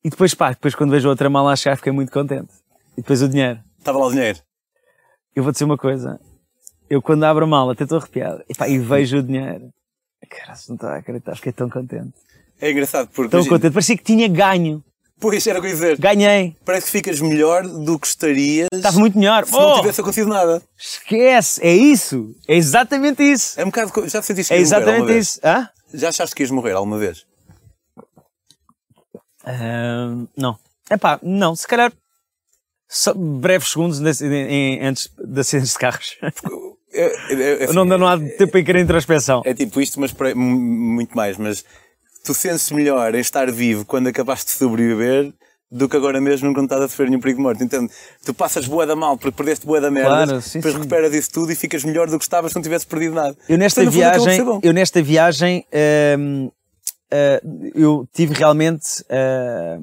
E 0.03 0.09
depois, 0.09 0.33
pá, 0.35 0.49
depois 0.49 0.75
quando 0.75 0.93
vejo 0.93 1.11
outra 1.11 1.29
mala 1.29 1.53
a 1.53 1.57
chegar, 1.57 1.77
fiquei 1.77 1.93
muito 1.93 2.11
contente. 2.11 2.49
E 2.97 3.03
depois 3.03 3.21
o 3.21 3.29
dinheiro. 3.29 3.61
Estava 3.79 3.99
lá 3.99 4.07
o 4.07 4.11
dinheiro. 4.11 4.39
Eu 5.37 5.43
vou 5.43 5.53
dizer 5.53 5.67
uma 5.67 5.77
coisa. 5.77 6.19
Eu 6.91 7.01
quando 7.01 7.23
abro 7.25 7.45
a 7.45 7.49
mala, 7.49 7.73
até 7.73 7.85
estou 7.85 7.99
arrepiado. 7.99 8.43
E 8.49 8.55
pá, 8.55 8.69
e 8.69 8.77
vejo 8.79 9.19
o 9.19 9.23
dinheiro. 9.23 9.73
Cara, 10.29 10.55
não 10.69 10.75
está 10.75 10.95
a 10.95 10.97
acreditar, 10.99 11.37
fiquei 11.37 11.53
tão 11.53 11.71
contente. 11.71 12.13
É 12.61 12.71
engraçado 12.71 13.09
porque. 13.09 13.31
Tão 13.31 13.41
imagina- 13.41 13.57
contente, 13.57 13.73
parecia 13.73 13.97
que 13.97 14.03
tinha 14.05 14.29
ganho. 14.29 14.83
Pois, 15.19 15.47
era 15.47 15.59
o 15.59 15.63
que 15.63 15.69
eu 15.69 15.71
ia 15.71 15.77
dizer. 15.77 15.99
Ganhei. 15.99 16.57
Parece 16.65 16.87
que 16.87 16.93
ficas 16.93 17.21
melhor 17.21 17.63
do 17.67 17.99
que 17.99 18.07
estarias 18.07 18.69
Estava 18.73 18.99
muito 18.99 19.19
melhor. 19.19 19.45
se 19.45 19.53
não 19.53 19.75
Oh, 19.77 19.81
tivesse 19.81 20.01
acontecido 20.01 20.29
nada. 20.29 20.63
esquece, 20.79 21.61
é 21.63 21.73
isso. 21.75 22.35
É 22.49 22.57
exatamente 22.57 23.23
isso. 23.23 23.61
É 23.61 23.65
um 23.65 23.67
bocado. 23.71 24.09
Já 24.09 24.23
sentiste 24.23 24.49
que 24.49 24.55
É 24.55 24.59
ias 24.61 24.71
morrer 24.71 24.83
exatamente 24.83 25.19
isso. 25.19 25.41
Hã? 25.45 25.69
Já 25.93 26.09
achaste 26.09 26.35
que 26.35 26.43
ias 26.43 26.51
morrer 26.51 26.73
alguma 26.73 26.99
vez? 26.99 27.27
Ahm, 29.45 30.27
não. 30.37 30.59
Epá, 30.91 31.19
não, 31.23 31.55
se 31.55 31.67
calhar 31.67 31.93
só 32.89 33.13
breves 33.15 33.69
segundos 33.71 34.01
antes 34.01 35.11
de 35.19 35.41
acidentes 35.41 35.73
de 35.73 35.79
carros. 35.79 36.17
É, 36.93 37.05
é- 37.33 37.63
é- 37.63 37.65
assim, 37.65 37.75
não, 37.75 37.85
não 37.85 38.07
há 38.07 38.19
tempo 38.19 38.49
para 38.49 38.61
ir 38.61 38.65
querer 38.65 38.81
introspeção. 38.81 39.43
é 39.45 39.55
tipo 39.55 39.81
isto, 39.81 40.01
mas 40.01 40.13
para- 40.13 40.35
mu- 40.35 40.59
muito 40.59 41.17
mais. 41.17 41.37
Mas 41.37 41.65
tu 42.25 42.35
sentes 42.35 42.71
melhor 42.71 43.15
em 43.15 43.21
estar 43.21 43.51
vivo 43.51 43.85
quando 43.85 44.09
acabaste 44.09 44.47
de 44.53 44.59
sobreviver 44.59 45.33
do 45.73 45.89
que 45.89 45.97
agora 45.97 46.21
mesmo 46.21 46.53
quando 46.53 46.65
estás 46.67 46.83
a 46.83 46.89
sofrer 46.89 47.09
nenhum 47.09 47.21
perigo 47.21 47.39
de 47.39 47.43
morte. 47.45 47.63
Entende? 47.63 47.93
Tu 48.25 48.35
passas 48.35 48.67
boa 48.67 48.85
da 48.85 48.97
mal 48.97 49.17
porque 49.17 49.37
perdeste 49.37 49.65
boa 49.65 49.81
da 49.81 49.89
merda, 49.91 50.09
Claro, 50.27 50.43
sim, 50.43 50.59
depois 50.59 50.75
sim. 50.75 50.81
recuperas 50.81 51.15
isso 51.15 51.31
tudo 51.31 51.53
e 51.53 51.55
ficas 51.55 51.85
melhor 51.85 52.09
do 52.11 52.19
que 52.19 52.25
estavas 52.25 52.51
se 52.51 52.57
não 52.57 52.63
tivesses 52.63 52.85
perdido 52.87 53.15
nada. 53.15 53.37
Eu 53.49 53.57
nesta 53.57 53.81
Então, 53.83 53.93
fundo, 53.93 54.01
viagem, 54.03 54.45
bom. 54.45 54.61
eu 54.65 54.73
nesta 54.73 55.01
viagem, 55.01 55.65
ahm, 55.73 56.49
ah, 57.13 57.41
eu 57.77 58.05
tive 58.13 58.35
realmente, 58.35 59.05
ah, 59.09 59.79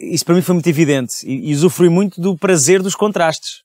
isso 0.00 0.24
para 0.24 0.34
mim 0.34 0.42
foi 0.42 0.52
muito 0.54 0.68
evidente 0.68 1.26
e, 1.26 1.50
e 1.50 1.54
usufrui 1.54 1.88
muito 1.88 2.20
do 2.20 2.36
prazer 2.36 2.82
dos 2.82 2.94
contrastes. 2.94 3.62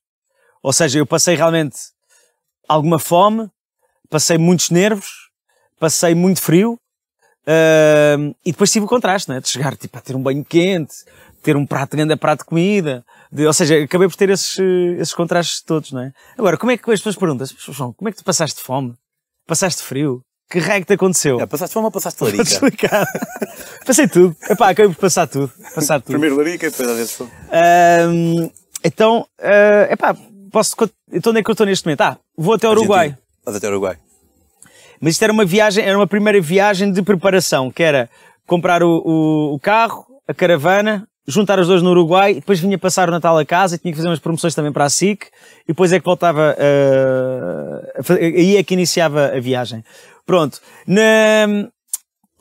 Ou 0.64 0.72
seja, 0.74 0.98
eu 0.98 1.06
passei 1.06 1.36
realmente 1.36 1.76
alguma 2.68 2.98
fome, 2.98 3.50
passei 4.10 4.38
muitos 4.38 4.70
nervos, 4.70 5.30
passei 5.80 6.16
muito 6.16 6.42
frio, 6.42 6.78
ahm, 7.46 8.32
e 8.46 8.52
depois 8.52 8.72
tive 8.72 8.86
o 8.86 8.88
contraste, 8.90 9.30
né? 9.30 9.40
De 9.40 9.50
chegar, 9.50 9.76
tipo, 9.76 9.98
a 9.98 10.02
ter 10.02 10.16
um 10.16 10.24
banho 10.24 10.44
quente, 10.46 10.94
ter 11.42 11.58
um 11.58 11.66
prato 11.66 11.96
grande, 11.98 12.16
prato 12.16 12.40
de 12.40 12.46
comida, 12.46 13.04
De- 13.32 13.46
ou 13.46 13.52
seja, 13.54 13.84
acabei 13.84 14.08
por 14.08 14.16
ter 14.16 14.30
esses, 14.30 14.58
esses 15.00 15.14
contrastes 15.14 15.62
todos, 15.62 15.92
não 15.92 16.02
é? 16.02 16.12
Agora, 16.38 16.58
como 16.58 16.72
é 16.72 16.78
que 16.78 16.90
as 16.92 17.00
pessoas 17.00 17.16
perguntam? 17.18 17.46
João, 17.70 17.92
como 17.94 18.08
é 18.08 18.12
que 18.12 18.18
tu 18.20 18.24
passaste 18.24 18.62
fome? 18.62 18.94
Passaste 19.46 19.82
frio? 19.84 20.22
Que 20.50 20.60
raio 20.60 20.82
que 20.82 20.88
te 20.88 20.94
aconteceu? 20.94 21.40
É, 21.40 21.46
passaste 21.46 21.74
fome 21.74 21.86
ou 21.86 21.92
passaste 21.92 22.24
larica? 22.24 22.44
explicar. 22.44 23.06
Passei 23.86 24.08
tudo. 24.08 24.36
Epá, 24.50 24.70
acabei 24.70 24.94
por 24.94 25.02
passar 25.02 25.26
tudo. 25.28 25.52
Passar 25.74 26.00
tudo. 26.00 26.12
Primeiro 26.12 26.38
larica 26.38 26.68
e 26.68 26.70
depois 26.70 26.88
às 26.90 26.96
vezes 26.98 27.12
fome. 27.14 27.32
Ahm, 27.52 28.50
então, 28.84 29.26
ah, 29.40 29.88
epá, 29.90 30.16
posso, 30.54 30.74
então 31.12 31.32
onde 31.32 31.40
é 31.40 31.44
que 31.44 31.50
eu 31.50 31.54
estou 31.54 31.66
neste 31.66 31.86
momento? 31.86 32.02
Ah, 32.02 32.18
vou 32.38 32.54
até 32.54 32.68
o 32.68 32.72
Uruguai. 32.72 33.18
Vas 33.46 33.56
até 33.58 33.68
o 33.68 33.72
Uruguai. 33.72 33.98
Mas 35.02 35.14
isto 35.14 35.24
era 35.24 35.34
uma 35.34 35.44
viagem, 35.44 35.84
era 35.84 35.98
uma 35.98 36.08
primeira 36.08 36.40
viagem 36.40 36.92
de 36.94 37.02
preparação, 37.02 37.70
que 37.70 37.84
era 37.84 38.10
comprar 38.48 38.82
o, 38.84 39.02
o, 39.04 39.54
o 39.56 39.60
carro, 39.60 40.06
a 40.28 40.34
caravana, 40.34 41.06
juntar 41.28 41.60
os 41.60 41.68
dois 41.68 41.82
no 41.82 41.90
Uruguai, 41.90 42.32
e 42.32 42.36
depois 42.36 42.60
vinha 42.60 42.78
passar 42.78 43.10
o 43.10 43.12
Natal 43.12 43.38
a 43.38 43.46
casa 43.46 43.76
e 43.76 43.80
tinha 43.80 43.92
que 43.92 43.98
fazer 43.98 44.08
umas 44.08 44.20
promoções 44.20 44.54
também 44.56 44.72
para 44.72 44.86
a 44.86 44.90
SIC, 44.90 45.26
e 45.64 45.68
depois 45.70 45.92
é 45.92 46.00
que 46.00 46.06
voltava, 46.06 46.56
fa- 48.04 48.14
aí 48.16 48.56
é 48.58 48.64
que 48.64 48.74
iniciava 48.74 49.28
a 49.36 49.40
viagem. 49.40 49.84
Pronto. 50.26 50.62
Na, 50.88 51.68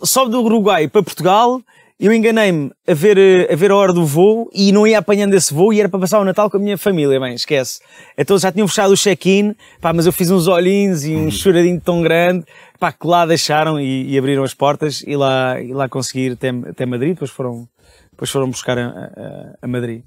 sobe 0.04 0.30
do 0.30 0.42
Uruguai 0.42 0.86
para 0.88 1.02
Portugal, 1.02 1.60
eu 2.04 2.12
enganei-me 2.12 2.70
a 2.86 2.94
ver, 2.94 3.16
eh, 3.16 3.52
a 3.52 3.56
ver 3.56 3.70
a 3.70 3.76
hora 3.76 3.92
do 3.92 4.04
voo 4.04 4.50
e 4.52 4.72
não 4.72 4.86
ia 4.86 4.98
apanhando 4.98 5.34
esse 5.34 5.54
voo 5.54 5.72
e 5.72 5.78
era 5.80 5.88
para 5.88 6.00
passar 6.00 6.18
o 6.20 6.24
Natal 6.24 6.50
com 6.50 6.56
a 6.56 6.60
minha 6.60 6.76
família, 6.76 7.20
bem, 7.20 7.34
esquece. 7.34 7.80
Então 8.18 8.36
já 8.38 8.50
tinham 8.50 8.66
fechado 8.66 8.92
o 8.92 8.96
check-in, 8.96 9.54
pá, 9.80 9.92
mas 9.92 10.04
eu 10.06 10.12
fiz 10.12 10.30
uns 10.30 10.46
olhinhos 10.48 11.04
e 11.04 11.14
um 11.14 11.30
choradinho 11.30 11.80
tão 11.80 12.02
grande, 12.02 12.44
pá, 12.78 12.90
que 12.92 13.06
lá 13.06 13.24
deixaram 13.24 13.78
e, 13.80 14.10
e 14.10 14.18
abriram 14.18 14.42
as 14.42 14.52
portas 14.52 15.02
e 15.06 15.14
lá, 15.16 15.60
e 15.60 15.72
lá 15.72 15.88
consegui 15.88 16.26
ir 16.26 16.32
até, 16.32 16.48
até 16.48 16.84
Madrid, 16.86 17.12
depois 17.14 17.30
foram, 17.30 17.68
depois 18.10 18.30
foram 18.30 18.50
buscar 18.50 18.76
a, 18.78 18.86
a- 18.88 19.54
a 19.62 19.66
Madrid. 19.68 20.02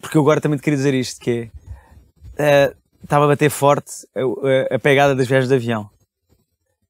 Porque 0.00 0.16
eu 0.16 0.22
agora 0.22 0.40
também 0.40 0.58
te 0.58 0.62
queria 0.62 0.76
dizer 0.76 0.94
isto, 0.94 1.20
que 1.20 1.50
é, 2.36 2.44
eh, 2.66 2.74
estava 3.02 3.24
a 3.24 3.28
bater 3.28 3.50
forte 3.50 3.92
a, 4.16 4.20
a- 4.72 4.74
a 4.76 4.78
pegada 4.80 5.14
das 5.14 5.26
viagens 5.28 5.48
de 5.48 5.54
avião 5.54 5.88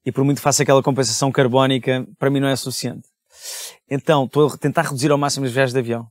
e 0.05 0.11
por 0.13 0.25
muito 0.25 0.39
que 0.39 0.43
faça 0.43 0.63
aquela 0.63 0.83
compensação 0.83 1.31
carbónica, 1.31 2.07
para 2.19 2.31
mim 2.31 2.41
não 2.41 2.49
é 2.49 2.57
suficiente. 2.57 3.08
Então, 3.91 4.25
estou 4.25 4.49
a 4.49 4.57
tentar 4.57 4.83
reduzir 4.83 5.11
ao 5.11 5.19
máximo 5.19 5.47
as 5.47 5.53
viagens 5.53 5.73
de 5.73 5.79
avião. 5.79 6.07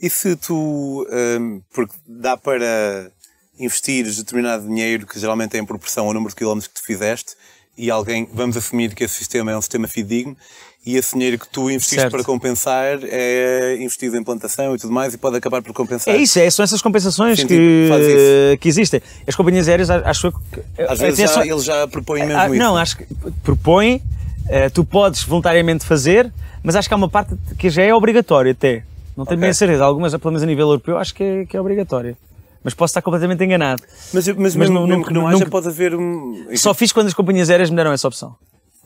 E 0.00 0.10
se 0.10 0.34
tu, 0.36 1.06
hum, 1.40 1.62
porque 1.72 1.94
dá 2.06 2.36
para 2.36 3.10
investir 3.58 4.04
determinado 4.04 4.66
dinheiro, 4.66 5.06
que 5.06 5.18
geralmente 5.18 5.56
é 5.56 5.60
em 5.60 5.64
proporção 5.64 6.06
ao 6.06 6.12
número 6.12 6.30
de 6.30 6.36
quilómetros 6.36 6.66
que 6.66 6.80
tu 6.80 6.84
fizeste, 6.84 7.34
e 7.78 7.90
alguém, 7.90 8.28
vamos 8.32 8.56
assumir 8.56 8.94
que 8.94 9.04
esse 9.04 9.14
sistema 9.14 9.52
é 9.52 9.56
um 9.56 9.60
sistema 9.62 9.86
fidedigno, 9.86 10.36
e 10.84 10.96
esse 10.96 11.14
dinheiro 11.14 11.38
que 11.38 11.48
tu 11.48 11.70
investiste 11.70 12.00
Certo. 12.00 12.10
para 12.10 12.24
compensar 12.24 12.98
é 13.04 13.76
investido 13.80 14.16
em 14.16 14.24
plantação 14.24 14.74
e 14.74 14.78
tudo 14.78 14.92
mais, 14.92 15.14
e 15.14 15.18
pode 15.18 15.36
acabar 15.36 15.62
por 15.62 15.72
compensar. 15.72 16.12
É 16.12 16.18
isso, 16.18 16.38
é, 16.40 16.50
são 16.50 16.64
essas 16.64 16.82
compensações 16.82 17.38
Sim, 17.38 17.46
que, 17.46 18.58
que 18.60 18.68
existem. 18.68 19.00
As 19.24 19.36
companhias 19.36 19.68
aéreas, 19.68 19.88
acho 19.88 20.32
que. 20.32 20.82
Às 20.82 20.98
vezes 20.98 21.32
já, 21.32 21.46
eles 21.46 21.64
já 21.64 21.86
propõem 21.86 22.26
mesmo 22.26 22.40
Ah, 22.40 22.48
isso. 22.48 22.56
não, 22.56 22.76
acho 22.76 22.96
que 22.96 23.06
propõe, 23.44 24.02
eh, 24.48 24.68
tu 24.70 24.84
podes 24.84 25.22
voluntariamente 25.22 25.86
fazer, 25.86 26.32
mas 26.62 26.76
acho 26.76 26.88
que 26.88 26.94
há 26.94 26.96
uma 26.96 27.08
parte 27.08 27.36
que 27.58 27.68
já 27.70 27.82
é 27.82 27.94
obrigatória 27.94 28.52
até. 28.52 28.84
Não 29.16 29.24
tenho 29.26 29.36
Ok. 29.36 29.40
bem 29.42 29.50
a 29.50 29.54
certeza. 29.54 29.84
Algumas, 29.84 30.12
pelo 30.16 30.30
menos 30.32 30.42
a 30.42 30.46
nível 30.46 30.66
europeu, 30.68 30.96
acho 30.98 31.14
que 31.14 31.22
é, 31.22 31.44
que 31.46 31.56
é 31.56 31.60
obrigatória. 31.60 32.16
Mas 32.64 32.72
posso 32.74 32.92
estar 32.92 33.02
completamente 33.02 33.42
enganado. 33.44 33.82
Mas, 34.12 34.26
mas, 34.28 34.36
Mas 34.36 34.56
mesmo, 34.56 34.74
não- 34.74 34.82
mesmo 34.86 34.96
nunca- 34.98 35.08
que 35.08 35.14
não 35.14 35.26
haja, 35.26 35.38
nunca- 35.38 35.50
pode 35.50 35.68
haver 35.68 35.94
um. 35.94 36.46
Só 36.56 36.72
fiz 36.72 36.92
quando 36.92 37.08
as 37.08 37.14
companhias 37.14 37.50
aéreas 37.50 37.68
me 37.70 37.76
deram 37.76 37.92
essa 37.92 38.06
opção. 38.08 38.36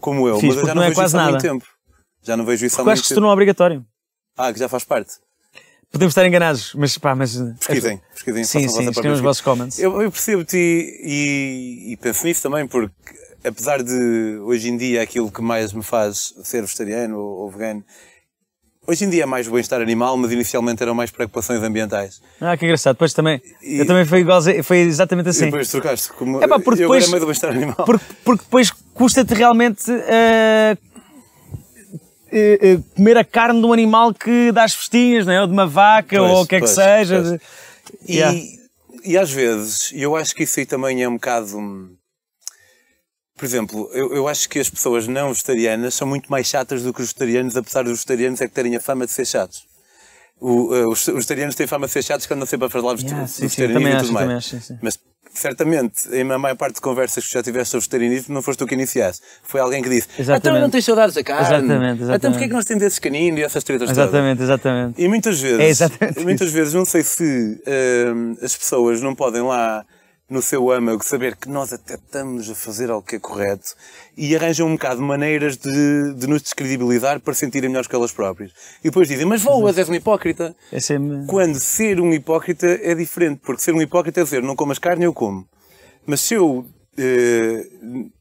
Como 0.01 0.27
eu, 0.27 0.41
fiz, 0.41 0.49
mas 0.49 0.57
eu 0.59 0.67
já 0.67 0.69
não 0.69 0.75
não 0.77 0.83
é 0.83 0.87
vejo 0.87 0.97
quase 1.01 1.17
isso 1.17 1.19
há 1.27 1.31
muito 1.31 1.43
tempo. 1.43 1.65
Já 2.23 2.37
não 2.37 2.45
vejo 2.45 2.67
isso 2.67 2.75
há 2.75 2.79
Porque 2.79 2.81
eu 2.81 2.85
muito 2.87 2.93
acho 2.95 3.03
que 3.03 3.09
se 3.09 3.15
tempo. 3.15 3.21
tornou 3.21 3.33
obrigatório. 3.33 3.85
Ah, 4.37 4.53
que 4.53 4.59
já 4.59 4.69
faz 4.69 4.83
parte. 4.85 5.13
Podemos 5.93 6.11
estar 6.13 6.27
enganados, 6.27 6.73
mas 6.75 6.99
pá, 6.99 7.15
mas. 7.15 7.37
Pesquisem, 7.59 8.01
pesquisem. 8.13 8.45
Sim, 8.45 8.69
sim, 8.69 8.89
escrevam 8.89 9.13
os 9.13 9.21
vossos 9.21 9.41
comments. 9.43 9.79
Eu, 9.79 10.03
eu 10.03 10.11
percebo-te 10.11 10.57
e, 10.57 11.93
e 11.93 11.97
penso 11.99 12.27
nisso 12.27 12.43
também, 12.43 12.67
porque 12.67 12.93
apesar 13.47 13.83
de 13.83 14.39
hoje 14.43 14.69
em 14.69 14.77
dia 14.77 15.03
aquilo 15.03 15.31
que 15.31 15.41
mais 15.43 15.73
me 15.73 15.83
faz 15.83 16.35
ser 16.43 16.63
vegetariano 16.63 17.19
ou, 17.19 17.39
ou 17.43 17.51
vegano, 17.51 17.85
hoje 18.87 19.05
em 19.05 19.11
dia 19.11 19.23
é 19.23 19.27
mais 19.27 19.47
o 19.49 19.53
bem-estar 19.53 19.81
animal, 19.81 20.17
mas 20.17 20.33
inicialmente 20.33 20.83
eram 20.83 20.95
mais 20.95 21.11
preocupações 21.11 21.63
ambientais. 21.63 22.21
Ah, 22.41 22.57
que 22.57 22.65
engraçado. 22.65 22.95
Depois 22.95 23.13
também. 23.13 23.41
E- 23.63 23.79
Eu 23.79 23.87
também 23.87 24.05
foi 24.05 24.21
igual, 24.21 24.41
foi 24.63 24.79
exatamente 24.79 25.27
E 25.27 25.31
assim. 25.31 25.45
depois 25.47 25.71
trocaste 25.71 26.09
como. 26.13 26.43
É 26.43 26.49
pá, 26.49 26.59
porque 26.59 26.83
eu 26.83 26.87
agora 26.87 27.01
depois- 27.01 27.23
é 27.23 27.25
bem-estar 27.25 27.51
animal. 27.51 27.85
Porque, 27.87 28.05
porque 28.25 28.45
depois 28.45 28.71
custa-te 28.95 29.35
realmente 29.35 29.85
eh, 29.91 30.77
comer 32.95 33.17
a 33.17 33.25
carne 33.25 33.61
de 33.61 33.67
um 33.67 33.73
animal 33.73 34.13
que 34.13 34.51
dá 34.53 34.65
as 34.65 34.75
festinhas, 34.75 35.25
não 35.27 35.33
é? 35.33 35.41
Ou 35.41 35.47
de 35.47 35.53
uma 35.53 35.67
vaca, 35.67 36.19
Pois, 36.19 36.31
ou 36.33 36.43
o 36.43 36.47
que 36.47 36.57
é 36.57 36.59
que 36.61 36.65
pois, 36.67 36.75
seja. 36.75 37.21
pois. 37.23 37.33
de- 37.33 37.41
E, 38.09 38.17
Yeah. 38.17 38.39
e 39.05 39.17
às 39.17 39.31
vezes, 39.31 39.93
eu 39.95 40.17
acho 40.17 40.35
que 40.35 40.43
isso 40.43 40.59
aí 40.59 40.67
também 40.67 41.03
é 41.03 41.09
um 41.09 41.15
bocado. 41.15 41.57
Por 43.37 43.45
exemplo, 43.45 43.91
eu, 43.93 44.15
eu 44.15 44.29
acho 44.29 44.49
que 44.49 44.59
as 44.59 44.71
pessoas 44.71 45.07
não 45.07 45.29
vegetarianas 45.29 45.95
são 45.95 46.07
muito 46.09 46.31
mais 46.31 46.47
chatas 46.47 46.83
do 46.83 46.93
que 46.93 47.01
os 47.03 47.09
vegetarianos, 47.09 47.57
apesar 47.57 47.83
dos 47.83 47.93
vegetarianos 47.93 48.41
é 48.41 48.49
que 48.49 48.55
terem 48.55 48.75
a 48.77 48.81
fama 48.81 49.05
de 49.07 49.13
ser 49.13 49.27
chatos. 49.27 49.67
O, 50.41 50.75
eh, 50.75 50.87
os, 50.87 51.07
os 51.09 51.15
vegetarianos 51.15 51.55
têm 51.55 51.67
fama 51.67 51.87
de 51.87 51.93
ser 51.93 52.03
chatos 52.03 52.27
quando 52.27 52.39
andam 52.39 52.47
sempre 52.47 52.67
a 52.67 52.71
falar 52.71 52.95
Yeah, 52.99 53.27
sim, 53.27 53.49
sim, 53.49 53.63
vegetarianismo 53.65 53.79
também 53.79 53.93
e 53.93 53.97
acho, 53.97 54.05
tudo 54.07 54.15
mais. 54.15 54.31
acho, 54.39 54.49
sim, 54.51 54.61
sim. 54.61 54.79
Mas 54.83 54.99
certamente, 55.35 56.09
em 56.13 56.31
a 56.33 56.39
maior 56.39 56.57
parte 56.57 56.77
de 56.77 56.81
conversas 56.81 57.27
que 57.27 57.33
já 57.33 57.43
tiveste 57.43 57.71
sobre 57.73 57.83
vegetarianismo, 57.83 58.35
não 58.35 58.41
foste 58.43 58.59
tu 58.59 58.67
que 58.67 58.75
iniciaste. 58.75 59.23
Foi 59.43 59.61
alguém 59.61 59.83
que 59.83 59.89
disse: 59.91 60.09
Exatamente. 60.19 60.49
Então 60.49 60.61
não 60.61 60.71
tens 60.71 60.85
saudades 60.85 61.15
da 61.15 61.23
carne. 61.23 61.47
Exatamente, 61.47 61.77
Então 61.77 61.93
porquê 61.93 62.13
é 62.13 62.15
exatamente. 62.17 62.49
que 62.49 62.55
nós 62.55 62.65
temos 62.65 62.83
esses 62.85 62.99
caninos 62.99 63.41
e 63.41 63.43
essas 63.43 63.65
tretas 63.65 63.89
todas? 63.91 64.03
Exatamente, 64.05 64.43
exatamente. 64.43 65.03
E 65.03 65.09
muitas 65.09 65.39
vezes, 65.41 65.61
É 65.61 65.69
exatamente 65.69 66.21
muitas 66.21 66.51
vezes 66.53 66.73
não 66.75 66.85
sei 66.87 67.03
se 67.03 67.61
hum, 68.15 68.37
as 68.43 68.57
pessoas 68.57 69.01
não 69.03 69.15
podem 69.15 69.43
lá 69.43 69.85
no 70.29 70.43
seu 70.43 70.71
âmago 70.73 71.05
saber 71.05 71.37
que 71.37 71.49
nós 71.49 71.73
até 71.73 71.95
estamos 71.95 72.51
a 72.51 72.55
fazer 72.55 72.91
algo 72.91 73.07
que 73.07 73.17
é 73.17 73.19
correto 73.21 73.75
e 74.17 74.35
arranjam 74.35 74.67
um 74.67 74.73
bocado 74.73 75.01
maneiras 75.01 75.57
de, 75.57 76.15
de 76.15 76.27
nos 76.27 76.43
descredibilizar 76.43 77.21
para 77.21 77.33
sentirem 77.33 77.69
melhores 77.71 77.87
que 77.89 77.95
elas 77.95 78.11
próprias. 78.11 78.51
E 78.81 78.85
depois 78.85 79.07
dizem, 79.07 79.25
mas 79.25 79.43
voas, 79.43 79.79
és 79.79 79.89
um 79.89 79.95
hipócrita. 79.95 80.55
É 80.73 80.81
sempre... 80.81 81.27
Quando 81.29 81.61
ser 81.61 82.01
um 82.01 82.13
hipócrita 82.13 82.67
é 82.67 82.95
diferente, 82.95 83.41
porque 83.45 83.63
ser 83.63 83.73
um 83.73 83.81
hipócrita 83.81 84.21
é 84.21 84.25
dizer, 84.25 84.43
não 84.43 84.57
comas 84.57 84.79
carne, 84.81 85.05
eu 85.05 85.13
como. 85.15 85.47
Mas 86.05 86.21
se 86.23 86.35
eu 86.35 86.67
eh, 86.99 87.67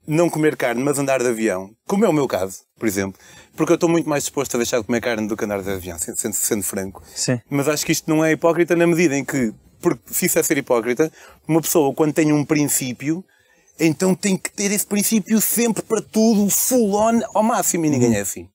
não 0.07 0.29
comer 0.29 0.55
carne, 0.55 0.83
mas 0.83 0.99
andar 0.99 1.19
de 1.21 1.27
avião, 1.27 1.71
como 1.87 2.05
é 2.05 2.09
o 2.09 2.13
meu 2.13 2.27
caso, 2.27 2.59
por 2.77 2.87
exemplo, 2.87 3.19
porque 3.55 3.71
eu 3.71 3.75
estou 3.75 3.89
muito 3.89 4.07
mais 4.07 4.23
disposto 4.23 4.53
a 4.55 4.57
deixar 4.57 4.79
de 4.79 4.83
comer 4.85 5.01
carne 5.01 5.27
do 5.27 5.35
que 5.37 5.45
andar 5.45 5.61
de 5.63 5.71
avião, 5.71 5.97
sendo, 5.97 6.19
sendo- 6.19 6.33
sendo 6.35 6.63
franco. 6.63 7.01
Sim. 7.15 7.39
Mas 7.49 7.67
acho 7.67 7.85
que 7.85 7.91
isto 7.91 8.07
não 8.09 8.23
é 8.23 8.31
hipócrita 8.33 8.75
na 8.75 8.85
medida 8.85 9.15
em 9.17 9.23
que, 9.23 9.53
porque 9.89 10.01
se 10.13 10.25
isso 10.25 10.39
é 10.39 10.43
ser 10.43 10.57
hipócrita, 10.57 11.11
uma 11.47 11.61
pessoa 11.61 11.93
quando 11.93 12.11
tem 12.13 12.33
um 12.33 12.43
princípio, 12.43 13.23
então 13.79 14.15
tem 14.15 14.35
que 14.35 14.51
ter 14.51 14.71
esse 14.71 14.85
princípio 14.87 15.39
sempre 15.39 15.83
para 15.83 16.01
tudo, 16.01 16.49
full 16.49 16.95
on, 16.95 17.19
ao 17.35 17.43
máximo, 17.43 17.85
e 17.85 17.89
ninguém 17.91 18.09
Uhum. 18.09 18.15
é 18.15 18.21
assim. 18.21 18.47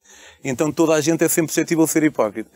Então 0.43 0.73
toda 0.73 0.95
a 0.95 1.01
gente 1.01 1.23
é 1.23 1.29
sempre 1.29 1.53
suscetível 1.53 1.85
a 1.85 1.87
ser 1.87 2.03
hipócrita. 2.03 2.51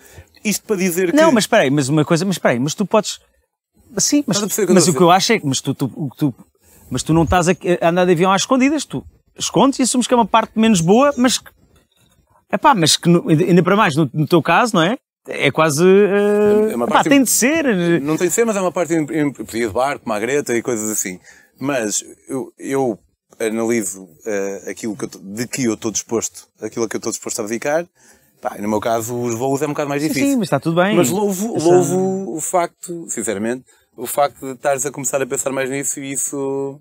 Isto 0.44 0.64
para 0.66 0.76
dizer 0.76 1.10
que... 1.12 1.16
Não, 1.16 1.30
mas 1.30 1.44
espera 1.44 1.62
aí, 1.62 1.70
mas 1.70 1.88
uma 1.88 2.04
coisa, 2.04 2.24
mas 2.24 2.34
espera 2.34 2.54
aí, 2.54 2.58
mas 2.58 2.74
tu 2.74 2.84
podes. 2.84 3.20
Sim, 3.98 4.24
mas, 4.26 4.40
mas 4.40 4.50
estou 4.50 4.64
o 4.94 4.96
que 4.96 5.02
eu 5.02 5.10
acho 5.10 5.32
é 5.34 5.38
que 5.38 5.46
mas 5.46 5.60
tu, 5.60 5.72
tu, 5.72 6.10
tu, 6.18 6.34
mas 6.90 7.02
tu 7.04 7.14
não 7.14 7.22
estás 7.22 7.48
a, 7.48 7.52
a 7.80 7.88
andar 7.90 8.04
de 8.06 8.12
avião 8.12 8.32
às 8.32 8.42
escondidas, 8.42 8.84
tu 8.84 9.04
escondes 9.38 9.78
e 9.78 9.82
assumes 9.82 10.06
que 10.08 10.14
é 10.14 10.16
uma 10.16 10.26
parte 10.26 10.58
menos 10.58 10.80
boa, 10.80 11.14
mas 11.16 11.38
que. 11.38 11.48
Epá, 12.52 12.74
mas 12.74 12.96
que 12.96 13.08
no- 13.08 13.28
ainda 13.28 13.62
para 13.62 13.76
mais 13.76 13.94
no, 13.94 14.10
no 14.12 14.26
teu 14.26 14.42
caso, 14.42 14.74
não 14.74 14.82
é? 14.82 14.96
É 15.26 15.50
quase. 15.50 15.84
eh, 15.86 16.70
É 16.70 16.74
epá, 16.74 16.86
parte 16.86 17.08
tem 17.08 17.22
de 17.22 17.30
ser. 17.30 17.64
Não 18.00 18.16
tem 18.16 18.28
de 18.28 18.34
ser, 18.34 18.44
mas 18.44 18.56
é 18.56 18.60
uma 18.60 18.72
parte 18.72 18.92
em, 18.94 19.04
de 19.04 19.68
barco, 19.68 20.08
magreta 20.08 20.54
e 20.54 20.62
coisas 20.62 20.90
assim. 20.90 21.18
Mas 21.58 22.04
eu, 22.28 22.52
eu 22.58 22.98
analiso 23.40 24.08
eh, 24.26 24.64
aquilo 24.70 24.96
que 24.96 25.04
eu, 25.04 25.08
de 25.08 25.46
que 25.48 25.64
eu 25.64 25.74
estou 25.74 25.90
disposto, 25.90 26.46
aquilo 26.60 26.84
a 26.84 26.88
que 26.88 26.96
eu 26.96 26.98
estou 26.98 27.10
disposto 27.12 27.40
a 27.40 27.46
dedicar. 27.46 27.86
Pá, 28.42 28.56
no 28.58 28.68
meu 28.68 28.80
caso, 28.80 29.18
os 29.18 29.34
voos 29.34 29.62
é 29.62 29.64
um 29.66 29.70
bocado 29.70 29.88
mais 29.88 30.02
difícil. 30.02 30.28
sim, 30.32 30.36
mas 30.36 30.46
está 30.48 30.60
tudo 30.60 30.76
bem. 30.82 30.94
Mas 30.94 31.08
louvo, 31.08 31.56
Essa- 31.56 31.66
louvo 31.66 32.36
o 32.36 32.40
facto, 32.42 33.06
sinceramente, 33.08 33.64
o 33.96 34.06
facto 34.06 34.40
de 34.40 34.52
estares 34.52 34.84
a 34.84 34.90
começar 34.90 35.22
a 35.22 35.26
pensar 35.26 35.50
mais 35.52 35.70
nisso 35.70 35.98
e 36.00 36.12
isso. 36.12 36.78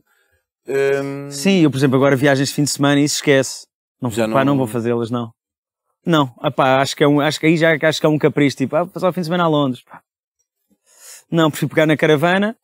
hum, 0.67 1.29
Sim, 1.31 1.61
eu, 1.61 1.71
por 1.71 1.77
exemplo, 1.77 1.95
agora 1.95 2.15
viagens 2.17 2.49
de 2.49 2.55
fim 2.55 2.63
de 2.63 2.71
semana 2.71 2.99
e 2.99 3.05
isso 3.05 3.15
esquece. 3.15 3.65
Não, 4.01 4.11
Já 4.11 4.27
pá, 4.27 4.39
não- 4.43 4.45
não 4.53 4.57
vou 4.57 4.67
fazê-las, 4.67 5.09
não. 5.09 5.31
Não, 6.05 6.33
epá, 6.43 6.81
acho 6.81 6.95
que 6.95 7.03
é 7.03 7.07
um, 7.07 7.21
acho 7.21 7.39
que 7.39 7.45
aí 7.45 7.55
já 7.55 7.69
acho 7.81 7.99
que 7.99 8.05
é 8.05 8.09
um 8.09 8.17
capricho, 8.17 8.57
tipo, 8.57 8.75
ah, 8.75 8.85
passar 8.85 9.09
o 9.09 9.13
fim 9.13 9.21
de 9.21 9.27
semana 9.27 9.45
a 9.45 9.47
Londres. 9.47 9.83
Não, 11.31 11.49
prefiro 11.49 11.69
pegar 11.69 11.85
na 11.85 11.95
caravana. 11.95 12.55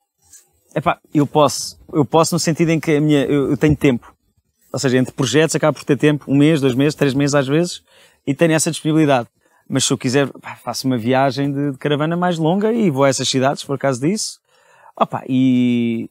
Epá, 0.76 1.00
eu 1.14 1.26
posso, 1.26 1.80
eu 1.94 2.06
posso 2.06 2.36
no 2.36 2.40
sentido 2.40 2.70
em 2.70 2.80
que 2.80 2.98
a 2.98 3.02
minha, 3.02 3.24
eu, 3.26 3.52
eu 3.52 3.58
tenho 3.58 3.76
tempo. 3.76 4.14
Ou 4.72 4.78
seja, 4.78 4.98
entre 4.98 5.14
projetos 5.14 5.56
acabo 5.56 5.78
por 5.78 5.84
ter 5.84 5.98
tempo, 5.98 6.26
um 6.28 6.38
mês, 6.38 6.62
dois 6.62 6.76
meses, 6.76 6.94
três 6.94 7.14
meses 7.14 7.34
às 7.34 7.48
vezes, 7.48 7.82
e 8.28 8.36
tenho 8.36 8.54
essa 8.54 8.70
disponibilidade. 8.70 9.28
Mas 9.68 9.86
se 9.86 9.94
eu 9.94 9.98
quiser, 9.98 10.30
faço 10.62 10.86
uma 10.86 10.98
viagem 10.98 11.52
de, 11.52 11.72
de 11.72 11.78
caravana 11.78 12.18
mais 12.18 12.38
longa 12.38 12.72
e 12.72 12.90
vou 12.90 13.06
a 13.06 13.10
essas 13.10 13.28
cidades, 13.28 13.64
por 13.64 13.78
causa 13.80 14.00
disso. 14.00 14.40
Opa, 14.96 15.24
e, 15.28 16.10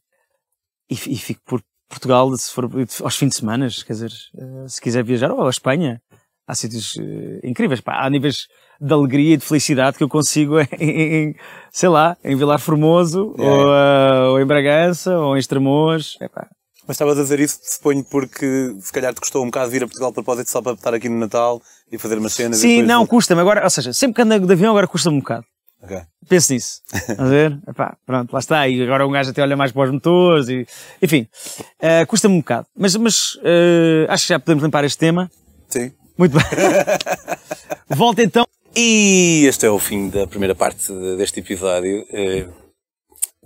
e, 0.90 0.94
e 0.94 1.16
fico 1.16 1.42
por 1.44 1.62
Portugal 1.88 2.34
se 2.36 2.52
for 2.52 2.68
aos 3.02 3.16
fins 3.16 3.30
de 3.30 3.34
semana, 3.36 3.68
quer 3.86 3.92
dizer, 3.92 4.12
eh, 4.36 4.68
se 4.68 4.80
quiser 4.80 5.02
viajar, 5.02 5.30
ou 5.30 5.46
a 5.46 5.50
Espanha, 5.50 6.00
há 6.48 6.54
sítios 6.54 6.96
eh, 6.98 7.40
incríveis, 7.46 7.80
pá, 7.80 8.04
há 8.04 8.10
níveis, 8.10 8.46
de 8.80 8.92
alegria 8.92 9.34
e 9.34 9.36
de 9.36 9.44
felicidade 9.44 9.98
que 9.98 10.02
eu 10.04 10.08
consigo 10.08 10.58
em, 10.80 10.90
em 10.90 11.34
sei 11.70 11.88
lá, 11.88 12.16
em 12.24 12.34
Vilar 12.34 12.58
Formoso, 12.58 13.34
Yeah. 13.38 13.56
ou, 13.56 13.72
ah, 13.72 14.30
ou 14.30 14.40
em 14.40 14.46
Bragança, 14.46 15.18
ou 15.18 15.36
em 15.36 15.40
Estremoz. 15.40 16.16
Epá, 16.20 16.48
Mas 16.86 16.94
estavas 16.94 17.18
a 17.18 17.22
dizer 17.22 17.38
isso, 17.40 17.58
suponho, 17.62 18.02
porque 18.04 18.74
se 18.80 18.92
calhar 18.92 19.12
te 19.12 19.20
custou 19.20 19.42
um 19.42 19.46
bocado 19.46 19.70
vir 19.70 19.82
a 19.82 19.86
Portugal 19.86 20.12
para 20.12 20.22
propósito 20.22 20.50
só 20.50 20.62
para 20.62 20.72
estar 20.72 20.94
aqui 20.94 21.08
no 21.08 21.18
Natal 21.18 21.60
e 21.92 21.98
fazer 21.98 22.18
umas 22.18 22.32
cenas. 22.32 22.58
Sim, 22.58 22.82
não, 22.82 23.06
custa-me. 23.06 23.40
Agora, 23.40 23.62
ou 23.62 23.70
seja, 23.70 23.92
sempre 23.92 24.14
que 24.14 24.22
ando 24.22 24.46
de 24.46 24.52
avião, 24.52 24.70
agora 24.70 24.86
custa-me 24.86 25.16
um 25.16 25.20
bocado. 25.20 25.44
Ok. 25.82 25.96
Penso 26.28 26.52
nisso. 26.52 26.80
A 27.18 27.24
ver? 27.24 27.58
Epá, 27.68 27.96
pronto, 28.04 28.32
lá 28.32 28.38
está. 28.40 28.68
E 28.68 28.82
agora 28.82 29.06
um 29.06 29.10
gajo 29.10 29.30
até 29.30 29.42
olha 29.42 29.56
mais 29.56 29.70
para 29.70 29.82
os 29.84 29.90
motores 29.92 30.48
e... 30.48 30.66
Enfim, 31.00 31.26
eh, 31.80 32.04
custa-me 32.06 32.34
um 32.34 32.38
bocado. 32.38 32.66
Mas, 32.76 32.96
mas 32.96 33.38
eh, 33.44 34.06
acho 34.08 34.26
que 34.26 34.32
já 34.32 34.40
podemos 34.40 34.64
limpar 34.64 34.84
este 34.84 34.98
tema. 34.98 35.30
Sim. 35.68 35.92
Muito 36.18 36.36
bem. 36.36 36.44
Volta 37.96 38.22
então. 38.22 38.46
E 38.76 39.44
este 39.48 39.64
é 39.66 39.70
o 39.70 39.78
fim 39.78 40.08
da 40.10 40.26
primeira 40.26 40.54
parte 40.54 40.92
deste 41.16 41.40
episódio. 41.40 42.04
Eh, 42.12 42.46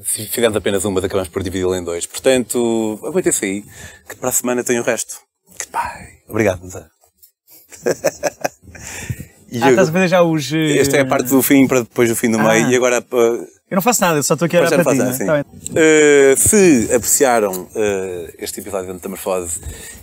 Se 0.01 0.27
fizermos 0.27 0.57
apenas 0.57 0.85
uma, 0.85 0.99
acabamos 1.01 1.29
por 1.29 1.43
dividi-la 1.43 1.79
em 1.79 1.85
dois. 1.85 2.07
Portanto, 2.07 2.99
aguentem-se 3.05 3.45
aí, 3.45 3.65
que 4.09 4.17
para 4.17 4.31
a 4.31 4.33
semana 4.33 4.65
tem 4.65 4.79
o 4.81 4.83
resto. 4.83 5.21
Goodbye. 5.59 6.23
Obrigado. 6.29 6.63
E 9.53 9.59
Ah, 9.63 9.67
eu- 9.67 9.71
estás 9.71 9.89
a 9.91 9.93
fazer 9.93 10.09
já 10.09 10.23
os... 10.23 10.51
eh, 10.53 10.79
Esta 10.79 10.97
é 10.97 11.01
a 11.01 11.05
parte 11.07 11.29
do 11.29 11.43
fim 11.43 11.67
para 11.69 11.81
depois 11.81 12.09
do 12.09 12.17
fim 12.17 12.31
do 12.31 12.39
meio. 12.39 12.67
Ah. 12.67 12.71
E 12.71 12.75
agora, 12.75 13.01
uh, 13.13 13.47
Eu 13.71 13.75
não 13.77 13.83
faço 13.83 14.01
nada, 14.01 14.19
eu 14.19 14.23
só 14.23 14.33
estou 14.35 14.47
aqui 14.47 14.57
a 14.57 14.61
olhar 14.61 14.83
para 14.83 14.93
ti. 14.93 14.99
né? 14.99 15.05
nada, 15.25 15.45
Tá. 15.45 15.51
Uh, 15.71 16.37
se 16.39 16.89
apreciaram 16.95 17.53
uh, 17.53 18.33
este 18.39 18.61
episódio 18.61 18.89
da 18.89 18.95
Metamorfose 18.95 19.61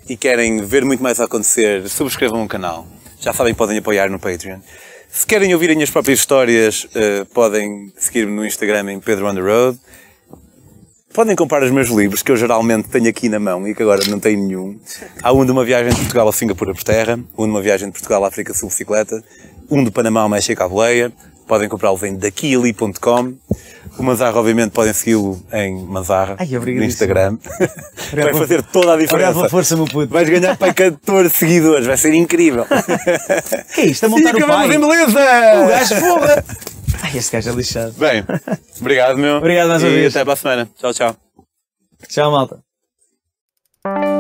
e 0.07 0.15
querem 0.15 0.61
ver 0.63 0.85
muito 0.85 1.01
mais 1.01 1.19
acontecer, 1.19 1.87
subscrevam 1.89 2.43
o 2.43 2.47
canal. 2.47 2.87
Já 3.19 3.33
sabem 3.33 3.53
que 3.53 3.57
podem 3.57 3.77
apoiar 3.79 4.09
no 4.09 4.19
Patreon. 4.19 4.59
Se 5.11 5.25
querem 5.25 5.51
ouvir 5.53 5.71
as 5.71 5.75
minhas 5.75 5.89
próprias 5.89 6.19
histórias, 6.19 6.83
uh, 6.85 7.25
podem 7.33 7.91
seguir-me 7.97 8.31
no 8.35 8.45
Instagram 8.45 8.91
em 8.91 8.99
Pedro 8.99 9.27
on 9.27 9.33
the 9.33 9.41
Road. 9.41 9.79
Podem 11.13 11.35
comprar 11.35 11.63
os 11.63 11.71
meus 11.71 11.89
livros, 11.89 12.21
que 12.21 12.31
eu 12.31 12.37
geralmente 12.37 12.87
tenho 12.87 13.09
aqui 13.09 13.27
na 13.29 13.39
mão 13.39 13.67
e 13.67 13.73
que 13.73 13.81
agora 13.81 14.01
não 14.07 14.19
tenho 14.19 14.39
nenhum. 14.45 14.79
Há 15.23 15.33
um 15.33 15.43
de 15.43 15.51
uma 15.51 15.65
viagem 15.65 15.89
de 15.91 15.95
Portugal 15.97 16.29
a 16.29 16.31
Singapura 16.31 16.73
por 16.73 16.83
terra, 16.83 17.19
um 17.37 17.45
de 17.45 17.49
uma 17.51 17.61
viagem 17.61 17.87
de 17.87 17.93
Portugal 17.93 18.23
à 18.23 18.27
África 18.27 18.53
Sul 18.53 18.69
bicicleta, 18.69 19.23
um 19.69 19.83
de 19.83 19.89
Panamá 19.91 20.21
ao 20.21 20.29
México 20.29 20.61
à 20.63 20.67
boleia. 20.69 21.11
Podem 21.47 21.67
comprá-los 21.67 22.03
em 22.03 22.15
daquiali.com. 22.15 23.33
O 23.97 24.03
Manzarra, 24.03 24.39
obviamente, 24.39 24.69
podem 24.71 24.93
segui-lo 24.93 25.41
em 25.51 25.83
Manzarra, 25.83 26.35
Ai, 26.37 26.47
no. 26.47 26.83
Instagram. 26.83 27.37
Vai 28.13 28.33
fazer 28.35 28.61
toda 28.63 28.91
a 28.91 28.93
Obrigado 28.93 29.17
diferença. 29.17 29.49
força, 29.49 29.75
meu 29.75 29.85
puto. 29.85 30.13
Vais 30.13 30.29
ganhar 30.29 30.55
para 30.55 30.73
14 30.73 31.29
seguidores, 31.31 31.87
vai 31.87 31.97
ser 31.97 32.13
incrível. 32.13 32.65
Que 33.73 33.81
é 33.81 33.85
isto? 33.87 34.05
A 34.05 34.09
montar 34.09 34.29
e 34.29 34.43
o 34.43 34.47
pai? 34.47 34.67
acabamos 34.67 34.75
em 34.75 34.79
beleza! 34.79 35.19
O 35.63 35.67
gajo 35.67 35.95
foda! 35.95 36.45
Ai, 37.01 37.17
este 37.17 37.31
gajo 37.33 37.49
é 37.51 37.53
lixado. 37.53 37.93
Bem, 37.93 38.23
obrigado, 38.79 39.17
meu. 39.17 39.37
obrigado 39.37 39.69
mais 39.69 39.83
uma 39.83 39.89
vez. 39.89 40.13
E 40.13 40.17
até 40.17 40.23
para 40.25 40.33
a 40.33 40.35
semana. 40.35 40.69
Tchau, 40.77 40.93
tchau. 40.93 41.15
Tchau, 42.07 42.31
malta. 42.31 44.18